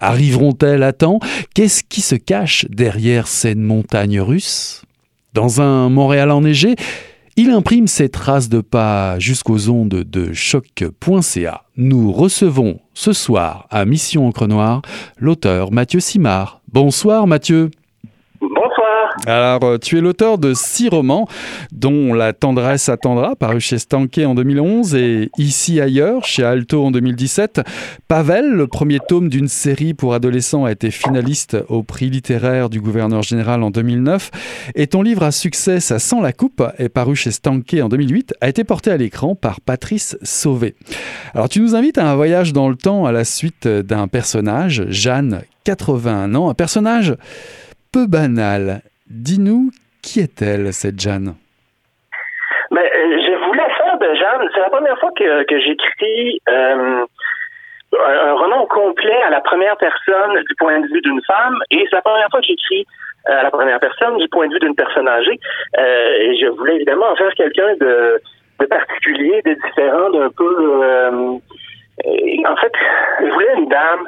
Arriveront-elles 0.00 0.82
à 0.82 0.92
temps? 0.92 1.20
Qu'est-ce 1.54 1.84
qui 1.84 2.00
se 2.00 2.16
cache 2.16 2.66
derrière 2.70 3.28
ces 3.28 3.54
montagnes 3.54 4.20
russes 4.20 4.82
Dans 5.34 5.60
un 5.60 5.88
Montréal 5.90 6.30
enneigé, 6.30 6.74
il 7.36 7.50
imprime 7.50 7.86
ses 7.86 8.08
traces 8.08 8.48
de 8.48 8.60
pas 8.60 9.18
jusqu'aux 9.18 9.68
ondes 9.68 9.88
de 9.88 10.32
choc.ca. 10.32 11.62
Nous 11.76 12.12
recevons 12.12 12.80
ce 12.92 13.12
soir 13.12 13.66
à 13.70 13.84
Mission 13.84 14.26
Encre 14.26 14.48
Noire 14.48 14.82
l'auteur 15.18 15.72
Mathieu 15.72 16.00
Simard. 16.00 16.60
Bonsoir 16.72 17.26
Mathieu. 17.26 17.70
Alors, 19.26 19.64
euh, 19.64 19.78
tu 19.78 19.98
es 19.98 20.00
l'auteur 20.00 20.38
de 20.38 20.54
six 20.54 20.88
romans, 20.88 21.28
dont 21.72 22.14
La 22.14 22.32
tendresse 22.32 22.88
attendra, 22.88 23.36
paru 23.36 23.60
chez 23.60 23.78
Stanké 23.78 24.24
en 24.24 24.34
2011, 24.34 24.94
et 24.94 25.30
Ici 25.38 25.80
ailleurs, 25.80 26.24
chez 26.24 26.44
Alto 26.44 26.84
en 26.84 26.90
2017. 26.90 27.60
Pavel, 28.08 28.50
le 28.50 28.66
premier 28.66 28.98
tome 29.00 29.28
d'une 29.28 29.48
série 29.48 29.94
pour 29.94 30.14
adolescents, 30.14 30.64
a 30.64 30.72
été 30.72 30.90
finaliste 30.90 31.56
au 31.68 31.82
prix 31.82 32.10
littéraire 32.10 32.70
du 32.70 32.80
gouverneur 32.80 33.22
général 33.22 33.62
en 33.62 33.70
2009. 33.70 34.30
Et 34.74 34.86
ton 34.86 35.02
livre 35.02 35.22
à 35.22 35.32
succès, 35.32 35.80
Ça 35.80 35.98
sent 35.98 36.20
la 36.22 36.32
coupe, 36.32 36.62
est 36.78 36.88
paru 36.88 37.16
chez 37.16 37.30
Stanké 37.30 37.82
en 37.82 37.88
2008, 37.88 38.34
a 38.40 38.48
été 38.48 38.64
porté 38.64 38.90
à 38.90 38.96
l'écran 38.96 39.34
par 39.34 39.60
Patrice 39.60 40.16
Sauvé. 40.22 40.74
Alors, 41.34 41.48
tu 41.48 41.60
nous 41.60 41.74
invites 41.74 41.98
à 41.98 42.10
un 42.10 42.14
voyage 42.14 42.52
dans 42.52 42.68
le 42.68 42.76
temps 42.76 43.04
à 43.04 43.12
la 43.12 43.24
suite 43.24 43.68
d'un 43.68 44.08
personnage, 44.08 44.84
Jeanne, 44.88 45.42
81 45.64 46.34
ans, 46.34 46.48
un 46.48 46.54
personnage 46.54 47.14
peu 47.92 48.06
banal. 48.06 48.82
Dis-nous, 49.08 49.70
qui 50.02 50.20
est-elle, 50.20 50.72
cette 50.72 51.00
Jeanne? 51.00 51.34
Ben, 52.70 52.80
euh, 52.80 53.18
je 53.26 53.46
voulais 53.46 53.68
faire 53.76 53.98
de 53.98 54.14
Jeanne. 54.14 54.48
C'est 54.54 54.60
la 54.60 54.70
première 54.70 54.98
fois 54.98 55.10
que, 55.16 55.42
que 55.44 55.58
j'écris 55.58 56.40
euh, 56.48 57.04
un, 57.98 58.32
roman 58.34 58.66
complet 58.66 59.20
à 59.22 59.30
la 59.30 59.40
première 59.40 59.76
personne 59.76 60.40
du 60.48 60.54
point 60.56 60.78
de 60.80 60.86
vue 60.86 61.00
d'une 61.02 61.20
femme, 61.26 61.58
et 61.70 61.84
c'est 61.90 61.96
la 61.96 62.02
première 62.02 62.28
fois 62.30 62.40
que 62.40 62.46
j'écris 62.46 62.86
euh, 63.28 63.40
à 63.40 63.42
la 63.42 63.50
première 63.50 63.80
personne 63.80 64.18
du 64.18 64.28
point 64.28 64.46
de 64.46 64.52
vue 64.52 64.60
d'une 64.60 64.76
personne 64.76 65.08
âgée. 65.08 65.38
et 65.78 66.36
je 66.40 66.46
voulais 66.56 66.76
évidemment 66.76 67.10
en 67.10 67.16
faire 67.16 67.34
quelqu'un 67.34 67.74
de, 67.80 68.22
particulier, 68.68 69.42
de 69.44 69.54
différent, 69.54 70.10
d'un 70.10 70.30
peu. 70.30 71.40
en 72.04 72.56
fait, 72.56 72.72
je 73.20 73.32
voulais 73.32 73.54
une 73.56 73.68
dame 73.68 74.06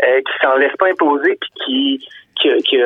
qui 0.00 0.32
s'en 0.40 0.56
laisse 0.56 0.76
pas 0.78 0.88
imposer, 0.88 1.36
puis 1.40 1.50
qui 1.64 2.08
qui, 2.40 2.78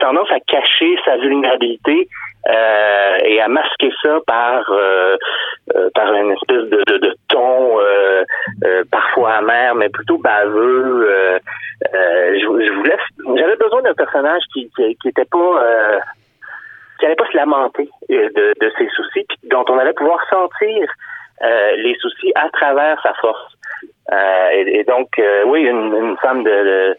tendance 0.00 0.30
à 0.32 0.40
cacher 0.40 0.96
sa 1.04 1.16
vulnérabilité 1.18 2.08
euh, 2.48 3.18
et 3.24 3.40
à 3.40 3.48
masquer 3.48 3.90
ça 4.02 4.18
par 4.26 4.64
euh, 4.70 5.16
euh, 5.74 5.90
par 5.94 6.12
une 6.14 6.32
espèce 6.32 6.70
de, 6.70 6.82
de, 6.98 7.14
ton 7.28 7.78
parfois 8.90 9.34
amer 9.34 9.74
mais 9.74 9.88
plutôt 9.88 10.18
baveux. 10.18 11.38
je, 11.92 12.38
je 12.38 12.72
voulais, 12.72 12.96
j'avais 13.36 13.56
besoin 13.56 13.82
d'un 13.82 13.94
personnage 13.94 14.42
qui, 14.52 14.70
qui, 14.76 15.08
était 15.08 15.26
pas 15.26 16.00
qui 16.98 17.06
allait 17.06 17.14
pas 17.14 17.30
se 17.30 17.36
lamenter 17.36 17.88
de, 18.08 18.54
de 18.60 18.72
ses 18.78 18.88
soucis, 18.88 19.26
dont 19.44 19.64
on 19.68 19.78
allait 19.78 19.92
pouvoir 19.92 20.18
sentir 20.28 20.88
les 21.76 21.94
soucis 22.00 22.32
à 22.34 22.48
travers 22.50 23.00
sa 23.02 23.14
force. 23.14 23.54
Et, 24.52 24.80
et, 24.80 24.84
donc, 24.84 25.08
oui, 25.46 25.62
une, 25.62 25.94
une 25.94 26.16
femme 26.18 26.42
de, 26.42 26.50
de 26.50 26.96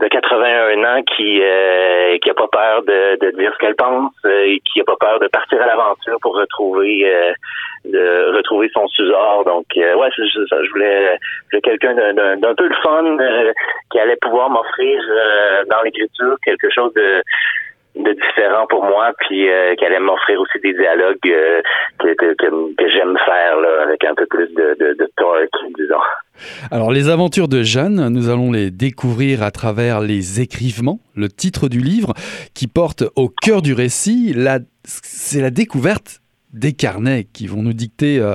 81 0.00 0.84
ans 0.84 1.02
qui 1.16 1.40
euh, 1.40 2.18
qui 2.18 2.30
a 2.30 2.34
pas 2.34 2.48
peur 2.48 2.82
de, 2.82 3.16
de 3.24 3.36
dire 3.36 3.52
ce 3.54 3.58
qu'elle 3.58 3.76
pense 3.76 4.12
euh, 4.24 4.46
et 4.46 4.60
qui 4.60 4.80
a 4.80 4.84
pas 4.84 4.96
peur 4.98 5.20
de 5.20 5.28
partir 5.28 5.62
à 5.62 5.66
l'aventure 5.66 6.18
pour 6.20 6.36
retrouver 6.36 7.04
euh, 7.06 7.32
de 7.84 8.36
retrouver 8.36 8.70
son 8.74 8.88
susor. 8.88 9.44
Donc 9.44 9.66
ouais, 9.76 10.10
je, 10.16 10.24
je, 10.24 10.70
voulais, 10.72 11.18
quelqu'un 11.62 11.94
d'un 11.94 12.54
peu 12.54 12.66
le 12.66 12.74
fun 12.82 13.16
qui 13.90 13.98
allait 13.98 14.16
pouvoir 14.16 14.50
m'offrir 14.50 15.00
dans 15.70 15.82
l'écriture 15.82 16.36
quelque 16.44 16.70
chose 16.70 16.92
de 16.94 17.22
de 17.96 18.12
différent 18.12 18.66
pour 18.68 18.84
moi, 18.84 19.12
puis 19.18 19.48
euh, 19.48 19.74
qu'elle 19.76 19.92
aime 19.92 20.04
m'offrir 20.04 20.40
aussi 20.40 20.58
des 20.62 20.74
dialogues 20.74 21.18
euh, 21.26 21.62
que, 21.98 22.14
que, 22.14 22.34
que, 22.34 22.88
j'aime 22.88 23.16
faire 23.24 23.60
là, 23.60 23.84
avec 23.84 24.04
un 24.04 24.14
peu 24.14 24.26
plus 24.26 24.48
de, 24.48 24.76
de, 24.80 24.94
de 24.94 25.10
disons. 25.78 25.94
Alors 26.72 26.90
les 26.90 27.08
aventures 27.08 27.46
de 27.46 27.62
Jeanne, 27.62 28.08
nous 28.08 28.28
allons 28.28 28.50
les 28.50 28.70
découvrir 28.72 29.42
à 29.42 29.52
travers 29.52 30.00
les 30.00 30.40
écrivements, 30.40 30.98
le 31.14 31.28
titre 31.28 31.68
du 31.68 31.78
livre 31.78 32.14
qui 32.54 32.66
porte 32.66 33.04
au 33.14 33.28
cœur 33.28 33.62
du 33.62 33.72
récit, 33.72 34.34
c'est 34.84 35.40
la 35.40 35.50
découverte 35.50 36.20
des 36.52 36.72
carnets 36.72 37.26
qui 37.32 37.46
vont 37.46 37.62
nous 37.62 37.72
dicter 37.72 38.18
euh, 38.18 38.34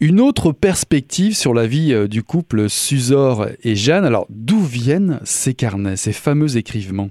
une 0.00 0.20
autre 0.20 0.52
perspective 0.52 1.34
sur 1.34 1.54
la 1.54 1.66
vie 1.66 2.08
du 2.08 2.22
couple 2.22 2.68
Suzor 2.68 3.46
et 3.64 3.76
Jeanne. 3.76 4.04
Alors 4.04 4.26
d'où 4.28 4.60
viennent 4.60 5.20
ces 5.24 5.54
carnets, 5.54 5.96
ces 5.96 6.12
fameux 6.12 6.58
écrivements? 6.58 7.10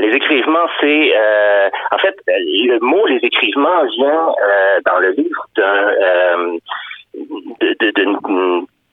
Les 0.00 0.08
écrivements, 0.08 0.66
c'est 0.80 1.12
euh, 1.16 1.68
en 1.90 1.98
fait 1.98 2.14
le 2.26 2.78
mot 2.80 3.06
les 3.06 3.20
écrivements 3.22 3.84
vient 3.96 4.28
euh, 4.28 4.80
dans 4.86 4.98
le 4.98 5.10
livre 5.12 5.46
d'un 5.56 5.92
euh, 6.02 6.58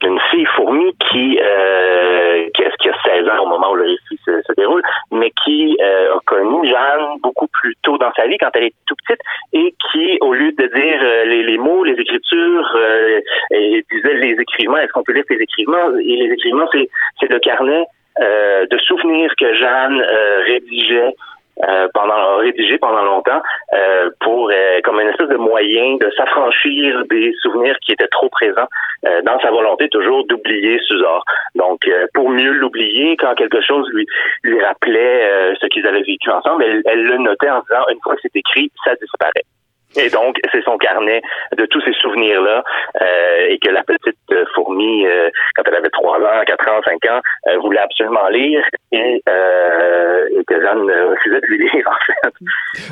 d'une 0.00 0.20
fille 0.30 0.46
fourmi 0.56 0.94
qui, 1.10 1.38
euh, 1.42 2.48
qui, 2.54 2.62
a 2.64 2.94
16 3.04 3.28
ans 3.28 3.44
au 3.44 3.48
moment 3.48 3.72
où 3.72 3.74
le 3.74 3.84
récit 3.84 4.20
se, 4.24 4.52
déroule, 4.56 4.82
mais 5.10 5.32
qui 5.44 5.76
euh, 5.80 6.14
a 6.16 6.20
connu 6.24 6.68
Jeanne 6.68 7.18
beaucoup 7.22 7.48
plus 7.48 7.74
tôt 7.82 7.98
dans 7.98 8.12
sa 8.14 8.26
vie, 8.26 8.36
quand 8.38 8.50
elle 8.54 8.64
est 8.64 8.74
tout 8.86 8.94
petite, 9.06 9.20
et 9.52 9.74
qui, 9.90 10.18
au 10.20 10.32
lieu 10.32 10.52
de 10.52 10.66
dire 10.66 11.00
euh, 11.02 11.24
les, 11.24 11.42
les, 11.42 11.58
mots, 11.58 11.84
les 11.84 11.94
écritures, 11.94 12.76
euh, 12.76 13.20
disait 13.50 14.14
les 14.14 14.36
écrivements, 14.40 14.78
est-ce 14.78 14.92
qu'on 14.92 15.02
peut 15.02 15.12
lire 15.12 15.24
ces 15.28 15.36
écrivements? 15.36 15.96
Et 15.98 16.16
les 16.16 16.32
écrivements, 16.32 16.68
c'est 16.72 17.30
le 17.30 17.38
carnet 17.40 17.84
euh, 18.20 18.66
de 18.70 18.78
souvenirs 18.78 19.32
que 19.38 19.54
Jeanne 19.54 20.00
euh, 20.00 20.42
rédigeait 20.46 21.14
euh, 21.68 21.88
pendant 21.92 22.36
rédigé 22.36 22.78
pendant 22.78 23.02
longtemps 23.02 23.42
euh, 23.74 24.10
pour 24.20 24.50
comme 24.84 25.00
une 25.00 25.08
espèce 25.08 25.28
de 25.28 25.36
moyen 25.36 25.96
de 25.96 26.08
s'affranchir 26.16 27.04
des 27.10 27.34
souvenirs 27.42 27.76
qui 27.84 27.92
étaient 27.92 28.08
trop 28.08 28.28
présents 28.28 28.68
dans 29.24 29.40
sa 29.40 29.50
volonté 29.50 29.88
toujours 29.88 30.24
d'oublier 30.26 30.78
Suzor. 30.86 31.24
Donc 31.56 31.80
pour 32.14 32.30
mieux 32.30 32.52
l'oublier 32.52 33.16
quand 33.16 33.34
quelque 33.34 33.60
chose 33.60 33.88
lui 33.92 34.06
lui 34.44 34.64
rappelait 34.64 35.54
ce 35.60 35.66
qu'ils 35.66 35.86
avaient 35.86 36.02
vécu 36.02 36.30
ensemble, 36.30 36.62
elle, 36.62 36.82
elle 36.86 37.02
le 37.02 37.18
notait 37.18 37.50
en 37.50 37.60
disant 37.60 37.84
une 37.90 37.98
fois 38.04 38.14
que 38.14 38.20
c'est 38.22 38.36
écrit, 38.36 38.70
ça 38.84 38.94
disparaît. 38.94 39.44
Et 39.98 40.10
donc, 40.10 40.36
c'est 40.52 40.62
son 40.62 40.78
carnet 40.78 41.22
de 41.56 41.66
tous 41.66 41.80
ces 41.80 41.92
souvenirs-là 41.94 42.62
euh, 43.00 43.46
et 43.48 43.58
que 43.58 43.70
la 43.70 43.82
petite 43.82 44.16
euh, 44.32 44.44
fourmi, 44.54 45.04
euh, 45.06 45.28
quand 45.56 45.62
elle 45.66 45.74
avait 45.74 45.90
3 45.90 46.18
ans, 46.18 46.44
4 46.46 46.68
ans, 46.68 46.80
5 46.84 47.10
ans, 47.10 47.20
voulait 47.60 47.80
absolument 47.80 48.28
lire 48.28 48.62
et, 48.92 49.16
et 49.16 50.44
que 50.46 50.60
Jeanne 50.60 50.90
refusait 51.10 51.40
de 51.40 51.46
lui 51.46 51.70
lire, 51.70 51.88
en 51.88 52.04
fait. 52.06 52.34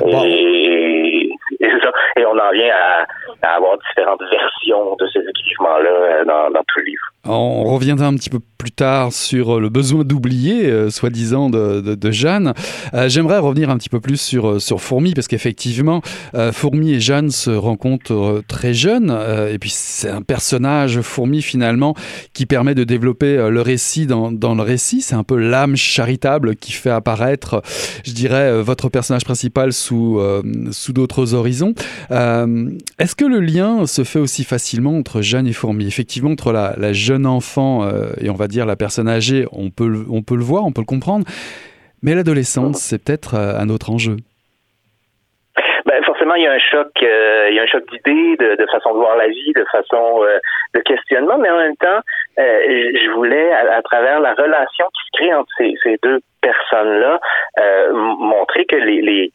Et, 0.05 1.29
et 1.59 1.69
c'est 1.71 1.81
ça. 1.81 1.91
Et 2.17 2.25
on 2.25 2.37
en 2.37 2.51
vient 2.51 2.73
à, 2.73 3.05
à, 3.43 3.55
avoir 3.55 3.77
différentes 3.77 4.21
versions 4.29 4.95
de 4.95 5.07
ces 5.07 5.19
équipements-là 5.19 6.25
dans, 6.25 6.49
dans 6.51 6.63
tout 6.67 6.79
le 6.79 6.85
livre. 6.85 7.03
On 7.29 7.65
reviendra 7.65 8.07
un 8.07 8.15
petit 8.15 8.29
peu 8.29 8.39
plus 8.57 8.71
tard 8.71 9.11
sur 9.11 9.59
le 9.59 9.69
besoin 9.69 10.03
d'oublier, 10.03 10.65
euh, 10.65 10.89
soi-disant, 10.89 11.49
de, 11.49 12.11
Jeanne. 12.11 12.53
Euh, 12.93 13.09
J'aimerais 13.09 13.39
revenir 13.39 13.69
un 13.69 13.77
petit 13.77 13.89
peu 13.89 13.99
plus 13.99 14.19
sur, 14.19 14.47
euh, 14.47 14.59
Fourmi, 14.77 15.13
parce 15.13 15.27
qu'effectivement, 15.27 16.01
euh, 16.35 16.51
Fourmi 16.51 16.93
et 16.93 16.99
Jeanne 16.99 17.29
se 17.29 17.49
rencontrent 17.49 18.13
euh, 18.13 18.43
très 18.47 18.73
jeunes, 18.73 19.09
euh, 19.11 19.53
et 19.53 19.59
puis 19.59 19.71
c'est 19.73 20.09
un 20.09 20.21
personnage, 20.21 21.01
Fourmi, 21.01 21.41
finalement, 21.41 21.95
qui 22.33 22.45
permet 22.45 22.75
de 22.75 22.83
développer 22.83 23.35
le 23.49 23.61
récit 23.61 24.05
dans, 24.05 24.31
le 24.31 24.61
récit. 24.61 25.01
C'est 25.01 25.15
un 25.15 25.23
peu 25.23 25.37
l'âme 25.37 25.75
charitable 25.75 26.55
qui 26.55 26.71
fait 26.71 26.89
apparaître, 26.89 27.61
je 28.05 28.13
dirais, 28.13 28.61
votre 28.61 28.89
personnage 28.89 29.25
principal 29.25 29.73
sous, 29.73 30.21
d'autres 30.89 31.33
horizons. 31.33 31.73
Est-ce 32.09 33.15
que 33.15 33.25
le 33.25 33.39
lien 33.39 33.85
se 33.85 34.03
fait 34.03 34.19
aussi 34.19 34.43
facilement 34.43 34.97
entre 34.97 35.21
Jeanne 35.21 35.47
et 35.47 35.53
Fourmi? 35.53 35.85
Effectivement, 35.87 36.31
entre 36.31 36.51
la 36.51 36.93
jeune 36.93 37.16
enfant 37.25 37.89
et 38.19 38.29
on 38.29 38.35
va 38.35 38.47
dire 38.47 38.65
la 38.65 38.75
personne 38.75 39.07
âgée, 39.07 39.45
on 39.51 39.69
peut, 39.69 40.05
on 40.09 40.21
peut 40.21 40.35
le 40.35 40.43
voir, 40.43 40.65
on 40.65 40.71
peut 40.71 40.81
le 40.81 40.85
comprendre. 40.85 41.25
Mais 42.03 42.13
l'adolescence, 42.13 42.77
c'est 42.77 43.03
peut-être 43.03 43.35
euh, 43.35 43.59
un 43.59 43.69
autre 43.69 43.89
enjeu. 43.89 44.17
Ben, 45.85 46.03
forcément, 46.03 46.35
il 46.35 46.43
y 46.43 46.47
a 46.47 46.51
un 46.51 46.59
choc, 46.59 46.91
euh, 47.01 47.47
il 47.49 47.55
y 47.55 47.59
a 47.59 47.63
un 47.63 47.67
choc 47.67 47.83
d'idées, 47.89 48.35
de, 48.37 48.65
façon 48.71 48.91
de 48.91 48.97
voir 48.97 49.15
la 49.15 49.27
vie, 49.27 49.53
de 49.53 49.65
façon 49.71 50.21
euh, 50.23 50.37
de 50.75 50.81
questionnement, 50.81 51.37
mais 51.37 51.49
en 51.49 51.57
même 51.57 51.77
temps, 51.77 52.01
euh, 52.39 52.91
je 52.93 53.09
voulais, 53.11 53.51
à, 53.51 53.81
travers 53.81 54.19
la 54.19 54.33
relation 54.33 54.85
qui 54.93 55.01
se 55.05 55.17
crée 55.17 55.33
entre 55.33 55.49
ces, 55.57 55.97
deux 56.03 56.19
personnes-là, 56.41 57.19
euh, 57.59 57.93
montrer 57.93 58.65
que 58.65 58.75
les, 58.75 59.01
les, 59.01 59.31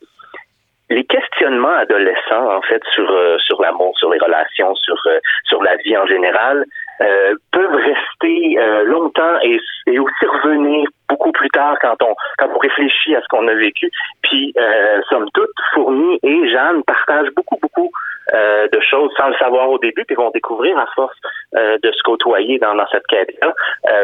les 0.90 1.04
questionnements 1.04 1.74
adolescents, 1.74 2.54
en 2.54 2.62
fait, 2.62 2.82
sur 2.92 3.10
sur 3.40 3.60
l'amour, 3.62 3.98
sur 3.98 4.10
les 4.10 4.18
relations, 4.18 4.74
sur 4.74 4.96
sur 5.44 5.62
la 5.62 5.76
vie 5.76 5.96
en 5.96 6.06
général, 6.06 6.66
euh, 7.02 7.34
peuvent 7.52 7.74
rester 7.74 8.58
euh, 8.58 8.84
longtemps 8.84 9.38
et, 9.42 9.58
et, 9.86 9.98
aussi 9.98 10.26
revenir 10.42 10.88
beaucoup 11.08 11.32
plus 11.32 11.48
tard 11.50 11.76
quand 11.80 11.96
on 12.02 12.14
quand 12.38 12.48
on 12.54 12.58
réfléchit 12.58 13.14
à 13.16 13.20
ce 13.20 13.28
qu'on 13.28 13.48
a 13.48 13.54
vécu. 13.54 13.90
Puis, 14.22 14.52
euh, 14.58 15.00
somme 15.08 15.28
toute, 15.34 15.50
Fourmi 15.74 16.18
et 16.22 16.48
Jeanne 16.50 16.82
partagent 16.84 17.32
beaucoup 17.34 17.58
beaucoup 17.60 17.90
euh, 18.34 18.68
de 18.72 18.80
choses 18.80 19.12
sans 19.18 19.28
le 19.28 19.34
savoir 19.34 19.68
au 19.70 19.78
début, 19.78 20.04
puis 20.04 20.14
vont 20.14 20.30
découvrir 20.30 20.78
à 20.78 20.86
force 20.94 21.16
euh, 21.56 21.76
de 21.82 21.90
se 21.90 22.02
côtoyer 22.04 22.58
dans, 22.58 22.74
dans 22.74 22.86
cette 22.92 23.06
quête-là, 23.08 23.52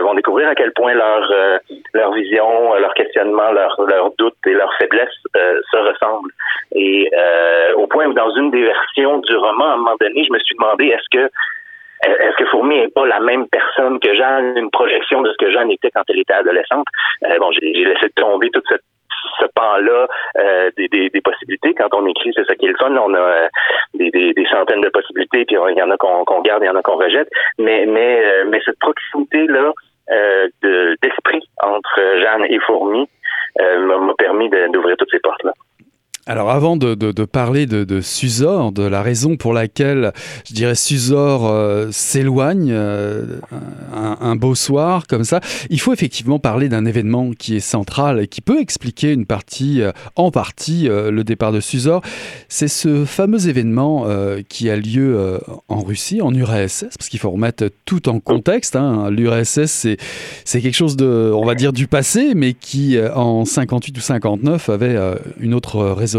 vont 0.02 0.14
découvrir 0.14 0.48
à 0.48 0.54
quel 0.54 0.72
point 0.72 0.94
leur 0.94 1.30
leur 1.94 2.12
vision, 2.12 2.74
leur 2.74 2.94
questionnement, 2.94 3.52
leurs 3.52 3.80
leur 3.86 4.10
doutes 4.18 4.34
et 4.46 4.54
leurs 4.54 4.74
faiblesses 4.78 5.22
se 5.34 5.76
ressemblent. 5.76 6.32
Et 6.74 7.10
au 7.76 7.86
point 7.86 8.06
où 8.06 8.12
dans 8.12 8.30
une 8.36 8.50
des 8.50 8.64
versions 8.64 9.18
du 9.18 9.36
roman, 9.36 9.70
à 9.70 9.74
un 9.74 9.76
moment 9.76 9.96
donné, 10.00 10.24
je 10.24 10.32
me 10.32 10.38
suis 10.40 10.56
demandé 10.56 10.86
est-ce 10.86 11.08
que 11.16 11.30
est-ce 12.04 12.36
que 12.36 12.46
Fourmi 12.46 12.76
n'est 12.76 12.88
pas 12.88 13.06
la 13.06 13.20
même 13.20 13.46
personne 13.48 13.98
que 14.00 14.14
Jeanne, 14.14 14.56
une 14.56 14.70
projection 14.70 15.22
de 15.22 15.30
ce 15.30 15.36
que 15.36 15.50
Jeanne 15.50 15.70
était 15.70 15.90
quand 15.90 16.02
elle 16.08 16.20
était 16.20 16.34
adolescente? 16.34 16.86
Euh, 17.24 17.38
bon, 17.38 17.50
j'ai 17.52 17.72
laissé 17.72 18.08
tomber 18.14 18.50
cette 18.68 18.82
ce 19.40 19.46
pan-là 19.54 20.06
euh, 20.38 20.70
des, 20.76 20.88
des, 20.88 21.10
des, 21.10 21.20
possibilités. 21.20 21.74
Quand 21.74 21.88
on 21.92 22.06
écrit, 22.06 22.32
c'est 22.34 22.44
ça 22.44 22.54
qui 22.54 22.66
est 22.66 22.70
le 22.70 22.76
fun. 22.76 22.94
On 22.96 23.14
a 23.14 23.18
euh, 23.18 23.48
des, 23.94 24.10
des, 24.10 24.46
centaines 24.50 24.80
de 24.80 24.88
possibilités, 24.88 25.44
puis 25.44 25.56
il 25.56 25.78
y 25.78 25.82
en 25.82 25.90
a 25.90 25.96
qu'on 25.96 26.24
qu 26.24 26.42
garde, 26.42 26.62
il 26.62 26.66
y 26.66 26.70
en 26.70 26.76
a 26.76 26.82
qu'on 26.82 26.96
rejette. 26.96 27.28
Mais, 27.58 27.86
mais, 27.86 28.24
euh, 28.24 28.44
mais 28.48 28.60
cette 28.64 28.78
proximité-là 28.78 29.72
euh, 30.10 30.48
d'esprit 31.02 31.48
entre 31.62 32.00
Jeanne 32.20 32.44
et 32.48 32.58
Fourmi 32.60 33.08
m'a 33.58 34.14
permis 34.16 34.48
d'ouvrir 34.48 34.96
toutes 34.96 35.10
ces 35.10 35.18
portes-là. 35.18 35.52
Alors 36.28 36.50
avant 36.50 36.76
de, 36.76 36.94
parler 37.24 37.64
de, 37.64 37.84
de, 37.84 38.02
Susor, 38.02 38.70
de 38.70 38.82
la 38.82 39.00
raison 39.00 39.38
pour 39.38 39.54
laquelle 39.54 40.12
je 40.46 40.52
dirais 40.52 40.74
Susor 40.74 41.48
euh, 41.48 41.88
s'éloigne 41.90 42.68
euh, 42.70 43.38
un, 44.20 44.36
beau 44.36 44.54
soir 44.54 45.06
comme 45.06 45.24
ça, 45.24 45.40
il 45.70 45.80
faut 45.80 45.94
effectivement 45.94 46.38
parler 46.38 46.68
d'un 46.68 46.84
événement 46.84 47.30
qui 47.32 47.56
est 47.56 47.60
central 47.60 48.20
et 48.20 48.26
qui 48.26 48.42
peut 48.42 48.60
expliquer 48.60 49.14
une 49.14 49.24
partie, 49.24 49.80
euh, 49.80 49.92
en 50.16 50.30
partie, 50.30 50.86
euh, 50.86 51.10
le 51.10 51.24
départ 51.24 51.50
de 51.50 51.60
Susor. 51.60 52.02
C'est 52.50 52.68
ce 52.68 53.06
fameux 53.06 53.48
événement 53.48 54.06
qui 54.50 54.68
a 54.68 54.76
lieu 54.76 55.40
en 55.68 55.82
Russie, 55.82 56.20
en 56.20 56.34
URSS, 56.34 56.84
parce 56.98 57.08
qu'il 57.08 57.20
faut 57.20 57.30
remettre 57.30 57.70
tout 57.86 58.08
en 58.08 58.20
contexte. 58.20 58.76
Hein. 58.76 59.10
L'URSS, 59.10 59.86
c'est 60.44 60.60
quelque 60.60 60.74
chose 60.74 60.96
de, 60.96 61.32
on 61.34 61.44
va 61.44 61.54
dire, 61.54 61.72
du 61.72 61.86
passé, 61.86 62.34
mais 62.34 62.52
qui 62.52 62.98
en 63.14 63.44
58 63.44 63.96
ou 63.96 64.00
59 64.00 64.68
avait 64.68 64.96
une 65.40 65.54
autre 65.54 65.80
raison 65.84 66.17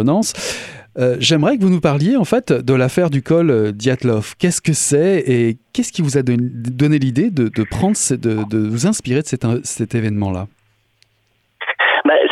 euh, 0.97 1.17
J'aimerais 1.19 1.57
que 1.57 1.63
vous 1.63 1.69
nous 1.69 1.81
parliez 1.81 2.15
en 2.15 2.25
fait 2.25 2.51
de 2.51 2.73
l'affaire 2.73 3.09
du 3.09 3.21
col 3.21 3.49
euh, 3.49 3.71
Diatlov. 3.71 4.35
Qu'est-ce 4.37 4.61
que 4.61 4.73
c'est 4.73 5.23
et 5.25 5.57
qu'est-ce 5.73 5.91
qui 5.91 6.01
vous 6.01 6.17
a 6.17 6.21
donné, 6.23 6.99
l'idée 6.99 7.29
de, 7.29 7.51
vous 8.69 8.87
inspirer 8.87 9.21
de 9.21 9.27
cet, 9.27 9.45
cet 9.63 9.95
événement-là? 9.95 10.47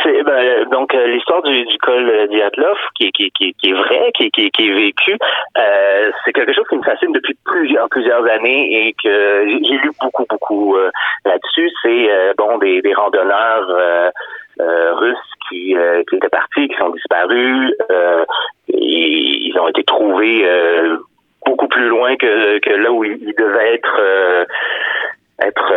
Ben, 0.04 0.22
ben, 0.24 0.64
donc 0.70 0.94
euh, 0.94 1.06
l'histoire 1.06 1.42
du, 1.42 1.64
du, 1.64 1.78
col 1.78 2.28
Diatlov, 2.28 2.78
qui, 2.96 3.10
qui, 3.12 3.30
qui, 3.30 3.54
qui 3.54 3.70
est 3.70 3.74
vrai, 3.74 4.10
qui, 4.14 4.30
qui, 4.30 4.50
qui 4.50 4.68
est 4.68 4.74
vécu, 4.74 5.16
euh, 5.58 6.10
c'est 6.24 6.32
quelque 6.32 6.52
chose 6.52 6.66
qui 6.68 6.76
me 6.76 6.82
fascine 6.82 7.12
depuis 7.12 7.36
plusieurs 7.44 7.88
plusieurs 7.88 8.24
années 8.26 8.88
et 8.88 8.94
que 9.02 9.46
j'ai 9.46 9.76
lu 9.78 9.90
beaucoup 10.00 10.26
beaucoup 10.28 10.76
euh, 10.76 10.90
là-dessus. 11.24 11.70
C'est 11.82 12.08
bon 12.36 12.58
des, 12.58 12.82
des 12.82 12.94
randonneurs 12.94 14.12
russes 14.60 15.18
qui, 15.48 15.76
euh, 15.76 16.02
qui 16.08 16.16
étaient 16.16 16.28
partis, 16.28 16.68
qui 16.68 16.76
sont 16.76 16.90
disparus. 16.90 17.72
Euh, 17.90 18.24
ils 18.68 19.56
ont 19.58 19.68
été 19.68 19.84
trouvés 19.84 20.42
euh, 20.44 20.98
beaucoup 21.44 21.68
plus 21.68 21.88
loin 21.88 22.16
que, 22.16 22.58
que 22.58 22.70
là 22.70 22.92
où 22.92 23.04
ils 23.04 23.34
devaient 23.36 23.74
être 23.74 24.00
être 25.40 25.72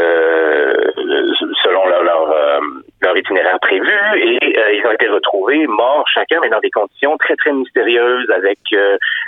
selon 1.63 1.85
leur, 1.87 2.03
leur 2.03 2.61
l'itinéraire 3.13 3.59
prévu 3.61 3.91
et 4.15 4.37
ils 4.77 4.83
ont 4.85 4.91
été 4.91 5.07
retrouvés 5.07 5.65
morts 5.67 6.07
chacun, 6.13 6.39
mais 6.41 6.49
dans 6.49 6.59
des 6.59 6.69
conditions 6.69 7.17
très 7.17 7.35
très 7.35 7.51
mystérieuses, 7.51 8.29
avec 8.29 8.59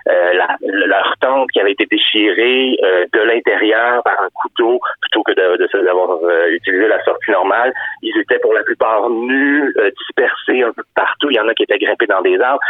la, 0.05 0.47
leur 0.61 1.15
tente 1.19 1.51
qui 1.51 1.59
avait 1.59 1.71
été 1.71 1.85
déchirée 1.85 2.77
de 3.13 3.19
l'intérieur 3.21 4.03
par 4.03 4.19
un 4.21 4.29
couteau 4.33 4.79
plutôt 5.01 5.23
que 5.23 5.31
de, 5.33 5.83
d'avoir 5.85 6.19
utilisé 6.49 6.87
la 6.87 7.03
sortie 7.03 7.31
normale. 7.31 7.73
Ils 8.01 8.17
étaient 8.19 8.39
pour 8.39 8.53
la 8.53 8.63
plupart 8.63 9.09
nus, 9.09 9.73
dispersés 9.97 10.63
un 10.63 10.71
peu 10.73 10.83
partout. 10.95 11.29
Il 11.29 11.35
y 11.35 11.39
en 11.39 11.47
a 11.47 11.53
qui 11.53 11.63
étaient 11.63 11.79
grimpés 11.79 12.07
dans 12.07 12.21
des 12.21 12.39
arbres, 12.39 12.61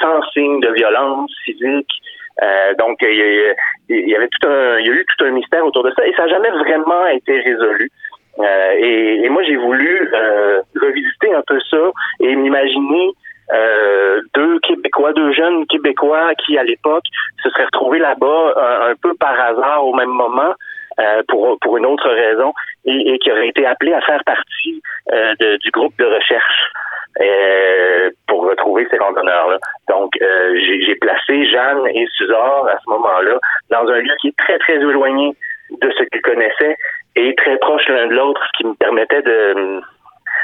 sans 0.00 0.22
signe 0.32 0.60
de 0.60 0.72
violence 0.72 1.32
physique. 1.44 1.90
Euh, 2.42 2.74
donc, 2.78 2.98
il 3.00 3.54
y, 3.88 4.14
avait 4.14 4.28
tout 4.28 4.48
un, 4.48 4.78
il 4.78 4.86
y 4.86 4.90
a 4.90 4.92
eu 4.92 5.06
tout 5.16 5.24
un 5.24 5.30
mystère 5.30 5.64
autour 5.64 5.84
de 5.84 5.92
ça 5.96 6.06
et 6.06 6.12
ça 6.14 6.24
n'a 6.24 6.28
jamais 6.28 6.50
vraiment 6.50 7.06
été 7.06 7.40
résolu. 7.40 7.90
Euh, 8.38 8.72
et, 8.78 9.28
moi, 9.28 9.42
j'ai 9.44 9.56
voulu 9.56 10.10
euh, 10.12 10.62
revisiter 10.80 11.34
un 11.34 11.42
peu 11.46 11.58
ça 11.70 11.90
et 12.20 12.34
m'imaginer 12.36 13.12
deux 14.34 14.58
Québécois, 14.60 15.12
deux 15.12 15.32
jeunes 15.32 15.66
Québécois 15.66 16.34
qui, 16.44 16.58
à 16.58 16.64
l'époque, 16.64 17.04
se 17.42 17.48
seraient 17.50 17.66
retrouvés 17.66 18.00
là-bas 18.00 18.88
un, 18.90 18.94
peu 19.00 19.14
par 19.14 19.38
hasard 19.38 19.86
au 19.86 19.94
même 19.94 20.10
moment. 20.10 20.52
pour 21.28 21.56
pour 21.60 21.76
une 21.76 21.86
autre 21.86 22.10
raison 22.10 22.52
et, 22.84 23.14
et, 23.14 23.18
qui 23.20 23.30
auraient 23.30 23.48
été 23.48 23.64
appelés 23.64 23.92
à 23.92 24.00
faire 24.00 24.22
partie 24.24 24.82
de, 25.12 25.58
du 25.58 25.70
groupe 25.70 25.96
de 25.98 26.06
recherche 26.06 26.72
euh, 27.22 28.10
pour 28.26 28.46
retrouver 28.46 28.86
ces 28.90 28.98
randonneurs-là. 28.98 29.58
Donc, 29.88 30.12
euh, 30.20 30.60
j'ai 30.60 30.94
placé 30.96 31.48
Jeanne 31.48 31.86
et 31.94 32.06
Suzor 32.14 32.68
à 32.68 32.78
ce 32.84 32.90
moment-là 32.90 33.38
dans 33.70 33.88
un 33.88 34.00
lieu 34.00 34.12
qui 34.20 34.28
est 34.28 34.36
très, 34.36 34.58
très 34.58 34.74
éloigné 34.74 35.34
de 35.70 35.90
ce 35.90 36.02
qu'ils 36.04 36.22
connaissaient 36.22 36.76
et 37.16 37.34
très 37.36 37.56
proche 37.58 37.86
l'un 37.88 38.06
de 38.06 38.14
l'autre, 38.14 38.40
ce 38.46 38.58
qui 38.58 38.66
me 38.66 38.74
permettait 38.74 39.22
de, 39.22 39.80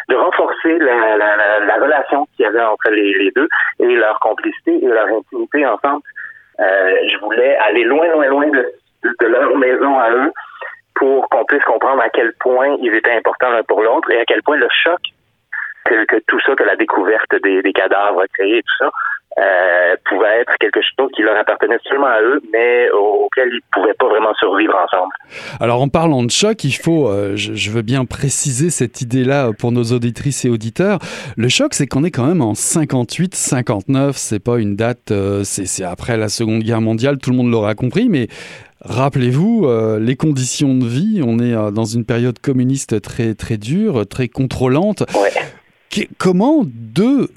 de 0.09 0.15
renforcer 0.15 0.79
la, 0.79 1.17
la, 1.17 1.59
la, 1.61 1.77
relation 1.77 2.27
qu'il 2.35 2.45
y 2.45 2.49
avait 2.49 2.63
entre 2.63 2.91
les, 2.91 3.13
les, 3.15 3.31
deux 3.33 3.49
et 3.81 3.95
leur 3.95 4.19
complicité 4.21 4.83
et 4.83 4.87
leur 4.87 5.07
intimité 5.07 5.67
ensemble. 5.67 6.03
Euh, 6.61 6.95
je 7.11 7.19
voulais 7.19 7.57
aller 7.57 7.85
loin, 7.85 8.07
loin, 8.09 8.27
loin 8.27 8.47
de, 8.49 8.73
de 9.05 9.27
leur 9.27 9.57
maison 9.57 9.99
à 9.99 10.11
eux 10.11 10.33
pour 10.95 11.29
qu'on 11.29 11.45
puisse 11.45 11.65
comprendre 11.65 12.03
à 12.03 12.09
quel 12.11 12.33
point 12.35 12.77
ils 12.81 12.95
étaient 12.95 13.17
importants 13.17 13.51
l'un 13.51 13.63
pour 13.65 13.83
l'autre 13.83 14.11
et 14.11 14.21
à 14.21 14.25
quel 14.25 14.43
point 14.43 14.57
le 14.57 14.69
choc 14.71 15.01
que, 15.85 16.19
tout 16.27 16.41
ça, 16.45 16.55
que 16.55 16.65
la 16.65 16.77
découverte 16.77 17.35
des, 17.43 17.73
cadavres 17.73 18.25
créés 18.35 18.59
et 18.59 18.63
tout 18.63 18.85
ça, 18.85 18.91
euh, 19.39 19.97
pouvait 20.05 20.43
être 20.43 20.53
quelque 20.61 20.81
chose 20.83 21.09
qui 21.17 21.23
leur 21.23 21.39
appartenait 21.39 21.79
seulement 21.89 22.09
à 22.09 22.21
eux, 22.21 22.43
mais 22.53 22.91
auquel 22.91 23.49
ils 23.49 23.57
ne 23.57 23.61
pouvaient 23.73 23.95
pas 23.95 24.07
vraiment 24.07 24.35
survivre 24.35 24.75
ensemble. 24.77 25.15
Alors 25.59 25.81
en 25.81 25.89
parlant 25.89 26.23
de 26.23 26.31
choc, 26.31 26.65
il 26.65 26.73
faut, 26.73 27.09
euh, 27.09 27.33
je, 27.35 27.71
veux 27.71 27.81
bien 27.81 28.05
préciser 28.05 28.69
cette 28.69 29.01
idée-là 29.01 29.53
pour 29.59 29.73
nos 29.73 29.85
auditrices 29.85 30.45
et 30.45 30.51
auditeurs. 30.51 30.99
Le 31.39 31.49
choc, 31.49 31.73
c'est 31.73 31.87
qu'on 31.87 32.05
est 32.05 32.11
quand 32.11 32.27
même 32.27 32.43
en 32.43 32.53
58-59, 32.53 34.13
c'est 34.17 34.43
pas 34.43 34.59
une 34.59 34.77
date, 34.77 35.11
euh, 35.11 35.45
c'est 35.45 35.83
après 35.83 36.19
la 36.19 36.29
Seconde 36.29 36.63
Guerre 36.63 36.83
mondiale, 36.83 37.17
tout 37.17 37.31
le 37.31 37.37
monde 37.37 37.51
l'aura 37.51 37.75
compris, 37.75 38.09
mais 38.11 38.29
Rappelez-vous 38.85 39.69
les 40.01 40.17
conditions 40.17 40.75
de 40.75 40.85
vie. 40.85 41.23
On 41.25 41.39
est 41.39 41.53
dans 41.71 41.85
une 41.85 42.05
période 42.05 42.41
communiste 42.41 43.01
très 43.01 43.35
très 43.35 43.57
dure, 43.57 44.09
très 44.09 44.27
contrôlante. 44.27 45.05
Ouais 45.15 45.31
comment 46.19 46.63
deux 46.65 47.29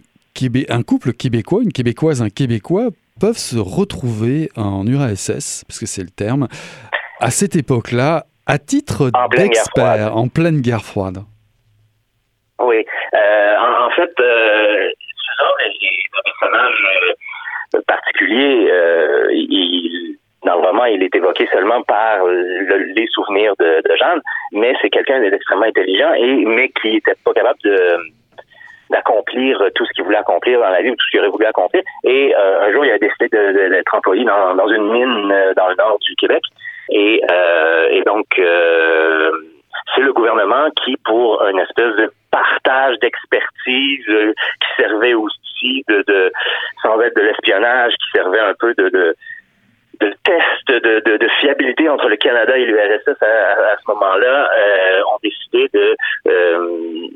un 0.70 0.84
couple 0.84 1.14
québécois, 1.14 1.62
une 1.64 1.72
québécoise, 1.72 2.22
un 2.22 2.30
québécois 2.30 2.89
peuvent 3.20 3.38
se 3.38 3.58
retrouver 3.58 4.49
en 4.58 4.86
URSS, 4.86 5.64
parce 5.66 5.80
que 5.80 5.86
c'est 5.86 6.03
le 6.03 6.10
terme, 6.10 6.47
à 7.20 7.32
cette 7.32 7.56
époque-là, 7.56 8.26
à 8.45 8.58
titre 8.58 9.12
d'expert 9.36 10.16
en 10.16 10.28
pleine 10.28 10.62
guerre 10.62 10.84
froide? 10.84 11.20
Oui. 12.60 12.86
Euh, 13.14 13.56
en, 13.58 13.89
fait, 13.91 14.12
euh, 14.20 14.89
un 15.39 16.22
personnage 16.24 16.84
euh, 17.76 17.82
particulier. 17.88 18.68
Euh, 18.72 19.30
il, 19.32 20.18
normalement, 20.45 20.86
il 20.86 21.01
est 21.01 21.16
évoqué 21.16 21.47
seulement 21.51 21.82
par 21.84 22.26
les 22.28 23.08
souvenirs 23.08 23.53
de, 23.60 23.82
de 23.89 23.95
Jeanne, 23.95 24.22
mais 24.51 24.74
c'est 24.82 24.89
quelqu'un 24.89 25.20
d'extrêmement 25.22 25.66
intelligent 25.66 26.14
et 26.14 26.45
mais 26.45 26.70
qui 26.82 26.91
n'était 26.91 27.16
pas 27.24 27.34
capable 27.34 27.60
de 27.64 27.97
d'accomplir 28.90 29.62
tout 29.76 29.86
ce 29.86 29.92
qu'il 29.94 30.04
voulait 30.04 30.18
accomplir 30.18 30.60
dans 30.60 30.70
la 30.70 30.82
vie 30.82 30.90
ou 30.90 30.96
tout 30.96 31.06
ce 31.06 31.12
qu'il 31.12 31.20
aurait 31.20 31.30
voulu 31.30 31.46
accomplir. 31.46 31.84
Et 32.04 32.36
euh, 32.36 32.62
un 32.62 32.72
jour, 32.72 32.86
il 32.86 32.92
a 32.92 32.98
décidé 32.98 33.28
d'être 33.30 33.96
employé 33.96 34.24
dans, 34.24 34.68
une 34.68 34.92
mine 34.92 35.32
euh, 35.32 35.54
dans 35.56 35.68
le 35.70 35.76
nord 35.76 35.98
du 36.00 36.16
Québec. 36.16 36.44
Et, 36.90 37.22
euh, 37.32 37.88
et 37.92 38.02
donc, 38.04 38.26
c'est 39.96 40.02
le 40.02 40.14
gouvernement 40.14 40.70
qui, 40.84 40.96
pour 41.06 41.44
une 41.48 41.60
espèce 41.60 41.96
de 41.96 42.12
partage 42.32 42.98
d'expertise 43.00 44.06
qui 44.06 44.68
servait 44.78 45.14
aussi 45.14 45.84
de, 45.88 46.04
de 46.08 46.32
sans 46.84 47.00
être 47.02 47.16
de 47.16 47.22
l'espionnage, 47.22 47.94
qui 47.94 48.10
servait 48.14 48.40
un 48.40 48.54
peu 48.60 48.74
de, 48.76 48.90
de 48.90 49.16
de 50.00 50.14
test 50.24 50.68
de, 50.68 50.80
de, 50.80 51.18
de, 51.18 51.28
fiabilité 51.40 51.88
entre 51.90 52.10
le 52.10 52.18
Canada 52.18 52.58
et 52.58 52.66
l'URSS 52.66 53.22
à, 53.22 53.26
à, 53.26 53.78
ce 53.78 53.92
moment-là 53.92 54.50
euh, 54.52 55.02
ont 55.14 55.20
décidé 55.24 55.70
de 55.74 55.96
euh, 56.28 57.08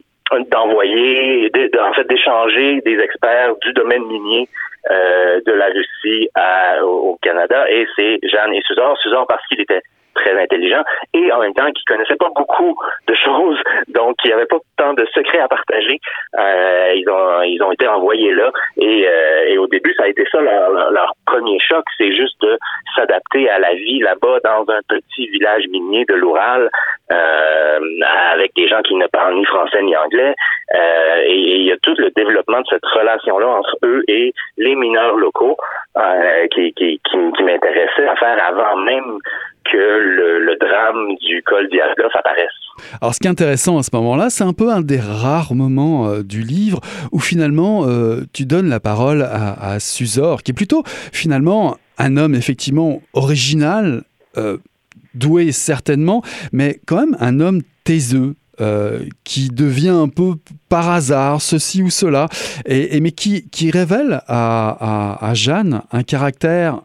d'envoyer, 0.52 1.52
en 1.82 1.94
fait, 1.94 2.08
d'échanger 2.08 2.82
des 2.82 3.00
experts 3.00 3.56
du 3.62 3.74
domaine 3.74 4.06
minier 4.06 4.48
euh, 4.90 5.42
de 5.46 5.52
la 5.52 5.68
Russie 5.68 6.30
à, 6.36 6.84
au 6.84 7.18
Canada. 7.22 7.70
Et 7.70 7.86
c'est 7.96 8.20
Jeanne 8.24 8.54
et 8.54 8.62
Suzanne. 8.62 8.96
Suzanne 9.02 9.26
parce 9.28 9.46
qu'il 9.48 9.62
était 9.62 9.82
très 10.20 10.40
intelligent 10.42 10.84
et 11.14 11.32
en 11.32 11.40
même 11.40 11.54
temps 11.54 11.72
qui 11.72 11.84
connaissait 11.86 12.16
pas 12.16 12.30
beaucoup 12.36 12.78
de 13.08 13.16
choses, 13.16 13.60
donc 13.88 14.16
il 14.24 14.36
n'y 14.36 14.46
pas 14.46 14.58
tant 14.78 14.94
de 14.94 15.06
secrets 15.14 15.40
à 15.40 15.48
partager. 15.48 16.00
Euh, 16.38 16.94
ils 16.96 17.10
ont 17.10 17.42
ils 17.42 17.62
ont 17.64 17.72
été 17.72 17.88
envoyés 17.88 18.34
là 18.34 18.52
et, 18.78 19.08
euh, 19.08 19.62
au 19.62 19.68
début 19.68 19.94
ça 19.98 20.04
a 20.04 20.08
été 20.08 20.24
ça 20.32 20.40
leur, 20.42 21.14
premier 21.26 21.60
choc, 21.60 21.84
c'est 21.98 22.12
juste 22.12 22.42
de 22.42 22.58
s'adapter 22.96 23.50
à 23.50 23.60
la 23.60 23.74
vie 23.74 24.00
là-bas 24.00 24.40
dans 24.44 24.66
un 24.74 24.80
petit 24.88 25.28
village 25.28 25.66
minier 25.70 26.06
de 26.06 26.16
l'Oural 26.16 26.70
euh, 27.12 27.80
avec 28.34 28.54
des 28.56 28.68
gens 28.68 28.82
qui 28.82 28.96
ne 28.96 29.08
parlent 29.08 29.36
ni 29.36 29.46
français 29.46 29.82
ni 29.82 29.96
anglais. 29.96 30.34
Et 31.26 31.36
il 31.36 31.66
y 31.66 31.72
a 31.72 31.78
tout 31.82 31.96
le 31.98 32.12
développement 32.12 32.62
de 32.62 32.68
cette 32.70 32.86
relation-là 32.86 33.48
entre 33.48 33.78
eux 33.84 34.04
et 34.08 34.34
les 34.58 34.76
mineurs 34.76 35.16
locaux 35.16 35.58
qui, 36.52 36.74
qui, 36.74 37.00
qui, 37.10 37.32
qui 37.36 37.44
m'intéressait 37.44 38.08
à 38.08 38.16
faire 38.16 38.44
avant 38.48 38.78
même 38.78 39.20
que 39.72 39.78
le, 39.78 40.56
drame 40.60 41.16
du 41.22 41.42
col 41.44 41.70
d'Iargoff 41.70 42.14
apparaisse. 42.16 42.48
Alors, 43.02 43.14
ce 43.14 43.20
qui 43.20 43.28
est 43.28 43.32
intéressant 43.32 43.78
à 43.78 43.84
ce 43.84 43.90
moment-là, 43.94 44.30
c'est 44.30 44.44
un 44.44 44.54
peu 44.54 44.72
un 44.72 44.82
des 44.82 45.00
rares 45.00 45.54
moments 45.56 46.08
euh, 46.08 46.24
du 46.24 46.42
livre 46.42 46.82
où 47.12 47.20
finalement 47.20 47.86
euh, 47.86 48.22
tu 48.34 48.46
donnes 48.46 48.68
la 48.68 48.80
parole 48.80 49.22
à, 49.22 49.80
Suzor, 49.80 50.44
qui 50.44 50.52
est 50.52 50.54
plutôt 50.54 50.84
finalement 50.86 51.78
un 51.98 52.18
homme 52.18 52.36
effectivement 52.36 53.02
original, 53.14 54.04
euh, 54.38 54.58
doué 55.14 55.52
certainement, 55.52 56.22
mais 56.52 56.80
quand 56.86 56.98
même 56.98 57.18
un 57.20 57.40
homme 57.40 57.62
taiseux, 57.84 58.36
qui 59.24 59.48
devient 59.48 59.88
un 59.88 60.10
peu 60.10 60.34
par 60.68 60.90
hasard 60.90 61.42
ceci 61.42 61.82
ou 61.82 61.90
cela, 61.90 62.28
et, 62.66 63.00
mais 63.00 63.12
qui, 63.12 63.72
révèle 63.72 64.20
à, 64.28 65.32
Jeanne 65.34 65.84
un 65.94 66.04
caractère 66.04 66.82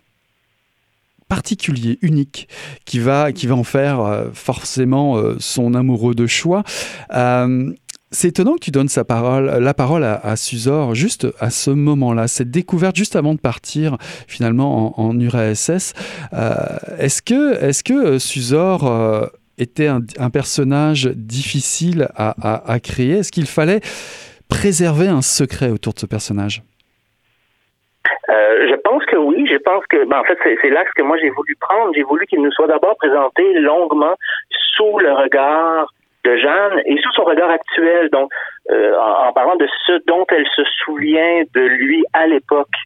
particulier, 1.29 1.99
unique, 2.03 2.49
qui 2.85 2.99
va, 2.99 3.33
qui 3.33 3.47
va 3.47 3.55
en 3.55 3.65
faire 3.65 4.01
euh, 4.01 4.25
forcément 4.33 5.17
euh, 5.17 5.37
son 5.39 5.75
amoureux 5.75 6.15
de 6.15 6.27
choix. 6.27 6.63
Euh, 7.13 7.73
c'est 8.11 8.29
étonnant 8.29 8.55
que 8.55 8.61
tu 8.61 8.71
donnes 8.71 8.89
sa 8.89 9.05
parole, 9.05 9.47
la 9.47 9.75
parole 9.75 10.05
à, 10.05 10.37
Suzor 10.37 10.95
juste 10.95 11.27
à 11.41 11.51
ce 11.51 11.73
moment-là, 11.73 12.29
cette 12.29 12.51
découverte 12.51 12.95
juste 12.95 13.17
avant 13.17 13.35
de 13.35 13.41
partir 13.41 13.97
finalement 14.29 15.01
en, 15.01 15.19
URSS. 15.19 15.95
est-ce 17.01 17.23
que, 17.23 17.61
est-ce 17.61 17.83
que 17.83 18.21
Suzor 18.21 19.31
était 19.59 19.89
un, 19.89 20.31
personnage 20.31 21.07
difficile 21.07 22.07
à, 22.15 22.79
créer? 22.79 23.15
Est-ce 23.15 23.33
qu'il 23.33 23.47
fallait 23.47 23.81
préserver 24.49 25.09
un 25.09 25.23
secret 25.23 25.71
autour 25.71 25.95
de 25.95 25.99
ce 25.99 26.07
personnage? 26.07 26.63
Je 28.29 28.77
pense 28.83 28.94
oui. 29.17 29.47
Je 29.51 29.57
pense 29.57 29.85
que, 29.87 30.05
ben, 30.05 30.19
en 30.19 30.25
fait, 30.25 30.39
c'est 30.43 30.71
l'axe 30.71 30.93
que 30.93 31.03
moi 31.03 31.17
j'ai 31.19 31.31
voulu 31.31 31.57
prendre. 31.61 31.93
J'ai 31.95 32.03
voulu 32.03 32.27
qu'il 32.27 32.43
nous 32.43 32.53
soit 32.53 32.67
d'abord 32.67 32.97
présenté 32.97 33.53
longuement 33.55 34.15
sous 34.77 34.99
le 34.99 35.13
regard 35.13 35.93
de 36.25 36.37
Jeanne 36.37 36.81
et 36.87 36.97
sous 37.01 37.13
son 37.13 37.25
regard 37.25 37.51
actuel. 37.51 38.09
Donc, 38.11 38.31
euh, 38.71 38.97
en, 38.99 39.33
parlant 39.33 39.57
de 39.57 39.69
ce 39.87 39.93
dont 40.07 40.25
elle 40.31 40.47
se 40.57 40.63
souvient 40.85 41.43
de 41.55 41.61
lui 41.61 42.05
à 42.13 42.27
l'époque. 42.27 42.77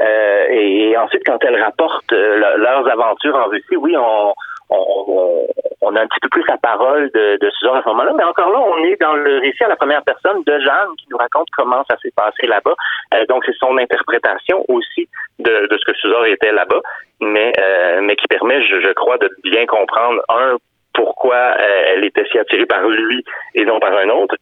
Euh, 0.00 0.46
et, 0.50 0.90
et, 0.90 0.96
ensuite, 0.96 1.22
quand 1.26 1.38
elle 1.42 1.62
rapporte 1.62 2.12
leurs 2.12 2.88
aventures 2.88 3.36
en 3.36 3.48
Russie, 3.48 3.76
oui, 3.76 3.96
on, 3.96 4.32
on, 4.70 5.46
on, 5.80 5.96
a 5.96 6.00
un 6.00 6.06
petit 6.06 6.20
peu 6.20 6.28
plus 6.28 6.44
la 6.48 6.58
parole 6.58 7.10
de, 7.14 7.38
de 7.40 7.46
à 7.46 7.82
ce 7.82 7.88
moment-là, 7.88 8.12
mais 8.16 8.24
encore 8.24 8.50
là, 8.50 8.58
on 8.58 8.84
est 8.84 9.00
dans 9.00 9.14
le 9.14 9.38
récit 9.38 9.64
à 9.64 9.68
la 9.68 9.76
première 9.76 10.02
personne 10.02 10.42
de 10.44 10.58
Jeanne 10.60 10.94
qui 10.98 11.06
nous 11.10 11.16
raconte 11.16 11.48
comment 11.56 11.84
ça 11.88 11.96
s'est 12.02 12.12
passé 12.14 12.46
là-bas. 12.46 12.74
Euh, 13.14 13.26
donc, 13.26 13.44
c'est 13.44 13.56
son 13.58 13.76
interprétation 13.78 14.64
aussi 14.68 15.08
de, 15.38 15.66
de 15.68 15.78
ce 15.78 15.84
que 15.84 15.96
Suzor 15.98 16.26
était 16.26 16.52
là-bas, 16.52 16.80
mais, 17.20 17.52
euh, 17.60 18.00
mais 18.02 18.16
qui 18.16 18.26
permet, 18.26 18.62
je, 18.62 18.80
je, 18.80 18.92
crois, 18.92 19.18
de 19.18 19.30
bien 19.44 19.66
comprendre, 19.66 20.22
un, 20.28 20.56
pourquoi 20.94 21.36
euh, 21.36 21.82
elle 21.88 22.04
était 22.04 22.24
si 22.30 22.38
attirée 22.38 22.66
par 22.66 22.86
lui 22.88 23.24
et 23.54 23.64
non 23.64 23.78
par 23.78 23.92
un 23.92 24.08
autre, 24.08 24.34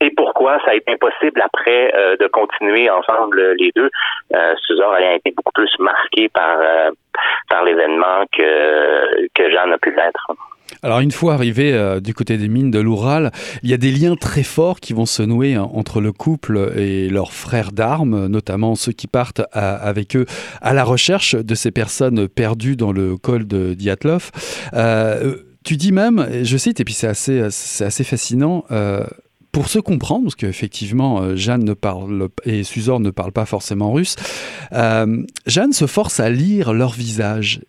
et 0.00 0.10
pourquoi 0.10 0.58
ça 0.64 0.72
a 0.72 0.74
été 0.74 0.92
impossible 0.92 1.40
après 1.40 1.92
euh, 1.94 2.16
de 2.18 2.26
continuer 2.26 2.90
ensemble 2.90 3.54
les 3.58 3.70
deux? 3.74 3.90
Euh, 4.34 4.54
Suzor 4.66 4.92
a 4.92 5.14
été 5.14 5.32
beaucoup 5.36 5.52
plus 5.54 5.74
marqué 5.78 6.28
par 6.28 6.58
euh, 6.60 6.90
par 7.48 7.64
l'événement 7.64 8.24
que 8.32 9.28
que 9.34 9.50
Jeanne 9.50 9.72
a 9.72 9.78
pu 9.78 9.94
l'être. 9.94 10.26
Alors 10.82 11.00
une 11.00 11.12
fois 11.12 11.34
arrivé 11.34 11.72
euh, 11.72 12.00
du 12.00 12.12
côté 12.12 12.36
des 12.36 12.48
mines 12.48 12.70
de 12.70 12.80
l'Oural, 12.80 13.30
il 13.62 13.70
y 13.70 13.74
a 13.74 13.76
des 13.76 13.90
liens 13.90 14.16
très 14.16 14.42
forts 14.42 14.80
qui 14.80 14.92
vont 14.92 15.06
se 15.06 15.22
nouer 15.22 15.54
hein, 15.54 15.68
entre 15.72 16.00
le 16.00 16.12
couple 16.12 16.72
et 16.76 17.08
leurs 17.08 17.32
frères 17.32 17.72
d'armes, 17.72 18.26
notamment 18.26 18.74
ceux 18.74 18.92
qui 18.92 19.06
partent 19.06 19.42
avec 19.52 20.16
eux 20.16 20.26
à 20.60 20.74
la 20.74 20.84
recherche 20.84 21.34
de 21.34 21.54
ces 21.54 21.70
personnes 21.70 22.28
perdues 22.28 22.76
dans 22.76 22.92
le 22.92 23.16
col 23.16 23.46
de 23.46 23.74
Diatlov. 23.74 24.30
Euh, 24.74 25.36
tu 25.64 25.76
dis 25.76 25.92
même, 25.92 26.26
je 26.42 26.56
cite, 26.56 26.78
et 26.78 26.84
puis 26.84 26.94
c'est 26.94 27.08
assez, 27.08 27.40
assez 27.42 28.04
fascinant, 28.04 28.64
euh, 28.70 29.04
pour 29.56 29.70
se 29.70 29.78
comprendre, 29.78 30.24
parce 30.24 30.34
qu'effectivement, 30.34 31.34
Jeanne 31.34 31.64
ne 31.64 31.72
parle 31.72 32.28
et 32.44 32.62
Suzor 32.62 33.00
ne 33.00 33.08
parlent 33.08 33.32
pas 33.32 33.46
forcément 33.46 33.90
russe, 33.90 34.16
Jeanne 34.70 35.72
se 35.72 35.86
force 35.86 36.20
à 36.20 36.28
lire 36.28 36.74
leur 36.74 36.92
visage 36.92 37.62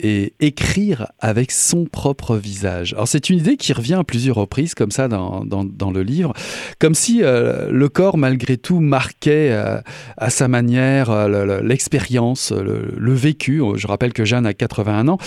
et 0.00 0.34
écrire 0.38 1.10
avec 1.18 1.50
son 1.50 1.84
propre 1.84 2.36
visage. 2.36 2.92
Alors 2.92 3.08
c'est 3.08 3.30
une 3.30 3.38
idée 3.38 3.56
qui 3.56 3.72
revient 3.72 3.94
à 3.94 4.04
plusieurs 4.04 4.36
reprises 4.36 4.74
comme 4.74 4.92
ça 4.92 5.08
dans, 5.08 5.44
dans, 5.44 5.90
le 5.90 6.02
livre, 6.02 6.32
comme 6.78 6.94
si 6.94 7.22
euh, 7.22 7.70
le 7.70 7.88
corps 7.88 8.16
malgré 8.16 8.56
tout 8.58 8.78
marquait 8.78 9.50
euh, 9.50 9.80
à 10.16 10.30
sa 10.30 10.46
manière 10.46 11.10
euh, 11.10 11.60
l'expérience, 11.62 12.52
le, 12.52 13.12
vécu. 13.12 13.60
Je 13.74 13.86
rappelle 13.88 14.12
que 14.12 14.24
Jeanne 14.24 14.46
a 14.46 14.54
81 14.54 15.08
ans. 15.08 15.18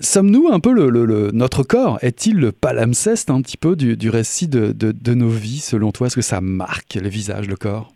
Sommes-nous 0.00 0.48
un 0.50 0.58
peu 0.58 0.72
le, 0.72 1.30
notre 1.32 1.62
corps 1.62 1.98
Est-il 2.02 2.38
le 2.38 2.50
palimpseste 2.50 3.30
un 3.30 3.40
petit 3.40 3.56
peu 3.56 3.76
du, 3.76 3.96
du 3.96 4.10
récit 4.10 4.48
de, 4.48 4.72
de, 4.72 4.90
de 4.90 5.14
nos 5.14 5.28
vies 5.28 5.60
selon 5.60 5.92
toi? 5.92 6.08
Est-ce 6.08 6.16
que 6.16 6.22
ça 6.22 6.40
marque 6.40 6.94
le 6.94 7.08
visage, 7.08 7.46
le 7.48 7.56
corps? 7.56 7.92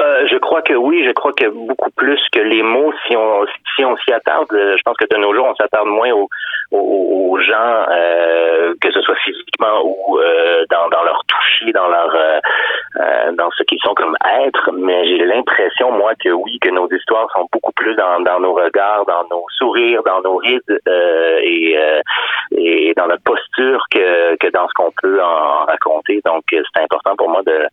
Euh, 0.00 0.26
je 0.30 0.36
crois 0.38 0.62
que 0.62 0.74
oui, 0.74 1.04
je 1.04 1.10
crois 1.12 1.32
que 1.32 1.46
beaucoup 1.46 1.90
plus 1.90 2.20
que 2.32 2.38
les 2.38 2.62
mots, 2.62 2.92
si 3.06 3.16
on 3.16 3.46
si 3.74 3.84
on 3.84 3.96
s'y 3.96 4.12
attarde, 4.12 4.46
euh, 4.52 4.76
je 4.76 4.82
pense 4.82 4.96
que 4.96 5.06
de 5.10 5.16
nos 5.20 5.34
jours, 5.34 5.46
on 5.46 5.54
s'attarde 5.56 5.88
moins 5.88 6.12
aux, 6.12 6.28
aux, 6.70 7.38
gens, 7.40 7.86
euh, 7.90 8.74
que 8.80 8.92
ce 8.92 9.00
soit 9.00 9.16
physiquement 9.16 9.82
ou 9.84 10.18
euh, 10.18 10.64
dans, 10.70 10.88
dans 10.90 11.02
leur 11.02 11.22
toucher, 11.26 11.72
dans 11.72 11.88
leur 11.88 12.14
euh, 12.14 13.32
dans 13.32 13.50
ce 13.52 13.62
qu'ils 13.64 13.80
sont 13.80 13.94
comme 13.94 14.16
êtres, 14.44 14.70
mais 14.72 15.06
j'ai 15.06 15.24
l'impression, 15.24 15.90
moi, 15.92 16.12
que 16.14 16.30
oui, 16.30 16.58
que 16.60 16.70
nos 16.70 16.88
histoires 16.90 17.28
sont 17.32 17.46
beaucoup 17.52 17.72
plus 17.72 17.94
dans, 17.96 18.20
dans 18.20 18.40
nos 18.40 18.54
regards, 18.54 19.04
dans 19.06 19.24
nos 19.30 19.44
sourires, 19.56 20.02
dans 20.04 20.20
nos 20.22 20.36
rides 20.36 20.80
et, 21.42 21.76
et 22.52 22.94
dans 22.96 23.06
notre 23.06 23.22
posture 23.22 23.84
que, 23.90 24.36
que 24.36 24.50
dans 24.50 24.66
ce 24.68 24.74
qu'on 24.74 24.92
peut 25.02 25.22
en 25.22 25.64
raconter. 25.66 26.20
Donc, 26.24 26.44
c'est 26.50 26.82
important 26.82 27.14
pour 27.16 27.28
moi 27.30 27.42
de 27.44 27.66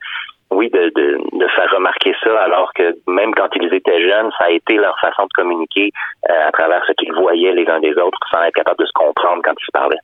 oui, 0.56 0.70
de, 0.70 0.92
de, 0.96 1.18
de, 1.38 1.48
faire 1.50 1.70
remarquer 1.72 2.14
ça, 2.24 2.42
alors 2.42 2.72
que 2.74 2.96
même 3.08 3.34
quand 3.36 3.50
ils 3.56 3.74
étaient 3.74 4.02
jeunes, 4.02 4.32
ça 4.38 4.46
a 4.46 4.52
été 4.52 4.76
leur 4.76 4.98
façon 5.00 5.24
de 5.24 5.34
communiquer 5.36 5.92
euh, 6.30 6.48
à 6.48 6.52
travers 6.52 6.84
ce 6.88 6.94
qu'ils 6.94 7.14
voyaient 7.14 7.54
les 7.54 7.68
uns 7.68 7.80
des 7.80 7.94
autres 7.98 8.20
sans 8.32 8.42
être 8.44 8.56
capable 8.56 8.80
de 8.80 8.86
se 8.86 8.94
comprendre 8.94 9.42
quand 9.44 9.54
ils 9.60 9.72
parlaient. 9.72 10.00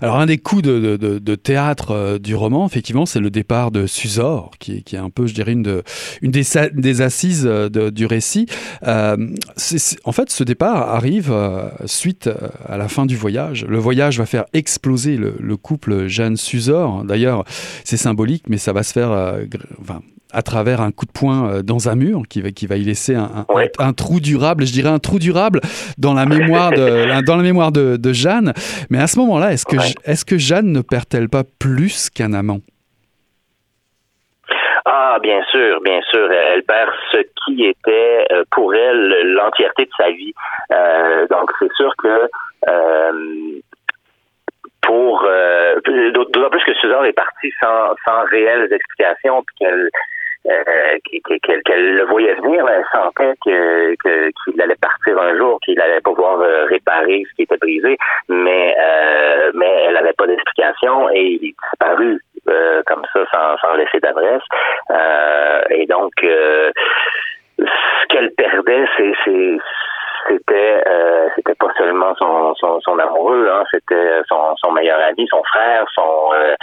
Alors 0.00 0.18
un 0.18 0.26
des 0.26 0.38
coups 0.38 0.62
de, 0.62 1.34
théâtre 1.34 1.90
euh, 1.90 2.18
du 2.18 2.34
roman, 2.34 2.66
effectivement, 2.66 3.06
c'est 3.06 3.20
le 3.20 3.30
départ 3.30 3.70
de 3.70 3.86
Susor, 3.86 4.52
qui, 4.58 4.84
est 4.92 4.96
un 4.96 5.10
peu, 5.10 5.26
je 5.26 5.34
dirais, 5.34 5.52
une, 5.52 5.82
des, 6.22 7.00
assises 7.02 7.46
euh, 7.46 7.68
du 7.90 8.06
récit. 8.06 8.46
Euh, 8.86 9.16
en 10.04 10.12
fait, 10.12 10.30
ce 10.30 10.44
départ 10.44 10.94
arrive 10.94 11.34
suite 11.86 12.30
à 12.66 12.76
la 12.76 12.88
fin 12.88 13.06
du 13.06 13.16
voyage. 13.16 13.64
Le 13.68 13.78
voyage 13.78 14.18
va 14.18 14.26
faire 14.26 14.44
exploser 14.52 15.16
le, 15.16 15.56
couple 15.56 16.08
Jeanne-Susor. 16.08 17.04
D'ailleurs, 17.04 17.44
c'est 17.84 17.96
symbolique, 17.96 18.44
mais 18.48 18.58
ça 18.58 18.72
va 18.72 18.82
se 18.82 18.92
faire... 18.92 19.38
à 20.34 20.42
travers 20.42 20.80
un 20.80 20.90
coup 20.90 21.06
de 21.06 21.12
poing 21.12 21.48
euh, 21.48 21.62
dans 21.62 21.88
un 21.88 21.94
mur 21.94 22.22
qui 22.28 22.42
va, 22.42 22.50
qui 22.50 22.66
va 22.66 22.76
y 22.76 22.82
laisser 22.82 23.14
un, 23.14 23.46
un, 23.78 23.92
trou 23.92 24.20
durable, 24.20 24.66
je 24.66 24.72
dirais 24.72 24.90
un 24.90 24.98
trou 24.98 25.18
durable 25.18 25.60
dans 25.98 26.14
la 26.14 26.26
mémoire 26.26 26.70
de, 26.70 27.22
dans 27.26 27.36
la 27.36 27.42
mémoire 27.42 27.72
de, 27.72 27.96
de 27.96 28.12
Jeanne. 28.12 28.52
Mais 28.90 28.98
à 28.98 29.06
ce 29.06 29.18
moment-là, 29.20 29.52
est-ce 29.52 29.64
que, 29.64 29.76
est-ce 30.04 30.24
que 30.24 30.38
Jeanne 30.38 30.72
ne 30.72 30.80
perd-elle 30.80 31.28
pas 31.28 31.42
plus 31.58 32.10
qu'un 32.10 32.32
amant? 32.32 32.60
Ah, 34.86 35.18
bien 35.22 35.42
sûr, 35.50 35.80
bien 35.80 36.00
sûr. 36.10 36.30
Elle 36.30 36.62
perd 36.64 36.90
ce 37.10 37.18
qui 37.44 37.64
était 37.64 38.26
euh, 38.32 38.44
pour 38.50 38.74
elle 38.74 39.32
l'entièreté 39.32 39.86
de 39.86 39.90
sa 39.96 40.10
vie. 40.10 40.34
Euh, 40.72 41.26
donc, 41.28 41.50
c'est 41.58 41.72
sûr 41.72 41.90
que 42.02 42.28
euh, 42.68 43.60
pour 44.82 45.24
euh, 45.24 45.80
d'autant 46.12 46.50
plus 46.50 46.64
que 46.64 46.74
Suzanne 46.74 47.06
est 47.06 47.12
partie 47.12 47.52
sans, 47.62 47.94
sans 48.04 48.24
réelles 48.24 48.70
explications 48.72 49.42
puis 49.42 49.56
qu'elle 49.60 49.88
euh, 50.46 50.98
qu'elle 51.42 51.94
le 51.94 52.04
voyait 52.04 52.34
venir, 52.34 52.66
elle 52.68 52.84
sentait 52.92 53.34
que 53.44 53.94
qu'il 53.96 54.60
allait 54.60 54.76
partir 54.76 55.18
un 55.20 55.36
jour, 55.36 55.58
qu'il 55.64 55.80
allait 55.80 56.00
pouvoir 56.00 56.40
euh, 56.40 56.66
réparer 56.66 57.24
ce 57.30 57.34
qui 57.34 57.42
était 57.42 57.56
brisé, 57.56 57.96
mais 58.28 58.76
euh, 58.78 59.52
mais 59.54 59.84
elle 59.86 59.94
n'avait 59.94 60.12
pas 60.12 60.26
d'explication 60.26 61.08
et 61.10 61.38
il 61.40 61.48
est 61.48 61.54
disparu 61.70 62.20
comme 62.86 63.02
ça 63.12 63.20
sans, 63.32 63.56
sans 63.56 63.74
laisser 63.74 64.00
d'adresse. 64.00 64.42
et 65.70 65.86
donc 65.86 66.12
ce 66.20 68.06
qu'elle 68.08 68.30
perdait, 68.32 68.84
c'est 68.98 69.14
c'était 70.28 70.84
c'était 71.36 71.54
pas 71.54 71.72
seulement 71.76 72.14
son, 72.16 72.54
son, 72.54 72.80
son 72.80 72.98
amoureux, 72.98 73.48
hein, 73.50 73.64
c'était 73.72 74.20
son, 74.28 74.56
son 74.56 74.72
meilleur 74.72 74.98
ami, 75.08 75.26
son 75.28 75.42
frère, 75.44 75.84
son 75.94 76.32
euh, 76.34 76.54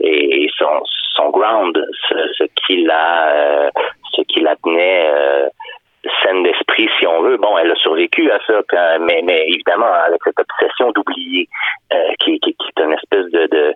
et, 0.00 0.48
son 0.56 0.82
son 1.14 1.30
ground, 1.30 1.76
ce, 2.08 2.44
qui 2.66 2.84
la 2.84 3.28
euh, 3.28 3.70
ce 4.14 4.22
qui 4.22 4.40
la 4.40 4.56
tenait 4.56 5.10
euh, 5.12 5.48
saine 6.22 6.42
d'esprit, 6.42 6.88
si 6.98 7.06
on 7.06 7.22
veut. 7.22 7.36
Bon, 7.36 7.58
elle 7.58 7.70
a 7.70 7.76
survécu 7.76 8.30
à 8.30 8.38
ça, 8.46 8.98
mais, 9.00 9.20
mais 9.22 9.44
évidemment 9.48 9.92
avec 10.06 10.20
cette 10.24 10.38
obsession 10.38 10.90
d'oublier, 10.92 11.48
qui, 12.20 12.38
qui, 12.40 12.54
qui, 12.54 12.68
est 12.68 12.82
une 12.82 12.92
espèce 12.92 13.30
de, 13.32 13.46
de, 13.46 13.74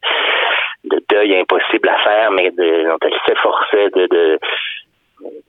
de 0.85 1.03
deuil 1.11 1.37
impossible 1.39 1.89
à 1.89 1.99
faire, 1.99 2.31
mais 2.31 2.51
de, 2.51 2.89
dont 2.89 2.99
elle 3.03 3.19
s'efforçait 3.27 3.91
de, 3.91 4.07
de, 4.07 4.39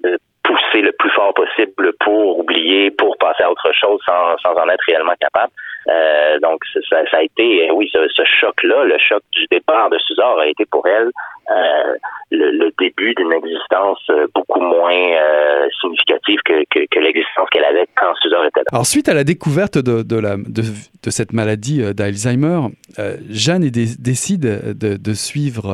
de 0.04 0.20
pousser 0.44 0.82
le 0.82 0.92
plus 0.94 1.10
fort 1.12 1.34
possible 1.34 1.94
pour 2.00 2.40
oublier, 2.40 2.92
pour 2.92 3.18
passer 3.18 3.44
à 3.44 3.52
autre 3.52 3.72
chose 3.74 4.00
sans, 4.06 4.38
sans 4.38 4.54
en 4.54 4.70
être 4.70 4.84
réellement 4.88 5.16
capable. 5.20 5.52
Euh, 5.88 6.40
donc 6.40 6.62
ça, 6.90 6.98
ça, 7.12 7.18
a 7.18 7.24
été, 7.24 7.70
oui, 7.72 7.90
ce, 7.94 8.24
choc-là, 8.40 8.86
le 8.86 8.98
choc 8.98 9.22
du 9.32 9.46
départ 9.52 9.90
de 9.90 9.98
Suzor 10.00 10.40
a 10.40 10.48
été 10.48 10.66
pour 10.66 10.88
elle 10.88 11.12
euh, 11.52 11.94
le, 12.32 12.52
le, 12.52 12.72
début 12.80 13.14
d'une 13.14 13.32
existence 13.34 14.00
euh, 14.10 14.26
beaucoup 14.34 14.62
moins 14.62 14.92
euh, 14.92 15.68
significative 15.80 16.40
que, 16.44 16.64
que, 16.72 16.88
que 16.90 17.00
l'existence 17.00 17.48
qu'elle 17.52 17.66
avait 17.66 17.86
quand 17.96 18.16
Suzor 18.16 18.46
était 18.46 18.62
là. 18.62 18.66
Alors 18.72 18.88
suite 18.88 19.10
à 19.10 19.14
la 19.14 19.24
découverte 19.24 19.78
de, 19.78 20.02
de, 20.02 20.20
la, 20.20 20.38
de, 20.38 20.64
de 21.04 21.10
cette 21.12 21.34
maladie 21.34 21.84
euh, 21.84 21.94
d'Alzheimer, 21.94 22.62
euh, 22.98 23.18
Jeanne 23.30 23.70
décide 23.70 24.42
de, 24.76 24.98
de, 24.98 25.14
suivre, 25.14 25.72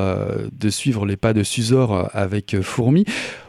de 0.51 0.69
suivre 0.69 1.05
les 1.05 1.15
pas 1.15 1.31
de 1.31 1.43
Suzor 1.43 2.09
avec 2.13 2.59
Fourmi 2.61 3.05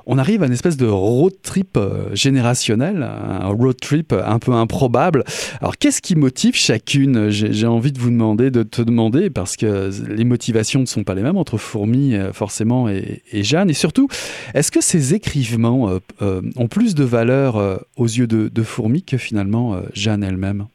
on 0.07 0.19
arrive 0.19 0.43
à 0.43 0.47
une 0.47 0.53
espèce 0.53 0.77
de 0.77 0.87
road 0.87 1.33
trip 1.43 1.77
euh, 1.77 2.15
générationnel, 2.15 3.03
un 3.03 3.49
road 3.49 3.77
trip 3.81 4.13
un 4.13 4.39
peu 4.39 4.53
improbable. 4.53 5.25
Alors 5.61 5.77
qu'est-ce 5.77 6.03
qui 6.03 6.17
motive 6.17 6.55
chacune? 6.55 7.31
J'ai 7.31 7.67
envie 7.67 7.93
de 7.93 7.99
vous 7.99 8.11
demander, 8.11 8.51
de 8.51 8.63
te 8.63 8.83
demander, 8.83 9.31
parce 9.31 9.57
que 9.57 9.91
les 10.09 10.25
motivations 10.25 10.81
ne 10.81 10.87
sont 10.87 11.05
pas 11.05 11.15
les 11.15 11.23
mêmes 11.23 11.37
entre 11.37 11.57
Fourmi 11.57 12.15
euh, 12.15 12.33
forcément 12.33 12.89
et, 12.89 13.23
Jeanne. 13.33 13.71
Et 13.71 13.75
surtout, 13.75 14.09
est-ce 14.55 14.71
que 14.71 14.81
ces 14.81 15.15
écrivements 15.15 15.91
euh, 16.23 16.43
ont 16.57 16.69
plus 16.69 16.95
de 16.95 17.05
valeur 17.05 17.57
aux 17.97 18.07
yeux 18.07 18.27
de, 18.27 18.63
Fourmi 18.63 19.03
que 19.03 19.17
finalement 19.17 19.77
Jeanne 19.93 20.23
elle-même? 20.23 20.67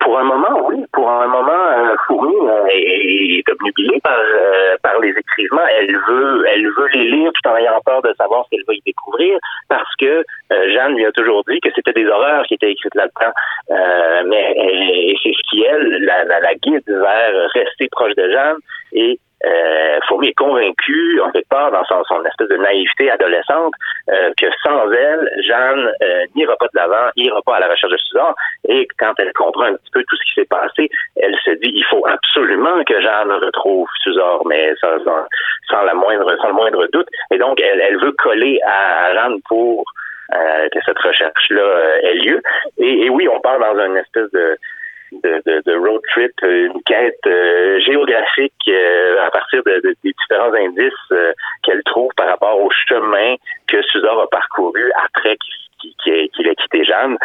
Pour 0.00 0.18
un 0.18 0.24
moment, 0.24 0.68
oui. 0.68 0.84
Pour 0.96 1.10
un 1.10 1.26
moment, 1.26 1.52
euh, 1.52 1.94
Fourmi 2.06 2.34
euh, 2.48 2.64
est, 2.70 3.46
obnubilée 3.50 4.00
par, 4.02 4.18
euh, 4.18 4.76
par 4.82 4.98
les 5.00 5.10
écrivements. 5.10 5.66
Elle 5.78 5.94
veut, 6.08 6.46
elle 6.48 6.66
veut 6.68 6.88
les 6.94 7.10
lire 7.10 7.30
tout 7.34 7.50
en 7.50 7.56
ayant 7.56 7.78
peur 7.84 8.00
de 8.00 8.14
savoir 8.14 8.46
ce 8.46 8.56
qu'elle 8.56 8.64
va 8.66 8.72
y 8.72 8.80
découvrir, 8.80 9.38
parce 9.68 9.94
que 10.00 10.24
Jeanne 10.50 10.94
lui 10.94 11.04
a 11.04 11.12
toujours 11.12 11.44
dit 11.46 11.60
que 11.60 11.68
c'était 11.74 11.92
des 11.92 12.06
horreurs 12.06 12.46
qui 12.46 12.54
étaient 12.54 12.70
écrites 12.70 12.94
là-dedans. 12.94 13.32
mais 14.24 14.54
c'est 15.22 15.32
ce 15.32 15.50
qui 15.50 15.64
elle 15.64 16.02
la, 16.02 16.24
la, 16.24 16.40
la 16.40 16.54
guide 16.54 16.82
vers 16.88 17.50
rester 17.52 17.88
proche 17.90 18.14
de 18.14 18.30
Jeanne 18.30 18.56
et 18.94 19.20
euh, 19.44 19.98
Fourmi 20.08 20.28
est 20.28 20.34
convaincu, 20.34 21.20
en 21.20 21.30
fait 21.30 21.46
part, 21.48 21.70
dans 21.70 21.84
son, 21.84 22.24
espèce 22.24 22.48
de 22.48 22.56
naïveté 22.56 23.10
adolescente, 23.10 23.74
euh, 24.08 24.30
que 24.40 24.46
sans 24.64 24.90
elle, 24.90 25.30
Jeanne 25.46 25.92
euh, 26.02 26.24
n'ira 26.34 26.56
pas 26.56 26.66
de 26.66 26.78
l'avant, 26.78 27.10
n'ira 27.16 27.42
pas 27.42 27.56
à 27.56 27.60
la 27.60 27.68
recherche 27.68 27.92
de 27.92 27.98
Suzanne. 27.98 28.34
Et 28.68 28.88
quand 28.98 29.12
elle 29.18 29.32
comprend 29.34 29.64
un 29.64 29.74
petit 29.74 29.90
peu 29.92 30.02
tout 30.08 30.16
ce 30.16 30.24
qui 30.24 30.40
s'est 30.40 30.48
passé, 30.48 30.88
elle 31.16 31.36
se 31.44 31.50
dit 31.50 31.72
il 31.74 31.84
faut 31.84 32.06
absolument 32.06 32.82
que 32.84 33.00
Jeanne 33.00 33.32
retrouve 33.32 33.88
Suzanne, 34.02 34.40
mais 34.46 34.74
sans, 34.80 34.98
sans, 35.70 35.82
la 35.82 35.94
moindre, 35.94 36.34
sans 36.40 36.48
le 36.48 36.54
moindre 36.54 36.86
doute. 36.92 37.08
Et 37.30 37.38
donc, 37.38 37.60
elle, 37.60 37.80
elle 37.80 37.98
veut 37.98 38.12
coller 38.12 38.60
à 38.66 39.12
Jeanne 39.14 39.40
pour 39.48 39.84
euh, 40.34 40.68
que 40.72 40.78
cette 40.84 40.98
recherche-là 40.98 41.98
ait 42.02 42.14
lieu. 42.14 42.42
Et, 42.78 43.04
et, 43.04 43.10
oui, 43.10 43.28
on 43.28 43.40
part 43.40 43.58
dans 43.58 43.78
une 43.78 43.96
espèce 43.96 44.30
de 44.32 44.58
de, 45.12 45.76
road 45.76 46.00
trip, 46.12 46.32
une 46.42 46.82
quête 46.84 47.28
géographique 47.84 48.70
à 49.20 49.30
partir 49.30 49.62
de, 49.64 49.80
des 50.02 50.12
différents 50.12 50.52
indices 50.52 51.32
qu'elle 51.62 51.82
trouve 51.84 52.10
par 52.16 52.28
rapport 52.28 52.60
au 52.60 52.70
chemin 52.88 53.36
que 53.68 53.82
Suzor 53.82 54.22
a 54.22 54.28
parcouru 54.28 54.90
après 55.04 55.36
qu'il 55.78 56.48
a 56.48 56.54
quitté 56.54 56.84
Jeanne. 56.84 57.16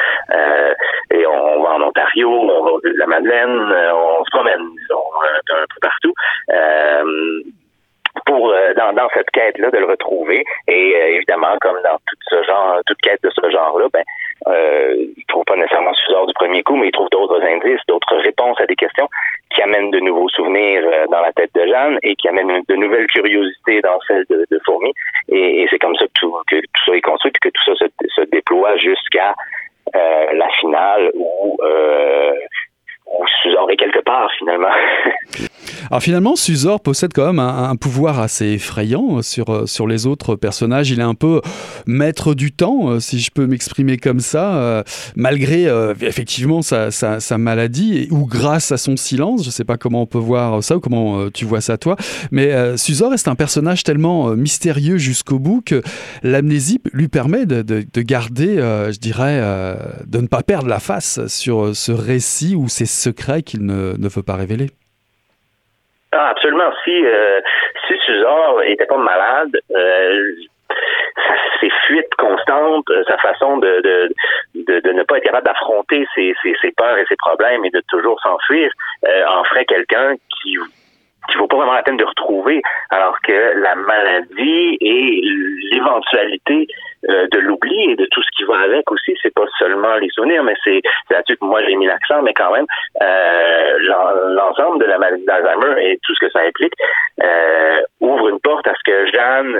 et 1.11 1.25
on 1.25 1.63
va 1.63 1.73
en 1.73 1.81
Ontario, 1.81 2.29
on 2.29 2.63
va 2.63 2.71
au 2.71 2.81
de 2.81 2.93
la 2.97 3.07
Madeleine, 3.07 3.73
on 3.93 4.23
se 4.23 4.29
promène, 4.31 4.61
disons, 4.77 5.03
un, 5.23 5.65
peu 5.73 5.79
partout 5.81 6.13
pour 8.31 8.53
dans, 8.75 9.09
cette 9.13 9.29
quête-là 9.31 9.69
de 9.71 9.77
le 9.77 9.85
retrouver. 9.85 10.43
Et 10.67 10.95
évidemment, 11.15 11.57
comme 11.61 11.77
dans 11.83 11.97
tout 11.97 12.15
ce 12.29 12.43
genre, 12.43 12.79
toute 12.85 12.99
quête 13.01 13.21
de 13.23 13.29
ce 13.29 13.49
genre-là, 13.49 13.87
ben 13.93 14.03
euh, 14.47 14.95
il 15.17 15.25
trouve 15.25 15.43
pas 15.45 15.55
nécessairement 15.55 15.93
Suzor 15.93 16.25
du 16.25 16.33
premier 16.33 16.63
coup, 16.63 16.75
mais 16.75 16.87
il 16.87 16.91
trouve 16.91 17.09
d'autres 17.11 17.41
indices, 17.43 17.79
d'autres 17.87 18.17
réponses 18.17 18.59
à 18.59 18.65
des 18.65 18.75
questions 18.75 19.07
qui 19.53 19.61
amènent 19.61 19.91
de 19.91 19.99
nouveaux 19.99 20.29
souvenirs 20.29 20.83
euh, 20.83 21.05
dans 21.11 21.21
la 21.21 21.31
tête 21.33 21.51
de 21.53 21.67
Jeanne 21.67 21.99
et 22.03 22.15
qui 22.15 22.27
amènent 22.27 22.63
de 22.67 22.75
nouvelles 22.75 23.07
curiosités 23.07 23.81
dans 23.81 23.99
celle 24.07 24.25
de, 24.29 24.45
de 24.49 24.59
Fourmi. 24.65 24.93
Et, 25.29 25.67
c'est 25.69 25.79
comme 25.79 25.95
ça 25.95 26.05
que 26.05 26.11
tout, 26.19 26.35
ça 26.85 26.95
est 26.95 27.01
construit, 27.01 27.31
que 27.33 27.49
tout 27.49 27.75
ça 27.77 27.85
se, 28.15 28.21
déploie 28.31 28.77
jusqu'à 28.77 29.35
euh, 29.95 30.25
la 30.33 30.49
finale 30.59 31.11
où, 31.13 31.57
euh, 31.63 32.33
où 33.17 33.25
Suzor 33.41 33.69
est 33.71 33.77
quelque 33.77 34.03
part 34.03 34.29
finalement. 34.37 34.67
Alors 35.89 36.01
finalement, 36.01 36.35
Suzor 36.35 36.79
possède 36.79 37.11
quand 37.13 37.25
même 37.25 37.39
un, 37.39 37.75
pouvoir 37.75 38.19
assez 38.19 38.45
effrayant 38.45 39.21
sur, 39.21 39.49
euh, 39.49 39.65
sur 39.65 39.87
les 39.87 40.05
autres 40.05 40.35
personnages. 40.35 40.91
Il 40.91 40.99
est 40.99 41.03
un 41.03 41.15
peu 41.15 41.41
maître 41.85 42.33
du 42.33 42.51
temps, 42.51 42.89
euh, 42.89 42.99
si 42.99 43.19
je 43.19 43.31
peux 43.31 43.47
m'exprimer 43.47 43.97
comme 43.97 44.19
ça, 44.19 44.55
euh, 44.55 44.83
malgré 45.15 45.67
effectivement 46.01 46.61
sa, 46.61 46.91
sa, 46.91 47.37
maladie 47.37 48.07
ou 48.11 48.25
grâce 48.25 48.71
à 48.71 48.77
son 48.77 48.95
silence. 48.95 49.41
Je 49.41 49.47
ne 49.47 49.51
sais 49.51 49.63
pas 49.63 49.77
comment 49.77 50.03
on 50.03 50.05
peut 50.05 50.17
voir 50.17 50.63
ça 50.63 50.77
ou 50.77 50.79
comment 50.79 51.29
tu 51.29 51.45
vois 51.45 51.61
ça 51.61 51.77
toi, 51.77 51.95
mais 52.31 52.77
Suzor 52.77 53.13
est 53.13 53.27
un 53.27 53.35
personnage 53.35 53.83
tellement 53.83 54.29
mystérieux 54.29 54.97
jusqu'au 54.97 55.39
bout 55.39 55.61
que 55.65 55.81
l'amnésie 56.23 56.79
lui 56.93 57.07
permet 57.07 57.45
de, 57.45 57.61
de, 57.61 58.01
garder, 58.01 58.57
je 58.57 58.99
dirais, 58.99 59.39
de 60.05 60.19
ne 60.19 60.27
pas 60.27 60.43
perdre 60.43 60.67
la 60.67 60.79
face 60.79 61.25
sur 61.27 61.75
ce 61.75 61.91
récit 61.91 62.55
ou 62.55 62.67
ces 62.67 62.85
secrets 63.01 63.41
qu'il 63.41 63.65
ne, 63.65 63.97
ne 63.97 64.09
veut 64.09 64.23
pas 64.23 64.35
révéler. 64.35 64.67
Ah, 66.11 66.29
absolument. 66.29 66.71
Si, 66.83 67.05
euh, 67.05 67.39
si 67.87 67.97
Suzor 68.05 68.61
était 68.63 68.85
pas 68.85 68.97
malade, 68.97 69.57
euh, 69.73 70.31
ses 71.61 71.69
fuites 71.85 72.13
constantes, 72.17 72.89
euh, 72.89 73.03
sa 73.07 73.17
façon 73.17 73.57
de, 73.57 73.81
de, 74.55 74.91
ne 74.91 75.03
pas 75.03 75.17
être 75.17 75.23
capable 75.23 75.45
d'affronter 75.45 76.05
ses, 76.13 76.33
ses, 76.43 76.71
peurs 76.71 76.97
et 76.97 77.05
ses 77.07 77.15
problèmes 77.15 77.63
et 77.63 77.69
de 77.69 77.81
toujours 77.87 78.19
s'enfuir, 78.21 78.69
en 79.27 79.43
ferait 79.45 79.65
quelqu'un 79.65 80.15
qui 80.41 80.57
qui 81.29 81.37
vaut 81.37 81.47
pas 81.47 81.57
vraiment 81.57 81.73
la 81.73 81.83
peine 81.83 81.97
de 81.97 82.05
retrouver, 82.05 82.61
alors 82.89 83.19
que 83.21 83.59
la 83.59 83.75
maladie 83.75 84.77
et 84.81 85.21
l'éventualité 85.71 86.67
euh, 87.09 87.27
de 87.31 87.39
l'oubli 87.39 87.91
et 87.91 87.95
de 87.95 88.05
tout 88.11 88.21
ce 88.21 88.29
qui 88.35 88.43
va 88.43 88.59
avec 88.59 88.91
aussi, 88.91 89.15
c'est 89.21 89.33
pas 89.33 89.45
seulement 89.57 89.95
les 89.95 90.09
souvenirs, 90.09 90.43
mais 90.43 90.53
c'est 90.63 90.81
là-dessus 91.09 91.37
que 91.37 91.45
moi 91.45 91.61
j'ai 91.65 91.75
mis 91.75 91.87
l'accent, 91.87 92.21
mais 92.21 92.33
quand 92.33 92.51
même 92.51 92.67
euh, 93.01 93.77
l'ensemble 94.35 94.79
de 94.79 94.85
la 94.85 94.99
maladie 94.99 95.25
d'Alzheimer 95.25 95.81
et 95.83 95.99
tout 96.03 96.13
ce 96.13 96.25
que 96.25 96.31
ça 96.31 96.41
implique 96.41 96.73
euh, 97.23 97.81
ouvre 98.01 98.29
une 98.29 98.39
porte 98.39 98.67
à 98.67 98.73
ce 98.75 98.83
que 98.83 99.11
Jeanne 99.11 99.57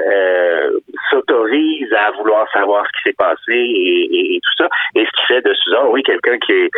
s'autorise 1.09 1.91
à 1.93 2.12
vouloir 2.12 2.47
savoir 2.51 2.86
ce 2.86 2.91
qui 2.91 3.09
s'est 3.09 3.18
passé 3.18 3.53
et, 3.53 4.39
tout 4.43 4.64
ça, 4.64 4.70
et 4.95 5.05
ce 5.05 5.12
qui 5.12 5.26
fait 5.28 5.41
de 5.41 5.53
Suzanne, 5.53 5.88
oui, 5.89 6.03
quelqu'un 6.03 6.38
qui 6.38 6.51
est 6.51 6.70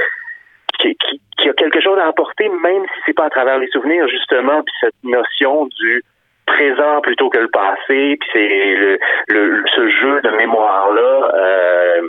qui, 0.83 1.21
qui, 1.37 1.49
a 1.49 1.53
quelque 1.53 1.81
chose 1.81 1.97
à 1.99 2.07
apporter, 2.07 2.49
même 2.49 2.83
si 2.83 3.01
c'est 3.05 3.13
pas 3.13 3.25
à 3.25 3.29
travers 3.29 3.57
les 3.57 3.67
souvenirs, 3.67 4.07
justement, 4.07 4.61
puis 4.63 4.73
cette 4.81 5.03
notion 5.03 5.65
du 5.79 6.03
présent 6.45 7.01
plutôt 7.01 7.29
que 7.29 7.39
le 7.39 7.49
passé, 7.49 8.17
puis 8.19 8.29
c'est 8.33 8.97
le, 9.29 9.63
ce 9.73 9.89
jeu 9.89 10.21
de 10.21 10.29
mémoire-là 10.29 11.31
euh, 11.35 12.01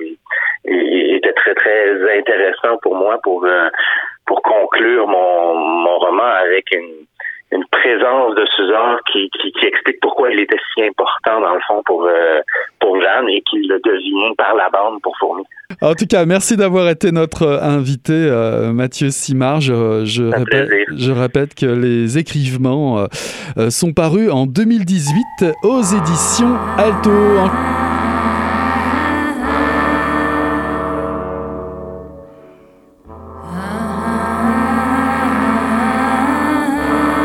était 0.64 1.33
très, 1.33 1.55
très 1.55 2.18
intéressant 2.18 2.77
pour 2.83 2.97
moi 2.97 3.18
pour, 3.22 3.45
euh, 3.45 3.68
pour 4.27 4.43
conclure 4.43 5.07
mon, 5.07 5.55
mon 5.55 5.99
roman 5.99 6.25
avec 6.25 6.72
une 6.72 7.07
une 7.53 7.64
présence 7.70 8.34
de 8.34 8.45
Suzanne 8.57 8.97
qui, 9.12 9.30
qui, 9.30 9.53
qui, 9.53 9.66
explique 9.66 10.01
pourquoi 10.01 10.30
il 10.30 10.40
était 10.40 10.59
si 10.74 10.82
important 10.82 11.40
dans 11.40 11.55
le 11.55 11.61
fond 11.66 11.82
pour, 11.84 12.05
euh, 12.05 12.40
pour 12.80 13.01
Jeanne 13.01 13.28
et 13.28 13.42
qu'il 13.42 13.68
le 13.68 13.80
devient 13.84 14.34
par 14.36 14.55
la 14.55 14.68
bande 14.70 15.01
pour 15.03 15.16
Fourmi. 15.18 15.45
En 15.80 15.95
tout 15.95 16.07
cas, 16.07 16.24
merci 16.24 16.57
d'avoir 16.57 16.88
été 16.88 17.12
notre 17.12 17.47
invité, 17.62 18.12
euh, 18.12 18.72
Mathieu 18.72 19.11
Simard. 19.11 19.61
Je, 19.61 20.05
je, 20.05 20.24
répète, 20.24 20.70
je, 20.97 21.12
répète, 21.12 21.55
que 21.55 21.66
les 21.66 22.18
écrivements 22.18 23.07
euh, 23.57 23.70
sont 23.70 23.92
parus 23.92 24.30
en 24.30 24.47
2018 24.47 25.45
aux 25.62 25.82
éditions 25.82 26.57
Alto. 26.78 27.11